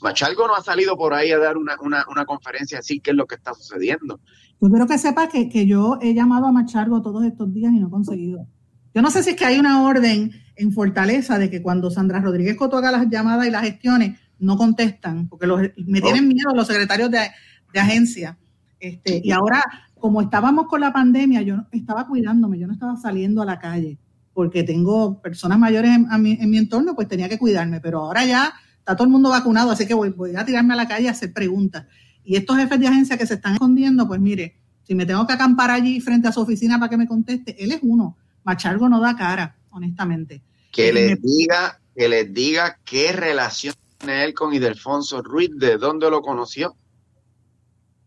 Machalgo 0.00 0.46
no 0.46 0.54
ha 0.54 0.62
salido 0.62 0.96
por 0.96 1.12
ahí 1.12 1.30
a 1.30 1.38
dar 1.38 1.56
una, 1.56 1.76
una, 1.80 2.04
una 2.10 2.24
conferencia 2.24 2.78
así, 2.78 3.00
qué 3.00 3.10
es 3.10 3.16
lo 3.16 3.26
que 3.26 3.34
está 3.34 3.52
sucediendo. 3.54 4.20
Yo 4.60 4.68
quiero 4.68 4.86
que 4.86 4.98
sepa 4.98 5.28
que, 5.28 5.48
que 5.48 5.66
yo 5.66 5.98
he 6.00 6.14
llamado 6.14 6.46
a 6.46 6.52
Machalgo 6.52 7.02
todos 7.02 7.24
estos 7.24 7.52
días 7.52 7.72
y 7.72 7.78
no 7.80 7.88
he 7.88 7.90
conseguido. 7.90 8.46
Yo 8.94 9.02
no 9.02 9.10
sé 9.10 9.22
si 9.22 9.30
es 9.30 9.36
que 9.36 9.44
hay 9.44 9.58
una 9.58 9.84
orden 9.84 10.32
en 10.56 10.72
Fortaleza 10.72 11.38
de 11.38 11.48
que 11.48 11.62
cuando 11.62 11.90
Sandra 11.90 12.20
Rodríguez 12.20 12.56
Coto 12.56 12.76
haga 12.76 12.90
las 12.90 13.08
llamadas 13.08 13.46
y 13.46 13.50
las 13.50 13.62
gestiones, 13.62 14.18
no 14.38 14.56
contestan, 14.56 15.28
porque 15.28 15.46
me 15.86 16.00
tienen 16.00 16.26
miedo 16.26 16.50
los 16.54 16.66
secretarios 16.66 17.10
de, 17.10 17.30
agencia. 17.78 18.38
Este, 18.80 19.20
y 19.22 19.30
ahora, 19.30 19.62
como 20.00 20.20
estábamos 20.22 20.66
con 20.66 20.80
la 20.80 20.92
pandemia, 20.92 21.42
yo 21.42 21.56
estaba 21.72 22.06
cuidándome, 22.06 22.58
yo 22.58 22.66
no 22.66 22.72
estaba 22.72 22.96
saliendo 22.96 23.42
a 23.42 23.44
la 23.44 23.58
calle, 23.58 23.98
porque 24.34 24.62
tengo 24.62 25.20
personas 25.20 25.58
mayores 25.58 25.90
en, 25.92 26.22
mi, 26.22 26.58
entorno, 26.58 26.94
pues 26.94 27.08
tenía 27.08 27.28
que 27.28 27.38
cuidarme, 27.38 27.80
pero 27.80 28.00
ahora 28.00 28.24
ya 28.24 28.52
está 28.78 28.96
todo 28.96 29.04
el 29.04 29.12
mundo 29.12 29.28
vacunado, 29.28 29.70
así 29.70 29.86
que 29.86 29.94
voy, 29.94 30.10
voy 30.10 30.34
a 30.34 30.44
tirarme 30.44 30.74
a 30.74 30.76
la 30.76 30.88
calle 30.88 31.08
a 31.08 31.12
hacer 31.12 31.32
preguntas. 31.32 31.86
Y 32.24 32.36
estos 32.36 32.56
jefes 32.56 32.80
de 32.80 32.88
agencia 32.88 33.16
que 33.16 33.26
se 33.26 33.34
están 33.34 33.54
escondiendo, 33.54 34.08
pues 34.08 34.20
mire, 34.20 34.56
si 34.82 34.94
me 34.94 35.06
tengo 35.06 35.26
que 35.26 35.34
acampar 35.34 35.70
allí 35.70 36.00
frente 36.00 36.28
a 36.28 36.32
su 36.32 36.40
oficina 36.40 36.78
para 36.78 36.90
que 36.90 36.96
me 36.96 37.06
conteste, 37.06 37.62
él 37.62 37.72
es 37.72 37.78
uno 37.82 38.16
Machargo 38.44 38.88
no 38.88 39.00
da 39.00 39.16
cara, 39.16 39.56
honestamente. 39.70 40.42
Que 40.72 40.88
eh, 40.88 40.92
les 40.92 41.22
diga, 41.22 41.80
que 41.94 42.08
les 42.08 42.32
diga 42.32 42.78
qué 42.84 43.12
relación 43.12 43.74
tiene 43.98 44.24
él 44.24 44.34
con 44.34 44.54
Idelfonso 44.54 45.22
Ruiz, 45.22 45.50
de 45.56 45.76
dónde 45.76 46.10
lo 46.10 46.22
conoció. 46.22 46.74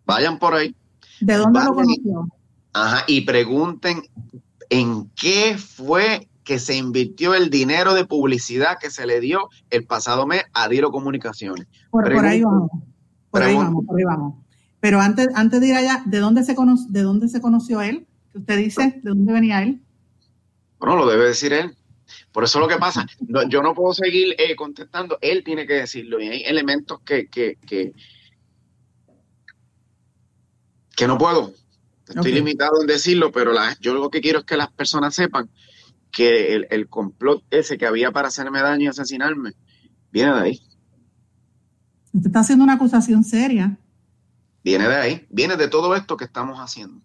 Vayan 0.05 0.39
por 0.39 0.55
ahí. 0.55 0.75
¿De 1.24 1.36
dónde 1.36 1.59
lo 1.63 1.74
conoció? 1.74 2.28
Ajá, 2.74 3.03
y 3.07 3.21
pregunten 3.21 4.03
en 4.69 5.09
qué 5.15 5.57
fue 5.57 6.28
que 6.43 6.59
se 6.59 6.76
invirtió 6.76 7.34
el 7.36 7.49
dinero 7.49 7.93
de 7.93 8.05
publicidad 8.05 8.78
que 8.80 8.89
se 8.89 9.05
le 9.05 9.19
dio 9.19 9.49
el 9.69 9.86
pasado 9.86 10.28
mes 10.28 10.43
a 10.53 10.67
Dilo 10.67 10.91
Comunicaciones. 10.91 11.67
Por, 11.89 12.07
ahí 12.26 12.41
vamos. 12.41 12.69
Por 13.30 13.43
ahí 13.43 13.55
vamos, 13.55 13.86
por 13.86 13.97
ahí 13.97 14.03
vamos. 14.03 14.36
Pero 14.80 14.99
antes, 14.99 15.30
antes 15.36 15.61
de 15.61 15.67
ir 15.67 15.76
allá, 15.76 16.03
¿de 16.05 16.19
dónde 16.19 16.43
se 16.43 16.55
conoció, 16.55 16.88
de 16.89 17.03
dónde 17.03 17.30
se 17.30 17.39
conoció 17.39 17.82
él? 17.82 18.05
¿Qué 18.32 18.39
usted 18.39 18.57
dice? 18.57 18.99
¿De 19.01 19.09
dónde 19.09 19.32
venía 19.32 19.63
él? 19.63 19.82
Bueno, 20.80 20.97
lo 20.97 21.09
debe 21.09 21.26
decir 21.26 21.53
él. 21.53 21.78
Por 22.34 22.43
eso 22.43 22.59
lo 22.59 22.67
que 22.67 22.78
pasa, 22.78 23.05
yo 23.47 23.61
no 23.61 23.74
puedo 23.74 23.93
seguir 23.93 24.36
eh, 24.38 24.55
contestando, 24.55 25.17
él 25.21 25.43
tiene 25.43 25.65
que 25.65 25.76
decirlo. 25.76 26.19
Y 26.19 26.28
hay 26.28 26.43
elementos 26.43 26.99
que, 27.05 27.28
que, 27.28 27.57
que, 27.65 27.93
no 31.07 31.17
puedo. 31.17 31.53
Estoy 32.07 32.33
limitado 32.33 32.81
en 32.81 32.87
decirlo, 32.87 33.31
pero 33.31 33.53
yo 33.79 33.93
lo 33.93 34.09
que 34.09 34.21
quiero 34.21 34.39
es 34.39 34.45
que 34.45 34.57
las 34.57 34.71
personas 34.71 35.15
sepan 35.15 35.49
que 36.11 36.53
el, 36.53 36.67
el, 36.69 36.87
complot 36.87 37.43
ese 37.49 37.77
que 37.77 37.87
había 37.87 38.11
para 38.11 38.27
hacerme 38.27 38.61
daño 38.61 38.83
y 38.83 38.87
asesinarme 38.87 39.53
viene 40.11 40.33
de 40.33 40.39
ahí. 40.39 40.61
Usted 42.13 42.27
está 42.27 42.41
haciendo 42.41 42.63
una 42.63 42.73
acusación 42.73 43.23
seria. 43.23 43.77
Viene 44.63 44.87
de 44.87 44.95
ahí, 44.95 45.27
viene 45.29 45.57
de 45.57 45.67
todo 45.67 45.95
esto 45.95 46.15
que 46.15 46.25
estamos 46.25 46.59
haciendo. 46.59 47.01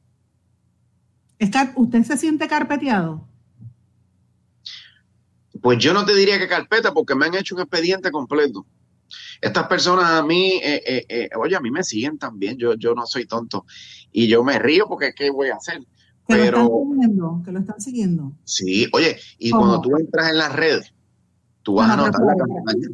¿Usted 1.76 2.04
se 2.04 2.16
siente 2.16 2.46
carpeteado? 2.46 3.26
Pues 5.60 5.78
yo 5.78 5.92
no 5.92 6.04
te 6.04 6.14
diría 6.14 6.38
que 6.38 6.46
carpeta 6.46 6.92
porque 6.92 7.14
me 7.14 7.26
han 7.26 7.34
hecho 7.34 7.54
un 7.54 7.62
expediente 7.62 8.10
completo. 8.10 8.66
Estas 9.40 9.66
personas 9.66 10.10
a 10.10 10.22
mí, 10.22 10.60
eh, 10.62 10.82
eh, 10.86 11.06
eh, 11.08 11.28
oye, 11.36 11.56
a 11.56 11.60
mí 11.60 11.70
me 11.70 11.82
siguen 11.82 12.18
también, 12.18 12.56
yo, 12.56 12.74
yo 12.74 12.94
no 12.94 13.06
soy 13.06 13.26
tonto. 13.26 13.66
Y 14.12 14.28
yo 14.28 14.42
me 14.42 14.58
río 14.58 14.86
porque 14.88 15.12
¿qué 15.14 15.30
voy 15.30 15.48
a 15.48 15.56
hacer? 15.56 15.86
Que 16.26 16.36
lo 16.36 16.44
están 16.44 16.68
siguiendo, 16.68 17.42
que 17.44 17.52
lo 17.52 17.58
están 17.58 17.80
siguiendo. 17.80 18.32
Sí, 18.44 18.86
oye, 18.92 19.16
y 19.38 19.50
cuando 19.50 19.80
tú 19.80 19.96
entras 19.98 20.30
en 20.30 20.38
las 20.38 20.54
redes, 20.54 20.92
tú 21.62 21.74
vas 21.74 21.90
a 21.90 21.96
notar 21.96 22.20
la 22.20 22.34
campaña. 22.36 22.88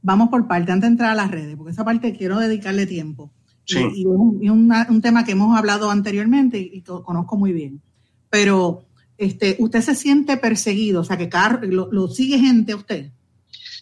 Vamos 0.00 0.28
por 0.28 0.46
parte, 0.46 0.70
antes 0.70 0.88
de 0.88 0.92
entrar 0.92 1.10
a 1.10 1.14
las 1.14 1.30
redes, 1.30 1.56
porque 1.56 1.72
esa 1.72 1.84
parte 1.84 2.16
quiero 2.16 2.38
dedicarle 2.38 2.86
tiempo. 2.86 3.32
Sí. 3.64 3.80
Y, 3.94 4.02
es 4.46 4.50
un, 4.50 5.00
tema 5.02 5.24
que 5.24 5.32
hemos 5.32 5.58
hablado 5.58 5.90
anteriormente 5.90 6.58
y, 6.58 6.70
y 6.72 6.82
conozco 6.82 7.36
muy 7.36 7.52
bien. 7.52 7.82
Pero 8.30 8.88
este, 9.18 9.56
usted 9.58 9.82
se 9.82 9.96
siente 9.96 10.36
perseguido, 10.36 11.00
o 11.00 11.04
sea, 11.04 11.18
que 11.18 11.28
lo, 11.66 12.08
sigue 12.08 12.38
gente 12.38 12.72
a 12.72 12.76
usted. 12.76 13.10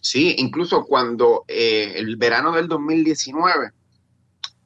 Sí, 0.01 0.35
incluso 0.37 0.83
cuando 0.85 1.43
eh, 1.47 1.93
el 1.95 2.15
verano 2.17 2.51
del 2.51 2.67
2019, 2.67 3.71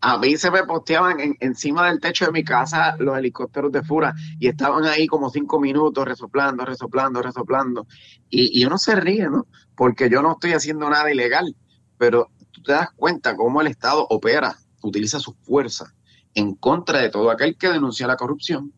a 0.02 0.18
mí 0.18 0.36
se 0.38 0.50
me 0.50 0.64
posteaban 0.64 1.36
encima 1.40 1.88
del 1.88 2.00
techo 2.00 2.26
de 2.26 2.32
mi 2.32 2.44
casa 2.44 2.96
los 2.98 3.18
helicópteros 3.18 3.72
de 3.72 3.84
Fura 3.84 4.14
y 4.40 4.48
estaban 4.48 4.86
ahí 4.86 5.06
como 5.06 5.30
cinco 5.30 5.60
minutos 5.60 6.06
resoplando, 6.06 6.66
resoplando, 6.66 7.22
resoplando. 7.22 7.88
Y, 8.30 8.60
y 8.60 8.66
uno 8.66 8.78
se 8.78 8.96
ríe, 8.96 9.30
¿no? 9.30 9.48
Porque 9.76 10.10
yo 10.10 10.22
no 10.22 10.34
estoy 10.34 10.54
haciendo 10.54 10.90
nada 10.90 11.12
ilegal, 11.12 11.56
pero 11.98 12.30
tú 12.52 12.64
te 12.64 12.74
das 12.74 12.90
cuenta 12.96 13.36
cómo 13.36 13.62
el 13.62 13.68
Estado 13.68 14.06
opera, 14.10 14.56
utiliza 14.82 15.20
su 15.20 15.34
fuerza 15.44 15.94
en 16.34 16.56
contra 16.56 17.00
de 17.00 17.10
todo 17.10 17.30
aquel 17.30 17.58
que 17.58 17.70
denuncia 17.70 18.08
la 18.08 18.16
corrupción 18.16 18.74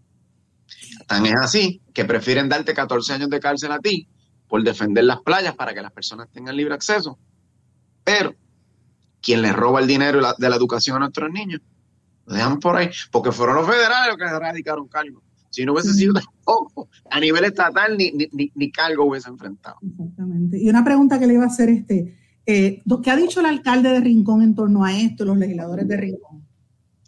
Tan 1.07 1.25
es 1.25 1.35
así 1.39 1.81
que 1.93 2.05
prefieren 2.05 2.49
darte 2.49 2.73
14 2.73 3.13
años 3.13 3.29
de 3.29 3.39
cárcel 3.39 3.71
a 3.71 3.79
ti 3.79 4.07
por 4.53 4.63
defender 4.63 5.03
las 5.03 5.19
playas 5.21 5.55
para 5.55 5.73
que 5.73 5.81
las 5.81 5.91
personas 5.91 6.29
tengan 6.29 6.55
libre 6.55 6.75
acceso. 6.75 7.17
Pero 8.03 8.35
quien 9.19 9.41
le 9.41 9.51
roba 9.51 9.79
el 9.79 9.87
dinero 9.87 10.21
de 10.37 10.47
la 10.47 10.55
educación 10.55 10.97
a 10.97 10.99
nuestros 10.99 11.31
niños, 11.31 11.59
lo 12.27 12.35
dejan 12.35 12.59
por 12.59 12.75
ahí, 12.75 12.91
porque 13.11 13.31
fueron 13.31 13.55
los 13.55 13.65
federales 13.65 14.09
los 14.09 14.17
que 14.17 14.25
erradicaron 14.25 14.87
cargo. 14.87 15.23
Si 15.49 15.65
no 15.65 15.73
hubiese 15.73 15.95
sido 15.95 16.13
tampoco, 16.13 16.87
a 17.09 17.19
nivel 17.19 17.45
estatal 17.45 17.97
ni, 17.97 18.11
ni, 18.11 18.51
ni, 18.53 18.71
cargo 18.71 19.05
hubiese 19.05 19.27
enfrentado. 19.27 19.77
Exactamente. 19.81 20.61
Y 20.61 20.69
una 20.69 20.83
pregunta 20.83 21.17
que 21.17 21.25
le 21.25 21.33
iba 21.33 21.45
a 21.45 21.47
hacer 21.47 21.69
este, 21.69 22.15
eh, 22.45 22.83
¿qué 23.03 23.09
ha 23.09 23.15
dicho 23.15 23.39
el 23.39 23.47
alcalde 23.47 23.89
de 23.89 24.01
Rincón 24.01 24.43
en 24.43 24.53
torno 24.53 24.85
a 24.85 24.95
esto, 24.95 25.25
los 25.25 25.35
legisladores 25.35 25.87
de 25.87 25.97
Rincón? 25.97 26.47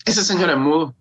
Ese 0.03 0.23
señor 0.23 0.49
es 0.49 0.57
mudo. 0.57 0.95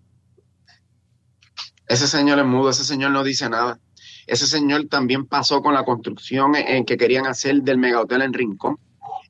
Ese 1.87 2.05
señor 2.07 2.37
es 2.37 2.45
mudo, 2.45 2.69
ese 2.69 2.83
señor 2.83 3.09
no 3.09 3.23
dice 3.23 3.49
nada. 3.49 3.79
Ese 4.27 4.47
señor 4.47 4.87
también 4.87 5.25
pasó 5.25 5.61
con 5.61 5.73
la 5.73 5.85
construcción 5.85 6.55
en 6.55 6.85
que 6.85 6.97
querían 6.97 7.27
hacer 7.27 7.61
del 7.61 7.77
mega 7.77 8.01
hotel 8.01 8.21
en 8.21 8.33
Rincón. 8.33 8.77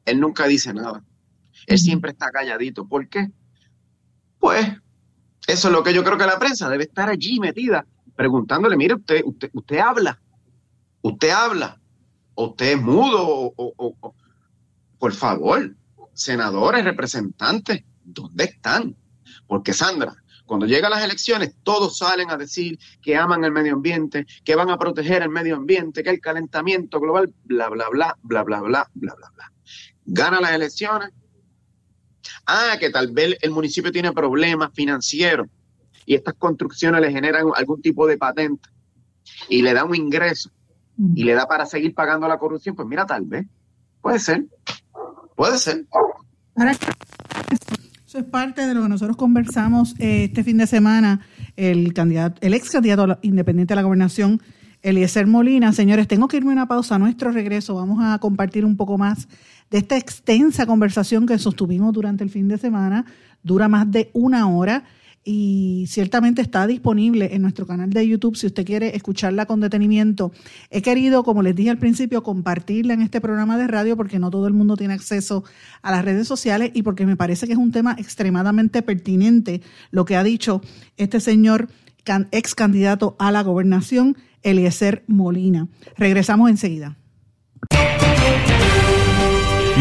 Él 0.05 0.19
nunca 0.19 0.47
dice 0.47 0.73
nada. 0.73 1.03
Él 1.67 1.79
siempre 1.79 2.11
está 2.11 2.31
calladito. 2.31 2.87
¿Por 2.87 3.09
qué? 3.09 3.29
Pues 4.39 4.67
eso 5.47 5.67
es 5.67 5.73
lo 5.73 5.83
que 5.83 5.93
yo 5.93 6.03
creo 6.03 6.17
que 6.17 6.25
la 6.25 6.39
prensa 6.39 6.69
debe 6.69 6.85
estar 6.85 7.09
allí 7.09 7.39
metida, 7.39 7.85
preguntándole, 8.15 8.77
mire, 8.77 8.95
usted, 8.95 9.21
usted, 9.25 9.49
usted 9.53 9.77
habla, 9.77 10.19
usted 11.01 11.29
habla, 11.29 11.79
usted 12.35 12.73
es 12.73 12.81
mudo, 12.81 13.53
o, 13.55 14.15
por 14.97 15.13
favor, 15.13 15.75
senadores, 16.13 16.83
representantes, 16.83 17.83
¿dónde 18.03 18.45
están? 18.45 18.95
Porque 19.45 19.73
Sandra, 19.73 20.15
cuando 20.45 20.65
llegan 20.65 20.91
las 20.91 21.03
elecciones, 21.03 21.55
todos 21.63 21.97
salen 21.97 22.29
a 22.29 22.37
decir 22.37 22.77
que 23.01 23.15
aman 23.15 23.43
el 23.43 23.51
medio 23.51 23.73
ambiente, 23.73 24.25
que 24.43 24.55
van 24.55 24.69
a 24.69 24.77
proteger 24.77 25.23
el 25.23 25.29
medio 25.29 25.55
ambiente, 25.55 26.03
que 26.03 26.09
el 26.11 26.19
calentamiento 26.19 26.99
global, 26.99 27.33
bla, 27.43 27.69
bla, 27.69 27.89
bla, 27.89 28.15
bla, 28.21 28.43
bla, 28.43 28.61
bla, 28.61 28.89
bla, 28.93 29.15
bla, 29.15 29.31
bla. 29.33 29.51
Gana 30.05 30.39
las 30.39 30.51
elecciones. 30.51 31.09
Ah, 32.45 32.77
que 32.79 32.89
tal 32.91 33.11
vez 33.11 33.37
el 33.41 33.51
municipio 33.51 33.91
tiene 33.91 34.11
problemas 34.11 34.71
financieros 34.73 35.47
y 36.05 36.15
estas 36.15 36.35
construcciones 36.35 37.01
le 37.01 37.11
generan 37.11 37.47
algún 37.55 37.81
tipo 37.81 38.05
de 38.05 38.17
patente 38.17 38.69
y 39.49 39.61
le 39.61 39.73
da 39.73 39.83
un 39.83 39.95
ingreso 39.95 40.51
y 41.15 41.23
le 41.23 41.33
da 41.33 41.47
para 41.47 41.65
seguir 41.65 41.93
pagando 41.93 42.27
la 42.27 42.37
corrupción, 42.37 42.75
pues 42.75 42.87
mira, 42.87 43.05
tal 43.05 43.23
vez. 43.25 43.45
Puede 44.01 44.19
ser. 44.19 44.45
Puede 45.35 45.57
ser 45.57 45.85
es 48.19 48.25
parte 48.25 48.65
de 48.65 48.73
lo 48.73 48.83
que 48.83 48.89
nosotros 48.89 49.17
conversamos 49.17 49.95
eh, 49.99 50.25
este 50.25 50.43
fin 50.43 50.57
de 50.57 50.67
semana. 50.67 51.21
El 51.55 51.93
candidato, 51.93 52.39
el 52.41 52.53
ex 52.53 52.69
candidato 52.69 53.17
independiente 53.21 53.73
de 53.73 53.75
la 53.75 53.81
gobernación, 53.83 54.41
Eliezer 54.81 55.27
Molina. 55.27 55.73
Señores, 55.73 56.07
tengo 56.07 56.27
que 56.27 56.37
irme 56.37 56.51
a 56.51 56.53
una 56.53 56.67
pausa. 56.67 56.95
A 56.95 56.99
nuestro 56.99 57.31
regreso 57.31 57.75
vamos 57.75 57.99
a 58.03 58.19
compartir 58.19 58.65
un 58.65 58.77
poco 58.77 58.97
más 58.97 59.27
de 59.71 59.79
esta 59.79 59.97
extensa 59.97 60.65
conversación 60.65 61.25
que 61.25 61.37
sostuvimos 61.37 61.93
durante 61.93 62.23
el 62.23 62.29
fin 62.29 62.47
de 62.47 62.57
semana. 62.57 63.05
Dura 63.43 63.67
más 63.67 63.89
de 63.91 64.09
una 64.13 64.47
hora. 64.47 64.83
Y 65.27 65.85
ciertamente 65.87 66.43
está 66.43 66.67
disponible 66.67 67.33
en 67.33 67.41
nuestro 67.41 67.65
canal 67.65 67.89
de 67.89 68.07
YouTube 68.07 68.37
si 68.37 68.45
usted 68.45 68.63
quiere 68.63 68.95
escucharla 68.95 69.47
con 69.47 69.59
detenimiento. 69.59 70.31
He 70.69 70.83
querido, 70.83 71.23
como 71.23 71.41
les 71.41 71.55
dije 71.55 71.71
al 71.71 71.79
principio, 71.79 72.21
compartirla 72.21 72.93
en 72.93 73.01
este 73.01 73.19
programa 73.19 73.57
de 73.57 73.65
radio 73.65 73.97
porque 73.97 74.19
no 74.19 74.29
todo 74.29 74.47
el 74.47 74.53
mundo 74.53 74.77
tiene 74.77 74.93
acceso 74.93 75.43
a 75.81 75.91
las 75.91 76.05
redes 76.05 76.27
sociales 76.27 76.71
y 76.75 76.83
porque 76.83 77.07
me 77.07 77.17
parece 77.17 77.47
que 77.47 77.53
es 77.53 77.59
un 77.59 77.71
tema 77.71 77.95
extremadamente 77.97 78.83
pertinente 78.83 79.61
lo 79.89 80.05
que 80.05 80.15
ha 80.15 80.23
dicho 80.23 80.61
este 80.95 81.19
señor 81.19 81.69
ex 82.31 82.53
candidato 82.53 83.15
a 83.17 83.31
la 83.31 83.41
gobernación, 83.41 84.15
Eliezer 84.43 85.03
Molina. 85.07 85.67
Regresamos 85.97 86.51
enseguida. 86.51 86.97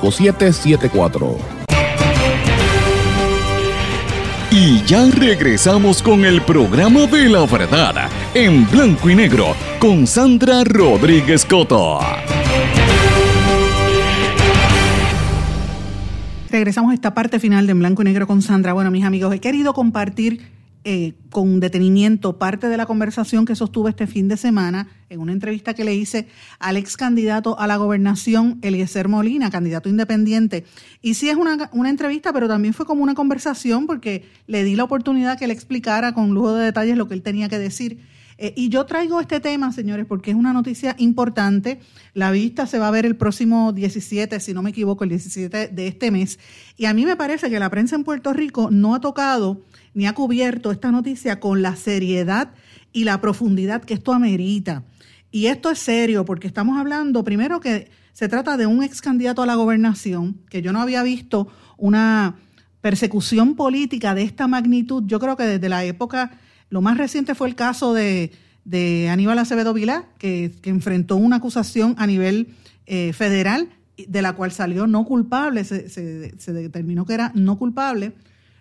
5774. 0.00 1.38
Y 4.50 4.82
ya 4.84 5.06
regresamos 5.10 6.02
con 6.02 6.24
el 6.24 6.40
programa 6.42 7.06
de 7.06 7.28
la 7.28 7.44
verdad 7.44 8.08
en 8.34 8.68
blanco 8.70 9.10
y 9.10 9.14
negro 9.14 9.54
con 9.78 10.06
Sandra 10.06 10.64
Rodríguez 10.64 11.44
Coto. 11.44 12.00
Regresamos 16.50 16.92
a 16.92 16.94
esta 16.94 17.12
parte 17.12 17.38
final 17.38 17.66
de 17.66 17.72
En 17.72 17.78
Blanco 17.78 18.02
y 18.02 18.06
Negro 18.06 18.26
con 18.26 18.40
Sandra. 18.40 18.72
Bueno, 18.72 18.90
mis 18.90 19.04
amigos, 19.04 19.34
he 19.34 19.38
querido 19.38 19.74
compartir 19.74 20.57
eh, 20.84 21.14
con 21.30 21.60
detenimiento 21.60 22.38
parte 22.38 22.68
de 22.68 22.76
la 22.76 22.86
conversación 22.86 23.44
que 23.44 23.54
sostuve 23.54 23.90
este 23.90 24.06
fin 24.06 24.28
de 24.28 24.36
semana 24.36 24.88
en 25.10 25.20
una 25.20 25.32
entrevista 25.32 25.74
que 25.74 25.84
le 25.84 25.94
hice 25.94 26.28
al 26.58 26.76
ex 26.76 26.96
candidato 26.96 27.58
a 27.58 27.66
la 27.66 27.76
gobernación, 27.76 28.58
Eliezer 28.62 29.08
Molina, 29.08 29.50
candidato 29.50 29.88
independiente. 29.88 30.64
Y 31.02 31.14
sí 31.14 31.28
es 31.28 31.36
una, 31.36 31.68
una 31.72 31.90
entrevista, 31.90 32.32
pero 32.32 32.48
también 32.48 32.74
fue 32.74 32.86
como 32.86 33.02
una 33.02 33.14
conversación 33.14 33.86
porque 33.86 34.24
le 34.46 34.64
di 34.64 34.76
la 34.76 34.84
oportunidad 34.84 35.38
que 35.38 35.46
le 35.46 35.52
explicara 35.52 36.12
con 36.12 36.32
lujo 36.32 36.54
de 36.54 36.66
detalles 36.66 36.96
lo 36.96 37.08
que 37.08 37.14
él 37.14 37.22
tenía 37.22 37.48
que 37.48 37.58
decir. 37.58 37.98
Eh, 38.38 38.54
y 38.56 38.68
yo 38.68 38.86
traigo 38.86 39.20
este 39.20 39.40
tema, 39.40 39.72
señores, 39.72 40.06
porque 40.06 40.30
es 40.30 40.36
una 40.36 40.52
noticia 40.52 40.94
importante. 40.98 41.80
La 42.14 42.30
vista 42.30 42.66
se 42.66 42.78
va 42.78 42.86
a 42.86 42.92
ver 42.92 43.04
el 43.04 43.16
próximo 43.16 43.72
17, 43.72 44.38
si 44.38 44.54
no 44.54 44.62
me 44.62 44.70
equivoco, 44.70 45.02
el 45.02 45.10
17 45.10 45.68
de 45.68 45.86
este 45.88 46.12
mes. 46.12 46.38
Y 46.76 46.86
a 46.86 46.94
mí 46.94 47.04
me 47.04 47.16
parece 47.16 47.50
que 47.50 47.58
la 47.58 47.68
prensa 47.68 47.96
en 47.96 48.04
Puerto 48.04 48.32
Rico 48.32 48.70
no 48.70 48.94
ha 48.94 49.00
tocado 49.00 49.60
ni 49.98 50.06
ha 50.06 50.14
cubierto 50.14 50.70
esta 50.70 50.92
noticia 50.92 51.40
con 51.40 51.60
la 51.60 51.74
seriedad 51.74 52.52
y 52.92 53.02
la 53.02 53.20
profundidad 53.20 53.82
que 53.82 53.94
esto 53.94 54.12
amerita. 54.12 54.84
Y 55.32 55.46
esto 55.46 55.72
es 55.72 55.80
serio 55.80 56.24
porque 56.24 56.46
estamos 56.46 56.78
hablando, 56.78 57.24
primero 57.24 57.58
que 57.58 57.90
se 58.12 58.28
trata 58.28 58.56
de 58.56 58.66
un 58.66 58.84
ex 58.84 59.02
candidato 59.02 59.42
a 59.42 59.46
la 59.46 59.56
gobernación, 59.56 60.40
que 60.50 60.62
yo 60.62 60.72
no 60.72 60.80
había 60.80 61.02
visto 61.02 61.48
una 61.76 62.36
persecución 62.80 63.56
política 63.56 64.14
de 64.14 64.22
esta 64.22 64.46
magnitud. 64.46 65.02
Yo 65.04 65.18
creo 65.18 65.36
que 65.36 65.42
desde 65.42 65.68
la 65.68 65.82
época, 65.82 66.30
lo 66.70 66.80
más 66.80 66.96
reciente 66.96 67.34
fue 67.34 67.48
el 67.48 67.56
caso 67.56 67.92
de, 67.92 68.30
Aníbal 69.10 69.40
Acevedo 69.40 69.74
Vilá, 69.74 70.04
que, 70.16 70.54
enfrentó 70.62 71.16
una 71.16 71.36
acusación 71.36 71.96
a 71.98 72.06
nivel 72.06 72.54
eh, 72.86 73.12
federal, 73.14 73.68
de 73.96 74.22
la 74.22 74.34
cual 74.34 74.52
salió 74.52 74.86
no 74.86 75.04
culpable, 75.04 75.64
se, 75.64 75.88
se 75.88 76.52
determinó 76.52 77.04
que 77.04 77.14
era 77.14 77.32
no 77.34 77.58
culpable 77.58 78.12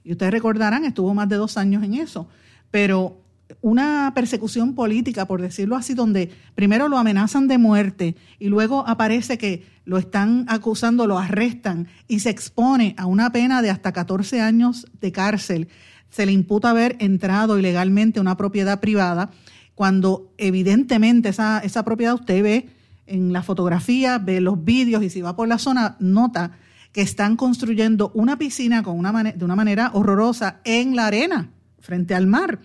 y 0.07 0.13
ustedes 0.13 0.31
recordarán, 0.31 0.85
estuvo 0.85 1.13
más 1.13 1.27
de 1.27 1.35
dos 1.35 1.57
años 1.57 1.83
en 1.83 1.95
eso. 1.95 2.29
Pero 2.71 3.17
una 3.59 4.13
persecución 4.15 4.73
política, 4.73 5.25
por 5.25 5.41
decirlo 5.41 5.75
así, 5.75 5.95
donde 5.95 6.31
primero 6.55 6.87
lo 6.87 6.97
amenazan 6.97 7.49
de 7.49 7.57
muerte 7.57 8.15
y 8.39 8.47
luego 8.47 8.87
aparece 8.87 9.37
que 9.37 9.65
lo 9.83 9.97
están 9.97 10.45
acusando, 10.47 11.07
lo 11.07 11.19
arrestan 11.19 11.89
y 12.07 12.21
se 12.21 12.29
expone 12.29 12.95
a 12.97 13.05
una 13.05 13.33
pena 13.33 13.61
de 13.61 13.69
hasta 13.69 13.91
14 13.91 14.39
años 14.39 14.87
de 15.01 15.11
cárcel. 15.11 15.67
Se 16.09 16.25
le 16.25 16.31
imputa 16.31 16.69
haber 16.69 16.95
entrado 16.99 17.59
ilegalmente 17.59 18.19
a 18.19 18.21
una 18.21 18.37
propiedad 18.37 18.79
privada, 18.79 19.31
cuando 19.75 20.31
evidentemente 20.37 21.27
esa, 21.27 21.59
esa 21.59 21.83
propiedad 21.83 22.13
usted 22.13 22.41
ve 22.41 22.69
en 23.07 23.33
la 23.33 23.43
fotografía, 23.43 24.19
ve 24.19 24.39
los 24.39 24.63
vídeos 24.63 25.03
y 25.03 25.09
si 25.09 25.21
va 25.21 25.35
por 25.35 25.49
la 25.49 25.57
zona, 25.57 25.97
nota 25.99 26.53
que 26.91 27.01
están 27.01 27.35
construyendo 27.35 28.11
una 28.13 28.37
piscina 28.37 28.83
con 28.83 28.97
una 28.97 29.23
de 29.23 29.45
una 29.45 29.55
manera 29.55 29.91
horrorosa 29.93 30.59
en 30.63 30.95
la 30.95 31.07
arena, 31.07 31.51
frente 31.79 32.15
al 32.15 32.27
mar. 32.27 32.59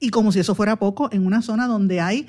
Y 0.00 0.10
como 0.10 0.32
si 0.32 0.40
eso 0.40 0.54
fuera 0.54 0.76
poco, 0.76 1.08
en 1.12 1.26
una 1.26 1.42
zona 1.42 1.66
donde 1.66 2.00
hay 2.00 2.26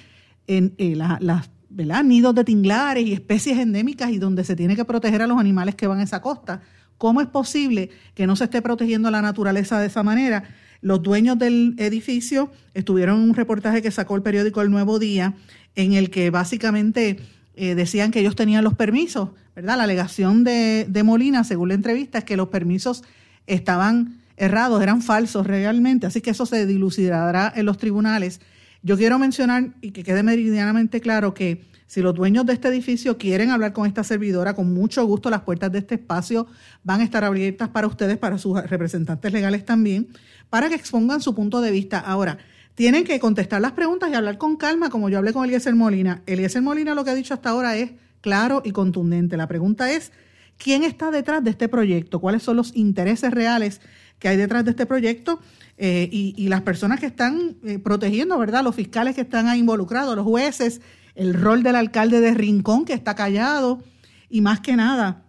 en, 0.48 0.74
eh, 0.78 0.96
las 0.96 2.06
nidos 2.06 2.34
de 2.36 2.44
tinglares 2.44 3.06
y 3.06 3.14
especies 3.14 3.58
endémicas 3.58 4.12
y 4.12 4.18
donde 4.18 4.44
se 4.44 4.56
tiene 4.56 4.76
que 4.76 4.86
proteger 4.86 5.22
a 5.22 5.28
los 5.28 5.40
animales 5.40 5.76
que 5.76 5.88
van 5.88 6.00
a 6.00 6.04
esa 6.04 6.22
costa. 6.22 6.62
¿Cómo 6.98 7.22
es 7.22 7.28
posible 7.28 7.90
que 8.16 8.26
no 8.26 8.36
se 8.36 8.46
esté 8.46 8.62
protegiendo 8.62 9.12
la 9.12 9.22
naturaleza 9.22 9.80
de 9.80 9.88
esa 9.88 10.04
manera? 10.04 10.44
Los 10.82 11.04
dueños 11.04 11.38
del 11.38 11.76
edificio 11.78 12.52
estuvieron 12.74 13.22
en 13.22 13.30
un 13.30 13.36
reportaje 13.36 13.82
que 13.82 13.92
sacó 13.92 14.16
el 14.16 14.22
periódico 14.22 14.62
El 14.62 14.72
Nuevo 14.72 15.00
Día, 15.00 15.36
en 15.76 15.94
el 15.94 16.10
que 16.10 16.30
básicamente 16.30 17.20
eh, 17.56 17.76
decían 17.76 18.12
que 18.12 18.20
ellos 18.20 18.36
tenían 18.36 18.64
los 18.64 18.76
permisos, 18.76 19.30
¿verdad? 19.58 19.76
La 19.78 19.86
alegación 19.86 20.44
de, 20.44 21.02
Molina, 21.04 21.44
según 21.44 21.70
la 21.70 21.74
entrevista, 21.74 22.20
es 22.20 22.24
que 22.24 22.38
los 22.38 22.50
permisos 22.50 23.04
estaban 23.48 24.22
errados, 24.36 24.84
eran 24.84 25.02
falsos 25.02 25.48
realmente, 25.48 26.06
así 26.06 26.22
que 26.22 26.30
eso 26.30 26.46
se 26.46 26.68
dilucidará 26.68 27.52
en 27.56 27.66
los 27.66 27.80
tribunales. 27.80 28.40
Yo 28.84 28.98
quiero 28.98 29.18
mencionar 29.18 29.70
y 29.82 29.90
que 29.90 30.04
quede 30.04 30.22
meridianamente 30.22 31.02
claro 31.02 31.34
que 31.34 31.66
si 31.88 32.02
los 32.02 32.14
dueños 32.14 32.46
de 32.46 32.54
este 32.54 32.68
edificio 32.68 33.18
quieren 33.18 33.50
hablar 33.50 33.74
con 33.74 33.88
esta 33.88 34.04
servidora, 34.04 34.54
con 34.54 34.72
mucho 34.76 35.04
gusto 35.08 35.32
las 35.32 35.42
puertas 35.42 35.72
de 35.72 35.80
este 35.80 35.96
espacio 35.96 36.46
van 36.84 37.02
a 37.02 37.04
estar 37.04 37.24
abiertas 37.24 37.70
para 37.70 37.88
ustedes, 37.88 38.20
para 38.20 38.38
sus 38.38 38.62
representantes 38.62 39.34
legales 39.34 39.66
también, 39.66 40.08
para 40.52 40.70
que 40.70 40.76
expongan 40.76 41.20
su 41.20 41.34
punto 41.34 41.62
de 41.62 41.72
vista. 41.72 41.98
Ahora, 41.98 42.38
tienen 42.76 43.06
que 43.06 43.20
contestar 43.20 43.60
las 43.60 43.72
preguntas 43.72 44.12
y 44.12 44.14
hablar 44.14 44.38
con 44.38 44.56
calma, 44.56 44.92
como 44.92 45.10
yo 45.10 45.18
hablé 45.18 45.34
con 45.34 45.46
Eliezer 45.46 45.74
Molina. 45.74 46.22
Eliezer 46.28 46.62
Molina 46.62 46.94
lo 46.94 47.04
que 47.04 47.10
ha 47.10 47.16
dicho 47.16 47.34
hasta 47.34 47.50
ahora 47.50 47.76
es 47.76 47.90
claro 48.22 48.62
y 48.64 48.72
contundente. 48.72 49.38
La 49.38 49.48
pregunta 49.48 49.92
es, 49.92 50.12
quién 50.58 50.84
está 50.84 51.12
detrás 51.12 51.44
de 51.44 51.52
este 51.52 51.70
proyecto, 51.70 52.20
cuáles 52.20 52.44
son 52.44 52.58
los 52.58 52.76
intereses 52.76 53.32
reales 53.32 53.82
que 54.20 54.28
hay 54.28 54.38
detrás 54.38 54.66
de 54.66 54.72
este 54.72 54.86
proyecto 54.86 55.40
eh, 55.78 56.10
y, 56.12 56.48
las 56.48 56.62
personas 56.62 57.00
que 57.00 57.06
están 57.06 57.58
eh, 57.64 57.78
protegiendo, 57.78 58.38
¿verdad? 58.40 58.64
Los 58.64 58.76
fiscales 58.76 59.14
que 59.14 59.22
están 59.22 59.48
ahí 59.48 59.60
involucrados, 59.60 60.16
los 60.16 60.26
jueces, 60.26 60.82
el 61.14 61.36
rol 61.36 61.62
del 61.62 61.76
alcalde 61.76 62.20
de 62.20 62.34
Rincón 62.34 62.84
que 62.84 62.94
está 62.94 63.16
callado 63.16 63.84
y 64.28 64.42
más 64.42 64.60
que 64.60 64.76
nada, 64.76 65.26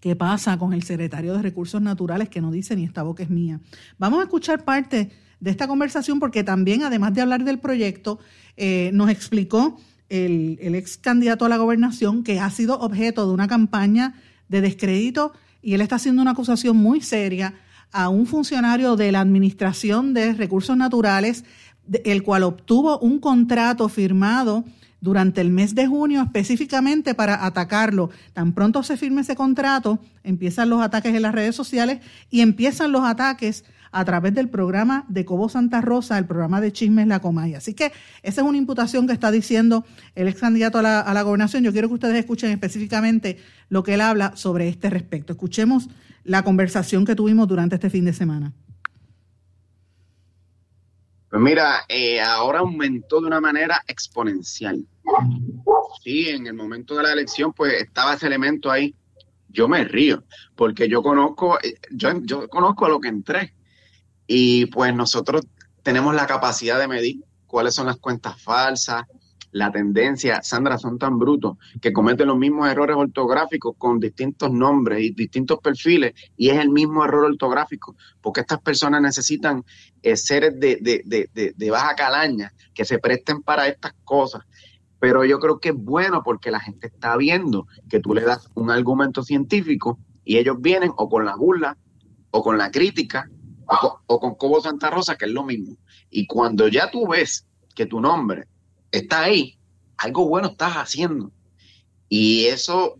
¿qué 0.00 0.16
pasa 0.16 0.58
con 0.58 0.72
el 0.72 0.82
secretario 0.82 1.34
de 1.34 1.42
Recursos 1.42 1.80
Naturales 1.80 2.28
que 2.28 2.40
no 2.40 2.50
dice 2.50 2.74
ni 2.74 2.84
esta 2.84 3.04
boca 3.04 3.22
es 3.22 3.30
mía? 3.30 3.60
Vamos 3.98 4.20
a 4.20 4.24
escuchar 4.24 4.64
parte 4.64 5.10
de 5.38 5.50
esta 5.50 5.68
conversación 5.68 6.18
porque 6.18 6.42
también, 6.42 6.82
además 6.82 7.14
de 7.14 7.20
hablar 7.20 7.44
del 7.44 7.60
proyecto, 7.60 8.18
eh, 8.56 8.90
nos 8.92 9.10
explicó 9.10 9.78
el, 10.08 10.58
ex 10.74 10.96
candidato 10.96 11.44
a 11.44 11.48
la 11.48 11.56
gobernación 11.56 12.22
que 12.22 12.40
ha 12.40 12.50
sido 12.50 12.78
objeto 12.78 13.26
de 13.26 13.32
una 13.32 13.48
campaña 13.48 14.14
de 14.48 14.60
descrédito 14.60 15.32
y 15.62 15.74
él 15.74 15.80
está 15.80 15.96
haciendo 15.96 16.22
una 16.22 16.32
acusación 16.32 16.76
muy 16.76 17.00
seria 17.00 17.54
a 17.92 18.08
un 18.08 18.26
funcionario 18.26 18.96
de 18.96 19.12
la 19.12 19.20
Administración 19.20 20.14
de 20.14 20.34
Recursos 20.34 20.76
Naturales, 20.76 21.44
el 22.04 22.22
cual 22.22 22.42
obtuvo 22.42 22.98
un 22.98 23.18
contrato 23.18 23.88
firmado 23.88 24.64
durante 25.00 25.40
el 25.40 25.50
mes 25.50 25.74
de 25.74 25.86
junio 25.86 26.22
específicamente 26.22 27.14
para 27.14 27.44
atacarlo. 27.46 28.10
Tan 28.32 28.52
pronto 28.52 28.82
se 28.82 28.96
firme 28.96 29.22
ese 29.22 29.36
contrato, 29.36 29.98
empiezan 30.24 30.68
los 30.70 30.82
ataques 30.82 31.14
en 31.14 31.22
las 31.22 31.34
redes 31.34 31.54
sociales 31.54 32.00
y 32.30 32.40
empiezan 32.40 32.92
los 32.92 33.04
ataques 33.04 33.64
a 33.90 34.04
través 34.04 34.34
del 34.34 34.48
programa 34.48 35.04
de 35.08 35.24
Cobo 35.24 35.48
Santa 35.48 35.80
Rosa, 35.80 36.18
el 36.18 36.26
programa 36.26 36.60
de 36.60 36.72
Chismes 36.72 37.06
La 37.06 37.20
Comaya. 37.20 37.58
Así 37.58 37.74
que 37.74 37.92
esa 38.22 38.40
es 38.42 38.46
una 38.46 38.58
imputación 38.58 39.06
que 39.06 39.12
está 39.12 39.30
diciendo 39.30 39.84
el 40.14 40.28
ex 40.28 40.40
candidato 40.40 40.78
a 40.78 40.82
la, 40.82 41.00
a 41.00 41.14
la 41.14 41.22
gobernación. 41.22 41.64
Yo 41.64 41.72
quiero 41.72 41.88
que 41.88 41.94
ustedes 41.94 42.16
escuchen 42.16 42.50
específicamente 42.50 43.38
lo 43.68 43.82
que 43.82 43.94
él 43.94 44.00
habla 44.00 44.36
sobre 44.36 44.68
este 44.68 44.90
respecto. 44.90 45.32
Escuchemos 45.32 45.88
la 46.24 46.42
conversación 46.42 47.04
que 47.04 47.14
tuvimos 47.14 47.48
durante 47.48 47.76
este 47.76 47.90
fin 47.90 48.04
de 48.04 48.12
semana. 48.12 48.52
Pues 51.30 51.42
mira, 51.42 51.84
eh, 51.88 52.20
ahora 52.20 52.60
aumentó 52.60 53.20
de 53.20 53.26
una 53.26 53.40
manera 53.40 53.82
exponencial. 53.86 54.86
Sí, 56.02 56.28
en 56.28 56.46
el 56.46 56.54
momento 56.54 56.96
de 56.96 57.02
la 57.02 57.12
elección, 57.12 57.52
pues 57.52 57.74
estaba 57.82 58.14
ese 58.14 58.26
elemento 58.26 58.70
ahí. 58.70 58.94
Yo 59.48 59.68
me 59.68 59.84
río, 59.84 60.24
porque 60.54 60.88
yo 60.88 61.02
conozco, 61.02 61.58
eh, 61.62 61.74
yo 61.90 62.48
conozco 62.48 62.86
a 62.86 62.88
lo 62.88 63.00
que 63.00 63.08
entré. 63.08 63.54
Y 64.28 64.66
pues 64.66 64.94
nosotros 64.94 65.42
tenemos 65.82 66.14
la 66.14 66.26
capacidad 66.26 66.78
de 66.78 66.86
medir 66.86 67.24
cuáles 67.46 67.74
son 67.74 67.86
las 67.86 67.96
cuentas 67.96 68.40
falsas, 68.40 69.04
la 69.52 69.72
tendencia, 69.72 70.42
Sandra, 70.42 70.76
son 70.78 70.98
tan 70.98 71.18
brutos 71.18 71.56
que 71.80 71.92
cometen 71.92 72.28
los 72.28 72.36
mismos 72.36 72.68
errores 72.68 72.96
ortográficos 72.96 73.74
con 73.78 73.98
distintos 73.98 74.52
nombres 74.52 75.02
y 75.02 75.10
distintos 75.10 75.58
perfiles 75.60 76.12
y 76.36 76.50
es 76.50 76.58
el 76.58 76.68
mismo 76.68 77.04
error 77.04 77.24
ortográfico, 77.24 77.96
porque 78.20 78.40
estas 78.40 78.60
personas 78.60 79.00
necesitan 79.00 79.64
eh, 80.02 80.16
seres 80.16 80.58
de, 80.60 80.78
de, 80.82 81.02
de, 81.06 81.54
de, 81.56 81.70
baja 81.70 81.94
calaña 81.94 82.52
que 82.74 82.84
se 82.84 82.98
presten 82.98 83.42
para 83.42 83.66
estas 83.68 83.94
cosas. 84.04 84.42
Pero 85.00 85.24
yo 85.24 85.38
creo 85.38 85.60
que 85.60 85.70
es 85.70 85.76
bueno 85.76 86.22
porque 86.22 86.50
la 86.50 86.60
gente 86.60 86.88
está 86.88 87.16
viendo 87.16 87.66
que 87.88 88.00
tú 88.00 88.14
le 88.14 88.22
das 88.22 88.50
un 88.54 88.70
argumento 88.70 89.22
científico 89.22 89.98
y 90.24 90.36
ellos 90.36 90.56
vienen 90.60 90.92
o 90.96 91.08
con 91.08 91.24
la 91.24 91.36
burla 91.36 91.78
o 92.30 92.42
con 92.42 92.58
la 92.58 92.70
crítica 92.70 93.30
o 93.68 94.20
con, 94.20 94.34
Cobo 94.34 94.60
Santa 94.60 94.90
Rosa, 94.90 95.16
que 95.16 95.26
es 95.26 95.30
lo 95.30 95.44
mismo. 95.44 95.76
Y 96.10 96.26
cuando 96.26 96.68
ya 96.68 96.90
tú 96.90 97.06
ves 97.06 97.46
que 97.74 97.86
tu 97.86 98.00
nombre 98.00 98.46
está 98.90 99.22
ahí, 99.22 99.58
algo 99.96 100.28
bueno 100.28 100.48
estás 100.48 100.74
haciendo. 100.74 101.30
Y 102.08 102.46
eso 102.46 102.96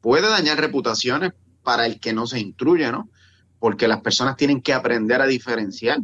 puede 0.00 0.28
dañar 0.28 0.60
reputaciones 0.60 1.32
para 1.62 1.86
el 1.86 1.98
que 1.98 2.12
no 2.12 2.26
se 2.26 2.38
instruye, 2.38 2.92
¿no? 2.92 3.08
Porque 3.58 3.88
las 3.88 4.02
personas 4.02 4.36
tienen 4.36 4.60
que 4.60 4.74
aprender 4.74 5.20
a 5.20 5.26
diferenciar 5.26 5.98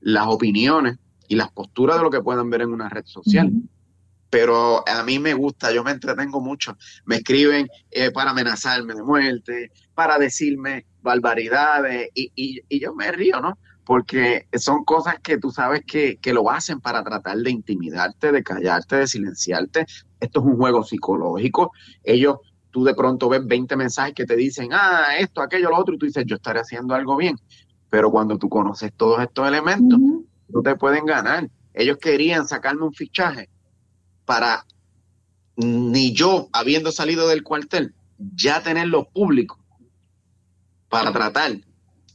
las 0.00 0.26
opiniones 0.28 0.98
y 1.26 1.36
las 1.36 1.50
posturas 1.50 1.96
de 1.96 2.02
lo 2.02 2.10
que 2.10 2.20
puedan 2.20 2.50
ver 2.50 2.62
en 2.62 2.72
una 2.72 2.88
red 2.88 3.04
social. 3.06 3.50
Pero 4.28 4.88
a 4.88 5.02
mí 5.02 5.18
me 5.18 5.34
gusta, 5.34 5.72
yo 5.72 5.82
me 5.82 5.90
entretengo 5.90 6.40
mucho. 6.40 6.76
Me 7.04 7.16
escriben 7.16 7.68
eh, 7.90 8.12
para 8.12 8.30
amenazarme 8.30 8.94
de 8.94 9.02
muerte, 9.02 9.72
para 10.00 10.18
decirme 10.18 10.86
barbaridades 11.02 12.08
y, 12.14 12.32
y, 12.34 12.80
yo 12.80 12.94
me 12.94 13.12
río, 13.12 13.38
¿no? 13.38 13.58
Porque 13.84 14.46
son 14.54 14.82
cosas 14.82 15.16
que 15.22 15.36
tú 15.36 15.50
sabes 15.50 15.82
que, 15.86 16.16
que 16.16 16.32
lo 16.32 16.50
hacen 16.50 16.80
para 16.80 17.04
tratar 17.04 17.36
de 17.36 17.50
intimidarte, 17.50 18.32
de 18.32 18.42
callarte, 18.42 18.96
de 18.96 19.06
silenciarte. 19.06 19.84
Esto 20.18 20.40
es 20.40 20.46
un 20.46 20.56
juego 20.56 20.82
psicológico. 20.84 21.72
Ellos, 22.02 22.36
tú 22.70 22.82
de 22.82 22.94
pronto 22.94 23.28
ves 23.28 23.46
20 23.46 23.76
mensajes 23.76 24.14
que 24.14 24.24
te 24.24 24.36
dicen, 24.36 24.70
ah, 24.72 25.18
esto, 25.18 25.42
aquello, 25.42 25.68
lo 25.68 25.76
otro, 25.76 25.94
y 25.96 25.98
tú 25.98 26.06
dices, 26.06 26.24
yo 26.26 26.36
estaré 26.36 26.60
haciendo 26.60 26.94
algo 26.94 27.14
bien. 27.18 27.36
Pero 27.90 28.10
cuando 28.10 28.38
tú 28.38 28.48
conoces 28.48 28.94
todos 28.96 29.20
estos 29.20 29.46
elementos, 29.46 30.00
no 30.48 30.62
te 30.62 30.76
pueden 30.76 31.04
ganar. 31.04 31.50
Ellos 31.74 31.98
querían 31.98 32.48
sacarme 32.48 32.84
un 32.84 32.94
fichaje 32.94 33.50
para 34.24 34.64
ni 35.56 36.14
yo, 36.14 36.48
habiendo 36.54 36.90
salido 36.90 37.28
del 37.28 37.42
cuartel, 37.42 37.92
ya 38.16 38.62
tenerlo 38.62 39.04
público 39.10 39.59
para 40.90 41.12
tratar 41.12 41.52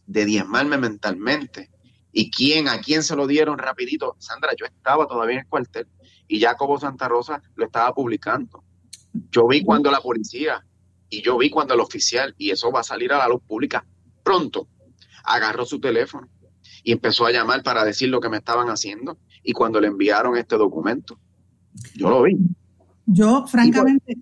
de 0.05 0.25
diezmarme 0.25 0.77
mentalmente. 0.77 1.71
¿Y 2.11 2.29
quién, 2.29 2.67
a 2.67 2.79
quién 2.79 3.01
se 3.01 3.15
lo 3.15 3.25
dieron 3.25 3.57
rapidito? 3.57 4.15
Sandra, 4.19 4.51
yo 4.55 4.65
estaba 4.65 5.07
todavía 5.07 5.35
en 5.35 5.41
el 5.41 5.47
cuartel 5.47 5.87
y 6.27 6.39
Jacobo 6.39 6.79
Santa 6.79 7.07
Rosa 7.07 7.41
lo 7.55 7.65
estaba 7.65 7.93
publicando. 7.93 8.63
Yo 9.31 9.47
vi 9.47 9.63
cuando 9.63 9.89
la 9.89 9.99
policía 9.99 10.63
y 11.09 11.21
yo 11.21 11.37
vi 11.37 11.49
cuando 11.49 11.73
el 11.73 11.79
oficial, 11.79 12.33
y 12.37 12.51
eso 12.51 12.71
va 12.71 12.81
a 12.81 12.83
salir 12.83 13.13
a 13.13 13.17
la 13.17 13.27
luz 13.27 13.41
pública 13.47 13.85
pronto, 14.23 14.67
agarró 15.23 15.65
su 15.65 15.79
teléfono 15.79 16.27
y 16.83 16.91
empezó 16.91 17.25
a 17.25 17.31
llamar 17.31 17.63
para 17.63 17.83
decir 17.83 18.09
lo 18.09 18.19
que 18.19 18.29
me 18.29 18.37
estaban 18.37 18.67
haciendo 18.67 19.17
y 19.43 19.53
cuando 19.53 19.79
le 19.79 19.87
enviaron 19.87 20.35
este 20.37 20.57
documento. 20.57 21.19
Yo 21.95 22.09
lo 22.09 22.23
vi. 22.23 22.37
Yo, 23.05 23.45
francamente, 23.47 24.17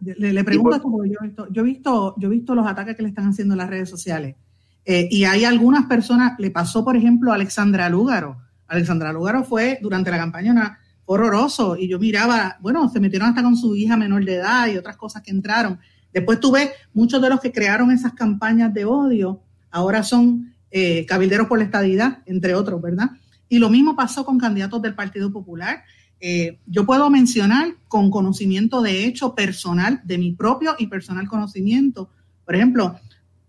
le, 0.00 0.44
pregunto, 0.44 0.80
yo, 1.04 1.18
he 1.20 1.26
visto, 1.26 1.48
yo, 1.50 1.62
he 1.62 1.64
visto, 1.64 2.14
yo 2.18 2.28
he 2.28 2.30
visto 2.30 2.54
los 2.54 2.66
ataques 2.66 2.96
que 2.96 3.02
le 3.02 3.08
están 3.08 3.28
haciendo 3.28 3.54
en 3.54 3.58
las 3.58 3.68
redes 3.68 3.88
sociales. 3.88 4.36
Eh, 4.84 5.08
y 5.10 5.24
hay 5.24 5.44
algunas 5.44 5.86
personas, 5.86 6.38
le 6.38 6.50
pasó, 6.50 6.84
por 6.84 6.96
ejemplo, 6.96 7.32
a 7.32 7.34
Alexandra 7.34 7.88
Lúgaro. 7.88 8.36
Alexandra 8.68 9.12
Lúgaro 9.12 9.44
fue 9.44 9.78
durante 9.82 10.10
la 10.10 10.18
campaña 10.18 10.78
horroroso 11.06 11.76
y 11.76 11.88
yo 11.88 11.98
miraba, 11.98 12.56
bueno, 12.60 12.88
se 12.88 13.00
metieron 13.00 13.28
hasta 13.28 13.42
con 13.42 13.56
su 13.56 13.74
hija 13.76 13.96
menor 13.96 14.24
de 14.24 14.34
edad 14.34 14.66
y 14.66 14.76
otras 14.76 14.96
cosas 14.96 15.22
que 15.22 15.30
entraron. 15.30 15.78
Después 16.12 16.40
tuve 16.40 16.70
muchos 16.94 17.22
de 17.22 17.30
los 17.30 17.40
que 17.40 17.52
crearon 17.52 17.90
esas 17.90 18.12
campañas 18.12 18.74
de 18.74 18.84
odio, 18.84 19.40
ahora 19.70 20.02
son 20.02 20.54
eh, 20.70 21.06
cabilderos 21.06 21.46
por 21.46 21.58
la 21.58 21.64
estadidad, 21.64 22.18
entre 22.26 22.54
otros, 22.54 22.82
¿verdad? 22.82 23.10
Y 23.48 23.58
lo 23.58 23.70
mismo 23.70 23.94
pasó 23.94 24.24
con 24.24 24.38
candidatos 24.38 24.82
del 24.82 24.94
Partido 24.94 25.30
Popular. 25.32 25.84
Eh, 26.20 26.58
yo 26.66 26.86
puedo 26.86 27.10
mencionar 27.10 27.74
con 27.88 28.10
conocimiento 28.10 28.80
de 28.80 29.04
hecho 29.04 29.34
personal, 29.34 30.00
de 30.04 30.18
mi 30.18 30.32
propio 30.32 30.74
y 30.78 30.86
personal 30.86 31.28
conocimiento. 31.28 32.10
Por 32.44 32.54
ejemplo, 32.54 32.98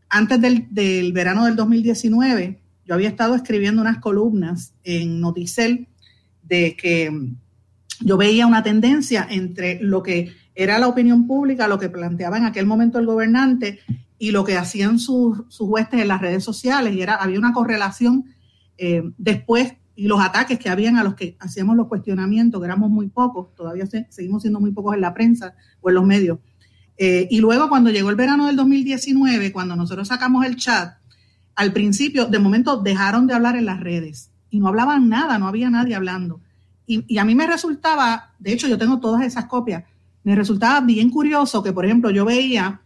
antes 0.10 0.40
del, 0.42 1.12
verano 1.14 1.46
del 1.46 1.56
2019, 1.56 2.60
yo 2.86 2.94
había 2.94 3.10
estado 3.10 3.36
escribiendo 3.36 3.82
unas 3.82 4.00
columnas 4.00 4.74
en 4.84 5.20
Noticel 5.20 5.88
de 6.44 6.76
que 6.76 7.12
yo 8.02 8.18
veía 8.18 8.48
una 8.48 8.64
tendencia 8.64 9.28
entre 9.30 9.82
lo 9.82 10.04
que 10.04 10.34
era 10.56 10.80
la 10.80 10.88
opinión 10.88 11.28
pública, 11.28 11.68
lo 11.68 11.80
que 11.80 11.90
planteaba 11.90 12.38
en 12.38 12.46
aquel 12.46 12.66
momento 12.66 13.00
el 13.00 13.06
gobernante 13.06 13.80
y 14.18 14.32
lo 14.32 14.44
que 14.44 14.58
hacían 14.58 15.00
sus, 15.00 15.44
sus 15.50 15.68
huestes 15.68 16.02
en 16.02 16.08
las 16.08 16.22
redes 16.22 16.44
sociales. 16.44 16.96
Y 16.96 17.02
era, 17.02 17.16
había 17.16 17.40
una 17.40 17.54
correlación. 17.54 18.26
Eh, 18.78 19.04
después 19.18 19.74
y 19.98 20.08
los 20.08 20.22
ataques 20.22 20.60
que 20.60 20.70
habían 20.70 20.96
a 20.98 21.04
los 21.04 21.16
que 21.16 21.36
hacíamos 21.40 21.76
los 21.76 21.88
cuestionamientos, 21.88 22.62
que 22.62 22.66
éramos 22.66 22.92
muy 22.92 23.08
pocos, 23.08 23.56
todavía 23.56 23.88
seguimos 24.10 24.44
siendo 24.44 24.60
muy 24.60 24.72
pocos 24.72 24.94
en 24.94 25.02
la 25.02 25.12
prensa 25.12 25.56
o 25.82 25.90
en 25.90 25.96
los 25.96 26.06
medios. 26.06 26.38
Eh, 27.00 27.28
y 27.32 27.40
luego 27.40 27.68
cuando 27.68 27.90
llegó 27.90 28.12
el 28.12 28.16
verano 28.16 28.46
del 28.46 28.56
2019, 28.56 29.52
cuando 29.52 29.76
nosotros 29.76 30.08
sacamos 30.08 30.46
el 30.46 30.56
chat, 30.56 30.98
al 31.56 31.74
principio, 31.74 32.28
de 32.28 32.38
momento, 32.38 32.78
dejaron 32.78 33.26
de 33.26 33.34
hablar 33.34 33.56
en 33.56 33.66
las 33.66 33.80
redes 33.80 34.30
y 34.52 34.60
no 34.60 34.68
hablaban 34.68 35.10
nada, 35.10 35.40
no 35.40 35.48
había 35.48 35.72
nadie 35.72 35.96
hablando. 35.96 36.42
Y, 36.86 37.18
a 37.18 37.26
mí 37.26 37.34
me 37.34 37.48
resultaba, 37.48 38.36
de 38.38 38.54
hecho 38.54 38.68
yo 38.68 38.78
tengo 38.78 39.00
todas 39.00 39.26
esas 39.26 39.46
copias, 39.46 39.84
me 40.24 40.36
resultaba 40.36 40.80
bien 40.82 41.10
curioso 41.10 41.64
que, 41.64 41.74
por 41.74 41.86
ejemplo, 41.86 42.12
yo 42.12 42.24
veía 42.24 42.82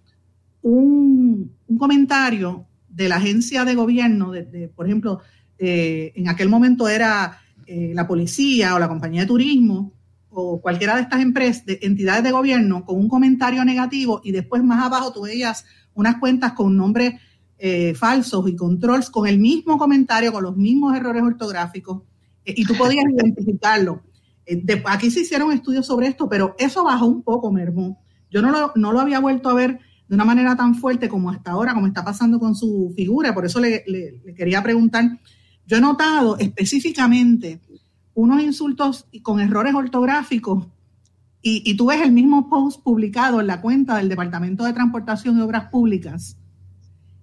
un, 0.61 1.51
comentario 1.77 2.67
de 2.87 3.09
la 3.09 3.17
agencia 3.17 3.65
de 3.65 3.75
gobierno, 3.75 4.31
de 4.31 4.71
por 4.73 4.85
ejemplo, 4.85 5.21
eh, 5.63 6.11
en 6.15 6.27
aquel 6.27 6.49
momento 6.49 6.87
era 6.87 7.39
eh, 7.67 7.91
la 7.93 8.07
policía 8.07 8.73
o 8.75 8.79
la 8.79 8.87
compañía 8.87 9.21
de 9.21 9.27
turismo 9.27 9.93
o 10.29 10.59
cualquiera 10.59 10.95
de 10.95 11.03
estas 11.03 11.21
empresas, 11.21 11.65
de 11.65 11.79
entidades 11.83 12.23
de 12.23 12.31
gobierno, 12.31 12.83
con 12.83 12.97
un 12.97 13.07
comentario 13.07 13.63
negativo 13.63 14.21
y 14.23 14.31
después 14.31 14.63
más 14.63 14.83
abajo 14.83 15.13
tú 15.13 15.21
veías 15.21 15.65
unas 15.93 16.17
cuentas 16.17 16.53
con 16.53 16.75
nombres 16.75 17.13
eh, 17.59 17.93
falsos 17.93 18.49
y 18.49 18.55
controls 18.55 19.09
con 19.09 19.27
el 19.27 19.39
mismo 19.39 19.77
comentario, 19.77 20.31
con 20.31 20.43
los 20.43 20.57
mismos 20.57 20.95
errores 20.95 21.21
ortográficos 21.21 22.01
y 22.43 22.65
tú 22.65 22.75
podías 22.75 23.05
identificarlo. 23.13 24.01
aquí 24.85 25.11
se 25.11 25.21
hicieron 25.21 25.51
estudios 25.51 25.85
sobre 25.85 26.07
esto, 26.07 26.27
pero 26.27 26.55
eso 26.57 26.83
bajó 26.83 27.05
un 27.05 27.21
poco, 27.21 27.51
Mermó. 27.51 28.01
Yo 28.31 28.41
no 28.41 28.49
lo, 28.49 28.71
no 28.75 28.91
lo 28.91 28.99
había 28.99 29.19
vuelto 29.19 29.49
a 29.49 29.53
ver 29.53 29.79
de 30.11 30.15
una 30.15 30.25
manera 30.25 30.57
tan 30.57 30.75
fuerte 30.75 31.07
como 31.07 31.29
hasta 31.29 31.51
ahora, 31.51 31.73
como 31.73 31.87
está 31.87 32.03
pasando 32.03 32.37
con 32.37 32.53
su 32.53 32.91
figura. 32.97 33.33
Por 33.33 33.45
eso 33.45 33.61
le, 33.61 33.85
quería 34.35 34.61
preguntar, 34.61 35.05
yo 35.71 35.77
he 35.77 35.81
notado 35.81 36.37
específicamente 36.37 37.61
unos 38.13 38.41
insultos 38.43 39.07
con 39.23 39.39
errores 39.39 39.73
ortográficos 39.73 40.67
y, 41.41 41.63
y, 41.65 41.77
tú 41.77 41.85
ves 41.85 42.01
el 42.01 42.11
mismo 42.11 42.49
post 42.49 42.83
publicado 42.83 43.39
en 43.39 43.47
la 43.47 43.61
cuenta 43.61 43.95
del 43.95 44.09
Departamento 44.09 44.65
de 44.65 44.73
Transportación 44.73 45.37
y 45.37 45.41
Obras 45.41 45.69
Públicas 45.69 46.35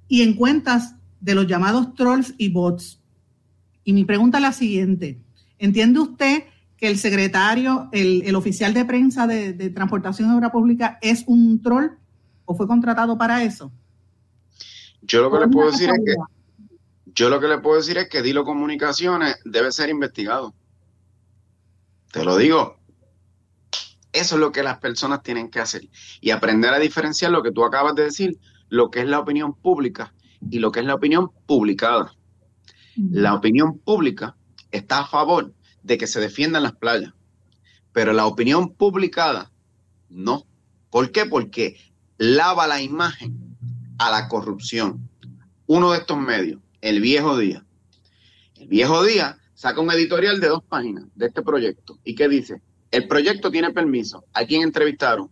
y 0.09 0.23
en 0.23 0.33
cuentas 0.33 0.95
de 1.21 1.35
los 1.35 1.47
llamados 1.47 1.95
trolls 1.95 2.35
y 2.39 2.49
bots. 2.49 3.03
Y 3.85 3.93
mi 3.93 4.07
pregunta 4.07 4.39
es 4.39 4.43
la 4.43 4.53
siguiente. 4.55 5.21
¿Entiende 5.59 6.01
usted 6.01 6.45
que 6.79 6.89
el 6.89 6.97
secretario, 6.97 7.91
el, 7.93 8.35
oficial 8.35 8.73
de 8.73 8.87
prensa 8.87 9.27
de, 9.27 9.53
Transportación 9.69 10.31
y 10.31 10.35
Obra 10.35 10.51
Pública 10.51 10.99
es 11.03 11.23
un 11.27 11.61
troll 11.61 11.91
o 12.47 12.55
fue 12.55 12.67
contratado 12.67 13.19
para 13.19 13.45
eso? 13.45 13.71
Yo 15.03 15.21
lo 15.21 15.31
que 15.31 15.39
le 15.39 15.49
puedo 15.49 15.71
decir 15.71 15.91
es 15.91 15.99
que 15.99 16.38
yo 17.19 17.29
lo 17.29 17.41
que 17.41 17.49
le 17.49 17.59
puedo 17.59 17.79
decir 17.79 17.99
es 17.99 18.09
que 18.09 18.23
Dilo 18.23 18.45
Comunicaciones 18.45 19.39
debe 19.45 19.73
ser 19.73 19.89
investigado. 19.89 20.55
Te 22.13 22.25
lo 22.25 22.37
digo. 22.37 22.79
Eso 24.13 24.37
es 24.37 24.41
lo 24.41 24.53
que 24.53 24.63
las 24.63 24.79
personas 24.79 25.25
tienen 25.25 25.51
que 25.51 25.59
hacer 25.59 25.89
y 26.21 26.31
aprender 26.31 26.73
a 26.73 26.79
diferenciar 26.79 27.33
lo 27.33 27.43
que 27.43 27.51
tú 27.51 27.65
acabas 27.65 27.97
de 27.97 28.05
decir, 28.05 28.39
lo 28.69 28.93
que 28.93 29.01
es 29.01 29.07
la 29.09 29.19
opinión 29.19 29.53
pública 29.53 30.15
y 30.49 30.61
lo 30.61 30.71
que 30.71 30.79
es 30.79 30.87
la 30.87 30.95
opinión 30.95 31.33
publicada. 31.45 32.15
La 32.95 33.35
opinión 33.35 33.79
pública 33.79 34.37
está 34.71 35.01
a 35.01 35.07
favor 35.09 35.53
de 35.83 35.99
que 35.99 36.07
se 36.07 36.21
defiendan 36.21 36.63
las 36.63 36.77
playas, 36.77 37.13
pero 37.93 38.13
la 38.13 38.27
opinión 38.27 38.73
publicada 38.75 39.51
no. 40.09 40.47
¿Por 40.89 41.11
qué? 41.11 41.27
Porque 41.27 41.81
lava 42.17 42.69
la 42.69 42.81
imagen 42.81 43.57
a 43.99 44.09
la 44.13 44.29
corrupción. 44.29 45.11
Uno 45.67 45.91
de 45.91 45.99
estos 45.99 46.17
medios, 46.17 46.61
el 46.81 47.01
viejo 47.01 47.37
día. 47.37 47.65
El 48.57 48.69
viejo 48.69 49.03
día 49.05 49.39
saca 49.55 49.81
un 49.81 49.91
editorial 49.91 50.41
de 50.41 50.49
dos 50.49 50.63
páginas 50.63 51.05
de 51.15 51.27
este 51.27 51.43
proyecto. 51.43 51.99
¿Y 52.05 52.15
qué 52.15 52.29
dice? 52.29 52.63
El 52.91 53.09
proyecto 53.09 53.51
tiene 53.51 53.71
permiso. 53.73 54.25
¿A 54.33 54.45
quién 54.45 54.63
entrevistaron? 54.63 55.31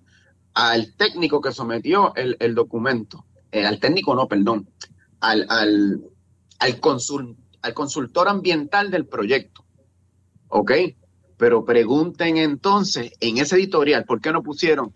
Al 0.54 0.94
técnico 0.94 1.40
que 1.40 1.52
sometió 1.52 2.14
el, 2.14 2.54
documento. 2.54 3.26
Eh, 3.52 3.64
al 3.64 3.78
técnico 3.78 4.14
no, 4.14 4.26
perdón. 4.26 4.68
Al, 5.20 5.46
al, 5.48 6.02
al, 6.58 6.80
al 7.62 7.74
consultor 7.74 8.28
ambiental 8.28 8.90
del 8.90 9.06
proyecto. 9.06 9.64
¿Ok? 10.48 10.72
Pero 11.36 11.64
pregunten 11.64 12.38
entonces 12.38 13.12
en 13.20 13.38
ese 13.38 13.56
editorial, 13.56 14.04
¿por 14.04 14.20
qué 14.20 14.32
no 14.32 14.42
pusieron 14.42 14.92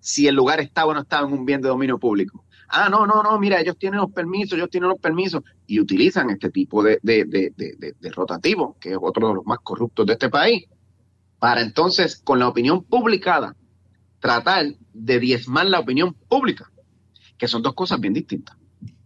si 0.00 0.26
el 0.26 0.34
lugar 0.34 0.60
estaba 0.60 0.90
o 0.90 0.94
no 0.94 1.02
estaba 1.02 1.26
en 1.26 1.32
un 1.32 1.44
bien 1.44 1.60
de 1.60 1.68
dominio 1.68 1.98
público? 1.98 2.44
Ah, 2.68 2.88
no, 2.88 3.06
no, 3.06 3.22
no, 3.22 3.38
mira, 3.38 3.60
ellos 3.60 3.76
tienen 3.78 4.00
los 4.00 4.10
permisos, 4.10 4.58
ellos 4.58 4.70
tienen 4.70 4.88
los 4.90 4.98
permisos 4.98 5.42
y 5.66 5.80
utilizan 5.80 6.30
este 6.30 6.50
tipo 6.50 6.82
de, 6.82 6.98
de, 7.02 7.24
de, 7.24 7.52
de 8.00 8.10
rotativo, 8.10 8.76
que 8.80 8.92
es 8.92 8.98
otro 9.00 9.28
de 9.28 9.34
los 9.34 9.46
más 9.46 9.58
corruptos 9.62 10.06
de 10.06 10.14
este 10.14 10.28
país, 10.28 10.64
para 11.38 11.60
entonces, 11.60 12.16
con 12.24 12.38
la 12.38 12.48
opinión 12.48 12.82
publicada, 12.84 13.54
tratar 14.18 14.64
de 14.94 15.20
diezmar 15.20 15.66
la 15.66 15.80
opinión 15.80 16.14
pública, 16.14 16.70
que 17.36 17.48
son 17.48 17.62
dos 17.62 17.74
cosas 17.74 18.00
bien 18.00 18.14
distintas. 18.14 18.56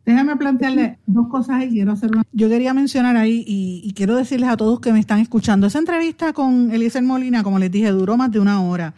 Déjame 0.09 0.37
plantearle 0.37 1.01
dos 1.07 1.29
cosas 1.29 1.65
y 1.65 1.69
quiero 1.69 1.93
hacer 1.93 2.11
una. 2.11 2.23
Yo 2.33 2.49
quería 2.49 2.73
mencionar 2.73 3.17
ahí 3.17 3.45
y, 3.47 3.93
quiero 3.95 4.17
decirles 4.17 4.49
a 4.49 4.57
todos 4.57 4.81
que 4.81 4.93
me 4.93 5.01
están 5.01 5.19
escuchando. 5.19 5.67
Esa 5.67 5.81
entrevista 5.81 6.33
con 6.33 6.71
Eliezer 6.71 7.03
Molina, 7.03 7.43
como 7.43 7.59
les 7.59 7.71
dije, 7.71 7.91
duró 7.91 8.17
más 8.17 8.31
de 8.31 8.41
una 8.41 8.63
hora 8.63 8.95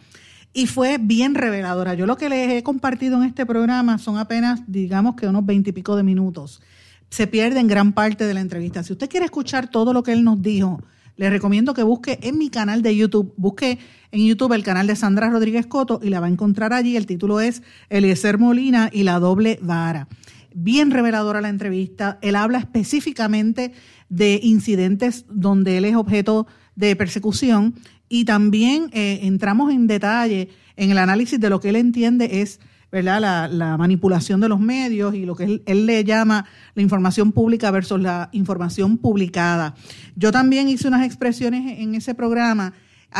y 0.53 0.67
fue 0.67 0.97
bien 0.99 1.35
reveladora. 1.35 1.93
Yo 1.93 2.05
lo 2.05 2.17
que 2.17 2.29
les 2.29 2.49
he 2.51 2.63
compartido 2.63 3.21
en 3.21 3.27
este 3.27 3.45
programa 3.45 3.97
son 3.97 4.17
apenas, 4.17 4.61
digamos 4.67 5.15
que 5.15 5.27
unos 5.27 5.45
veintipico 5.45 5.95
de 5.95 6.03
minutos. 6.03 6.61
Se 7.09 7.27
pierde 7.27 7.59
en 7.59 7.67
gran 7.67 7.93
parte 7.93 8.25
de 8.25 8.33
la 8.33 8.41
entrevista. 8.41 8.83
Si 8.83 8.93
usted 8.93 9.09
quiere 9.09 9.25
escuchar 9.25 9.69
todo 9.69 9.93
lo 9.93 10.03
que 10.03 10.13
él 10.13 10.23
nos 10.23 10.41
dijo, 10.41 10.81
le 11.17 11.29
recomiendo 11.29 11.73
que 11.73 11.83
busque 11.83 12.19
en 12.21 12.37
mi 12.37 12.49
canal 12.49 12.81
de 12.81 12.95
YouTube, 12.95 13.33
busque 13.37 13.79
en 14.11 14.25
YouTube 14.25 14.53
el 14.53 14.63
canal 14.63 14.87
de 14.87 14.95
Sandra 14.95 15.29
Rodríguez 15.29 15.67
Coto 15.67 15.99
y 16.01 16.09
la 16.09 16.19
va 16.19 16.27
a 16.27 16.29
encontrar 16.29 16.73
allí. 16.73 16.95
El 16.95 17.05
título 17.05 17.39
es 17.39 17.61
Eliezer 17.89 18.37
Molina 18.37 18.89
y 18.91 19.03
la 19.03 19.19
doble 19.19 19.59
vara 19.61 20.07
bien 20.53 20.91
reveladora 20.91 21.41
la 21.41 21.49
entrevista. 21.49 22.19
Él 22.21 22.35
habla 22.35 22.59
específicamente 22.59 23.73
de 24.09 24.39
incidentes 24.43 25.25
donde 25.29 25.77
él 25.77 25.85
es 25.85 25.95
objeto 25.95 26.47
de 26.75 26.95
persecución 26.95 27.75
y 28.11 28.25
también 28.25 28.89
eh, 28.91 29.21
entramos 29.23 29.71
en 29.71 29.87
detalle 29.87 30.49
en 30.75 30.91
el 30.91 30.97
análisis 30.97 31.39
de 31.39 31.49
lo 31.49 31.61
que 31.61 31.69
él 31.69 31.77
entiende 31.77 32.41
es 32.41 32.59
¿verdad? 32.91 33.49
La, 33.49 33.77
manipulación 33.77 34.41
de 34.41 34.49
los 34.49 34.59
medios 34.59 35.15
y 35.15 35.25
lo 35.25 35.33
que 35.33 35.61
él, 35.65 35.85
le 35.85 36.03
llama 36.03 36.45
la 36.75 36.81
información 36.81 37.31
pública 37.31 37.71
versus 37.71 38.01
la 38.01 38.27
información 38.33 38.97
publicada. 38.97 39.75
Yo 40.17 40.33
también 40.33 40.67
hice 40.67 40.89
unas 40.89 41.05
expresiones 41.05 41.79
en 41.79 41.95
ese 41.95 42.13
programa 42.13 42.73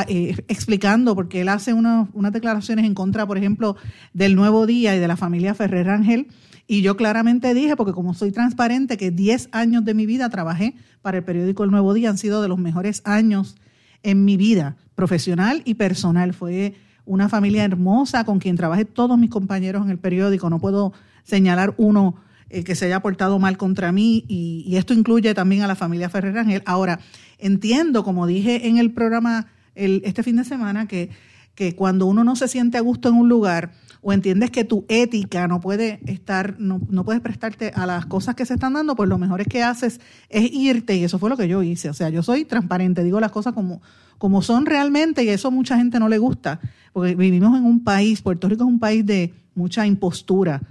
eh, 0.10 0.36
explicando, 0.50 1.16
porque 1.16 1.40
él 1.40 1.48
hace 1.48 1.74
unas 1.74 2.34
declaraciones 2.34 2.84
en 2.84 2.94
contra, 2.94 3.26
por 3.26 3.38
ejemplo, 3.38 3.78
del 4.14 4.36
Nuevo 4.36 4.66
Día 4.66 4.94
y 4.94 5.00
de 5.00 5.08
la 5.08 5.16
familia 5.16 5.56
Ferrer 5.56 5.90
Ángel 5.90 6.28
y 6.68 6.82
yo 6.82 6.98
claramente 6.98 7.54
dije, 7.54 7.76
porque 7.76 7.94
como 7.94 8.14
soy 8.14 8.32
transparente, 8.32 8.98
que 8.98 9.12
10 9.12 9.50
años 9.52 9.86
de 9.86 9.94
mi 9.94 10.06
vida 10.06 10.30
trabajé 10.30 10.76
para 11.02 11.18
el 11.18 11.24
periódico 11.24 11.64
El 11.64 11.72
Nuevo 11.72 11.94
Día, 11.94 12.10
han 12.10 12.18
sido 12.18 12.42
de 12.42 12.48
los 12.48 12.60
mejores 12.60 13.02
años 13.06 13.56
en 14.04 14.26
mi 14.26 14.38
vida 14.38 14.78
profesional 14.96 15.62
y 15.66 15.76
personal. 15.76 16.34
Fue 16.34 16.76
una 17.06 17.30
familia 17.30 17.64
hermosa 17.64 18.24
con 18.24 18.40
quien 18.40 18.56
trabajé 18.56 18.86
todos 18.86 19.18
mis 19.18 19.30
compañeros 19.30 19.84
en 19.84 19.92
el 19.92 19.98
periódico. 19.98 20.50
No 20.50 20.60
puedo 20.60 20.94
señalar 21.24 21.74
uno 21.78 22.16
eh, 22.50 22.64
que 22.64 22.76
se 22.76 22.86
haya 22.86 23.00
portado 23.00 23.40
mal 23.40 23.58
contra 23.58 23.92
mí 23.92 24.26
y, 24.28 24.76
esto 24.76 24.94
incluye 24.94 25.34
también 25.34 25.62
a 25.62 25.68
la 25.68 25.76
familia 25.76 26.10
Ferrer 26.10 26.38
Ángel. 26.38 26.64
Ahora, 26.66 27.00
entiendo, 27.38 28.04
como 28.04 28.28
dije 28.28 28.68
en 28.68 28.78
el 28.78 28.92
programa 28.92 29.48
este 29.74 30.22
fin 30.22 30.36
de 30.36 30.44
semana, 30.44 30.86
que, 30.86 31.10
que 31.56 31.76
cuando 31.76 32.06
uno 32.06 32.24
no 32.24 32.36
se 32.36 32.48
siente 32.48 32.78
a 32.78 32.82
gusto 32.82 33.10
en 33.10 33.16
un 33.16 33.30
lugar, 33.30 33.72
o 34.02 34.12
entiendes 34.12 34.50
que 34.50 34.64
tu 34.64 34.86
ética 34.90 35.48
no 35.48 35.62
puede 35.62 36.00
estar, 36.08 36.56
no, 36.60 36.82
no 36.90 37.06
puedes 37.06 37.22
prestarte 37.22 37.72
a 37.76 37.86
las 37.86 38.08
cosas 38.08 38.34
que 38.36 38.46
se 38.46 38.56
están 38.56 38.74
dando, 38.74 38.96
pues 38.96 39.08
lo 39.08 39.20
mejor 39.20 39.42
es 39.42 39.48
que 39.48 39.62
haces 39.62 40.02
es 40.30 40.52
irte. 40.52 40.96
Y 40.96 41.04
eso 41.04 41.20
fue 41.20 41.30
lo 41.30 41.38
que 41.38 41.48
yo 41.48 41.62
hice. 41.62 41.90
O 41.90 41.94
sea, 41.94 42.10
yo 42.10 42.24
soy 42.24 42.46
transparente, 42.46 43.04
digo 43.04 43.20
las 43.20 43.32
cosas 43.32 43.54
como, 43.54 43.82
como 44.18 44.42
son 44.42 44.66
realmente 44.66 45.24
y 45.24 45.30
eso 45.30 45.52
mucha 45.52 45.78
gente 45.78 46.00
no 46.00 46.10
le 46.10 46.18
gusta, 46.18 46.60
porque 46.94 47.16
vivimos 47.16 47.58
en 47.58 47.66
un 47.66 47.84
país, 47.84 48.22
Puerto 48.22 48.50
Rico 48.50 48.64
es 48.64 48.70
un 48.70 48.80
país 48.80 49.06
de 49.06 49.34
mucha 49.54 49.86
impostura, 49.86 50.62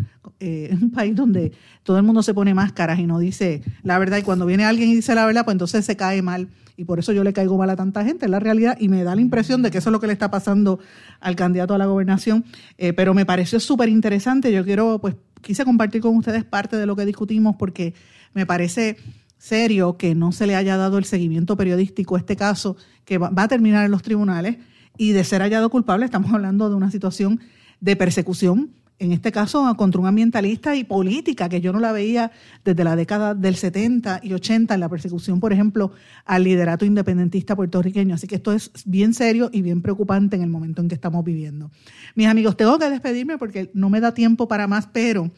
eh, 0.40 0.70
es 0.72 0.82
un 0.82 0.90
país 0.90 1.14
donde 1.14 1.52
todo 1.84 1.98
el 1.98 2.02
mundo 2.02 2.22
se 2.22 2.34
pone 2.34 2.52
máscaras 2.52 2.98
y 2.98 3.06
no 3.06 3.20
dice 3.20 3.62
la 3.84 3.98
verdad. 3.98 4.18
Y 4.18 4.22
cuando 4.22 4.44
viene 4.44 4.64
alguien 4.64 4.88
y 4.90 4.96
dice 4.96 5.14
la 5.14 5.24
verdad, 5.24 5.44
pues 5.44 5.54
entonces 5.54 5.84
se 5.84 5.96
cae 5.96 6.20
mal 6.20 6.48
y 6.80 6.84
por 6.86 6.98
eso 6.98 7.12
yo 7.12 7.22
le 7.24 7.34
caigo 7.34 7.58
mal 7.58 7.68
a 7.68 7.76
tanta 7.76 8.02
gente, 8.06 8.24
es 8.24 8.30
la 8.30 8.40
realidad, 8.40 8.74
y 8.80 8.88
me 8.88 9.04
da 9.04 9.14
la 9.14 9.20
impresión 9.20 9.60
de 9.60 9.70
que 9.70 9.76
eso 9.76 9.90
es 9.90 9.92
lo 9.92 10.00
que 10.00 10.06
le 10.06 10.14
está 10.14 10.30
pasando 10.30 10.78
al 11.20 11.36
candidato 11.36 11.74
a 11.74 11.78
la 11.78 11.84
gobernación, 11.84 12.42
eh, 12.78 12.94
pero 12.94 13.12
me 13.12 13.26
pareció 13.26 13.60
súper 13.60 13.90
interesante, 13.90 14.50
yo 14.50 14.64
quiero, 14.64 14.98
pues, 14.98 15.14
quise 15.42 15.66
compartir 15.66 16.00
con 16.00 16.16
ustedes 16.16 16.42
parte 16.42 16.78
de 16.78 16.86
lo 16.86 16.96
que 16.96 17.04
discutimos 17.04 17.56
porque 17.58 17.92
me 18.32 18.46
parece 18.46 18.96
serio 19.36 19.98
que 19.98 20.14
no 20.14 20.32
se 20.32 20.46
le 20.46 20.56
haya 20.56 20.78
dado 20.78 20.96
el 20.96 21.04
seguimiento 21.04 21.54
periodístico 21.54 22.16
a 22.16 22.18
este 22.18 22.34
caso 22.34 22.78
que 23.04 23.18
va 23.18 23.30
a 23.36 23.48
terminar 23.48 23.84
en 23.84 23.90
los 23.90 24.00
tribunales 24.00 24.56
y 24.96 25.12
de 25.12 25.22
ser 25.24 25.42
hallado 25.42 25.68
culpable 25.68 26.06
estamos 26.06 26.32
hablando 26.32 26.70
de 26.70 26.76
una 26.76 26.90
situación 26.90 27.40
de 27.80 27.94
persecución 27.94 28.70
en 29.00 29.12
este 29.12 29.32
caso 29.32 29.74
contra 29.76 30.00
un 30.00 30.06
ambientalista 30.06 30.76
y 30.76 30.84
política, 30.84 31.48
que 31.48 31.62
yo 31.62 31.72
no 31.72 31.80
la 31.80 31.90
veía 31.90 32.30
desde 32.64 32.84
la 32.84 32.96
década 32.96 33.34
del 33.34 33.56
70 33.56 34.20
y 34.22 34.34
80 34.34 34.74
en 34.74 34.80
la 34.80 34.90
persecución, 34.90 35.40
por 35.40 35.54
ejemplo, 35.54 35.92
al 36.26 36.44
liderato 36.44 36.84
independentista 36.84 37.56
puertorriqueño. 37.56 38.14
Así 38.14 38.26
que 38.26 38.34
esto 38.34 38.52
es 38.52 38.70
bien 38.84 39.14
serio 39.14 39.48
y 39.52 39.62
bien 39.62 39.80
preocupante 39.80 40.36
en 40.36 40.42
el 40.42 40.50
momento 40.50 40.82
en 40.82 40.88
que 40.88 40.94
estamos 40.94 41.24
viviendo. 41.24 41.70
Mis 42.14 42.26
amigos, 42.26 42.58
tengo 42.58 42.78
que 42.78 42.90
despedirme 42.90 43.38
porque 43.38 43.70
no 43.72 43.88
me 43.88 44.00
da 44.00 44.12
tiempo 44.12 44.46
para 44.48 44.66
más, 44.66 44.86
pero 44.92 45.30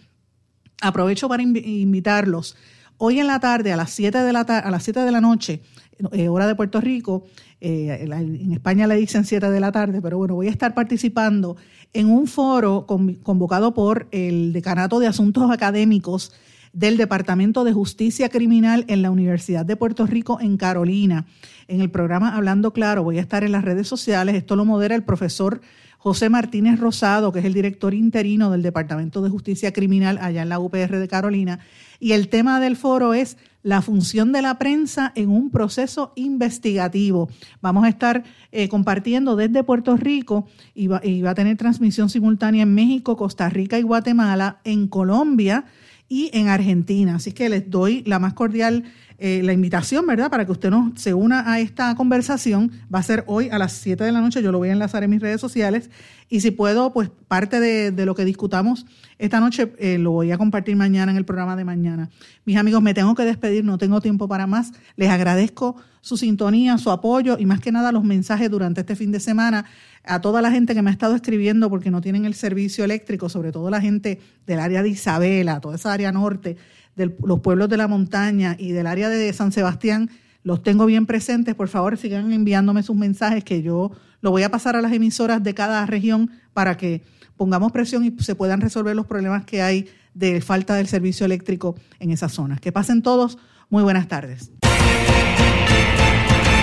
aprovecho 0.80 1.28
para 1.28 1.44
invitarlos. 1.44 2.56
Hoy 2.98 3.20
en 3.20 3.28
la 3.28 3.38
tarde, 3.38 3.72
a 3.72 3.76
las 3.76 3.90
7 3.92 4.18
de 4.18 4.32
la, 4.32 4.40
a 4.40 4.70
las 4.72 4.82
7 4.82 5.00
de 5.00 5.12
la 5.12 5.20
noche, 5.20 5.62
eh, 6.10 6.28
hora 6.28 6.48
de 6.48 6.56
Puerto 6.56 6.80
Rico, 6.80 7.26
eh, 7.60 8.06
en 8.10 8.52
España 8.52 8.88
le 8.88 8.96
dicen 8.96 9.24
7 9.24 9.50
de 9.50 9.60
la 9.60 9.70
tarde, 9.70 10.02
pero 10.02 10.18
bueno, 10.18 10.34
voy 10.34 10.48
a 10.48 10.50
estar 10.50 10.74
participando 10.74 11.56
en 11.92 12.10
un 12.10 12.26
foro 12.26 12.86
convocado 12.86 13.74
por 13.74 14.08
el 14.10 14.52
Decanato 14.52 14.98
de 14.98 15.06
Asuntos 15.06 15.50
Académicos 15.50 16.32
del 16.72 16.96
Departamento 16.96 17.64
de 17.64 17.72
Justicia 17.72 18.30
Criminal 18.30 18.84
en 18.88 19.02
la 19.02 19.10
Universidad 19.10 19.66
de 19.66 19.76
Puerto 19.76 20.06
Rico 20.06 20.38
en 20.40 20.56
Carolina. 20.56 21.26
En 21.68 21.82
el 21.82 21.90
programa 21.90 22.34
Hablando 22.34 22.72
Claro, 22.72 23.02
voy 23.02 23.18
a 23.18 23.20
estar 23.20 23.44
en 23.44 23.52
las 23.52 23.64
redes 23.64 23.88
sociales, 23.88 24.34
esto 24.34 24.56
lo 24.56 24.64
modera 24.64 24.94
el 24.94 25.04
profesor 25.04 25.60
José 26.02 26.28
Martínez 26.28 26.80
Rosado, 26.80 27.30
que 27.30 27.38
es 27.38 27.44
el 27.44 27.54
director 27.54 27.94
interino 27.94 28.50
del 28.50 28.62
Departamento 28.62 29.22
de 29.22 29.30
Justicia 29.30 29.72
Criminal 29.72 30.18
allá 30.20 30.42
en 30.42 30.48
la 30.48 30.58
UPR 30.58 30.98
de 30.98 31.06
Carolina. 31.06 31.60
Y 32.00 32.10
el 32.10 32.26
tema 32.26 32.58
del 32.58 32.74
foro 32.74 33.14
es 33.14 33.36
la 33.62 33.82
función 33.82 34.32
de 34.32 34.42
la 34.42 34.58
prensa 34.58 35.12
en 35.14 35.28
un 35.28 35.50
proceso 35.50 36.12
investigativo. 36.16 37.28
Vamos 37.60 37.84
a 37.84 37.88
estar 37.88 38.24
eh, 38.50 38.68
compartiendo 38.68 39.36
desde 39.36 39.62
Puerto 39.62 39.96
Rico 39.96 40.48
y 40.74 40.88
va, 40.88 41.00
y 41.04 41.22
va 41.22 41.30
a 41.30 41.34
tener 41.36 41.56
transmisión 41.56 42.10
simultánea 42.10 42.64
en 42.64 42.74
México, 42.74 43.16
Costa 43.16 43.48
Rica 43.48 43.78
y 43.78 43.82
Guatemala, 43.82 44.58
en 44.64 44.88
Colombia 44.88 45.66
y 46.12 46.28
en 46.34 46.48
Argentina. 46.48 47.14
Así 47.14 47.32
que 47.32 47.48
les 47.48 47.70
doy 47.70 48.02
la 48.04 48.18
más 48.18 48.34
cordial 48.34 48.84
eh, 49.16 49.40
la 49.42 49.54
invitación, 49.54 50.06
¿verdad? 50.06 50.30
Para 50.30 50.44
que 50.44 50.52
usted 50.52 50.68
nos, 50.68 51.00
se 51.00 51.14
una 51.14 51.50
a 51.50 51.58
esta 51.58 51.94
conversación. 51.94 52.70
Va 52.94 52.98
a 52.98 53.02
ser 53.02 53.24
hoy 53.26 53.48
a 53.48 53.56
las 53.56 53.72
7 53.72 54.04
de 54.04 54.12
la 54.12 54.20
noche. 54.20 54.42
Yo 54.42 54.52
lo 54.52 54.58
voy 54.58 54.68
a 54.68 54.72
enlazar 54.72 55.04
en 55.04 55.08
mis 55.08 55.22
redes 55.22 55.40
sociales. 55.40 55.88
Y 56.28 56.42
si 56.42 56.50
puedo, 56.50 56.92
pues 56.92 57.08
parte 57.28 57.60
de, 57.60 58.04
lo 58.04 58.14
que 58.14 58.26
discutamos 58.26 58.84
esta 59.18 59.40
noche 59.40 59.72
eh, 59.78 59.96
lo 59.96 60.10
voy 60.10 60.32
a 60.32 60.36
compartir 60.38 60.76
mañana 60.76 61.12
en 61.12 61.16
el 61.16 61.24
programa 61.24 61.56
de 61.56 61.64
mañana. 61.64 62.10
Mis 62.44 62.58
amigos, 62.58 62.82
me 62.82 62.92
tengo 62.92 63.14
que 63.14 63.24
despedir. 63.24 63.64
No 63.64 63.78
tengo 63.78 64.02
tiempo 64.02 64.28
para 64.28 64.46
más. 64.46 64.72
Les 64.96 65.08
agradezco 65.08 65.76
su 66.02 66.18
sintonía, 66.18 66.76
su 66.76 66.90
apoyo 66.90 67.38
y 67.38 67.46
más 67.46 67.60
que 67.60 67.72
nada 67.72 67.90
los 67.90 68.04
mensajes 68.04 68.50
durante 68.50 68.82
este 68.82 68.96
fin 68.96 69.12
de 69.12 69.20
semana 69.20 69.64
a 70.04 70.20
toda 70.20 70.42
la 70.42 70.50
gente 70.50 70.74
que 70.74 70.82
me 70.82 70.90
ha 70.90 70.92
estado 70.92 71.14
escribiendo 71.14 71.70
porque 71.70 71.90
no 71.90 72.00
tienen 72.00 72.24
el 72.24 72.34
servicio 72.34 72.84
eléctrico, 72.84 73.28
sobre 73.28 73.52
todo 73.52 73.70
la 73.70 73.80
gente 73.80 74.20
del 74.46 74.58
área 74.58 74.82
de 74.82 74.88
Isabela, 74.88 75.60
toda 75.60 75.76
esa 75.76 75.92
área 75.92 76.12
norte 76.12 76.56
de 76.96 77.16
los 77.24 77.40
pueblos 77.40 77.68
de 77.68 77.76
la 77.76 77.88
montaña 77.88 78.56
y 78.58 78.72
del 78.72 78.86
área 78.86 79.08
de 79.08 79.32
San 79.32 79.52
Sebastián, 79.52 80.10
los 80.42 80.62
tengo 80.62 80.86
bien 80.86 81.06
presentes. 81.06 81.54
Por 81.54 81.68
favor, 81.68 81.96
sigan 81.96 82.32
enviándome 82.32 82.82
sus 82.82 82.96
mensajes 82.96 83.44
que 83.44 83.62
yo 83.62 83.92
lo 84.20 84.30
voy 84.30 84.42
a 84.42 84.50
pasar 84.50 84.76
a 84.76 84.82
las 84.82 84.92
emisoras 84.92 85.42
de 85.42 85.54
cada 85.54 85.86
región 85.86 86.30
para 86.52 86.76
que 86.76 87.02
pongamos 87.36 87.72
presión 87.72 88.04
y 88.04 88.14
se 88.22 88.34
puedan 88.34 88.60
resolver 88.60 88.94
los 88.94 89.06
problemas 89.06 89.44
que 89.44 89.62
hay 89.62 89.88
de 90.14 90.40
falta 90.40 90.74
del 90.74 90.86
servicio 90.86 91.24
eléctrico 91.26 91.76
en 91.98 92.10
esas 92.10 92.32
zonas. 92.32 92.60
Que 92.60 92.72
pasen 92.72 93.02
todos. 93.02 93.38
Muy 93.70 93.82
buenas 93.82 94.08
tardes. 94.08 94.51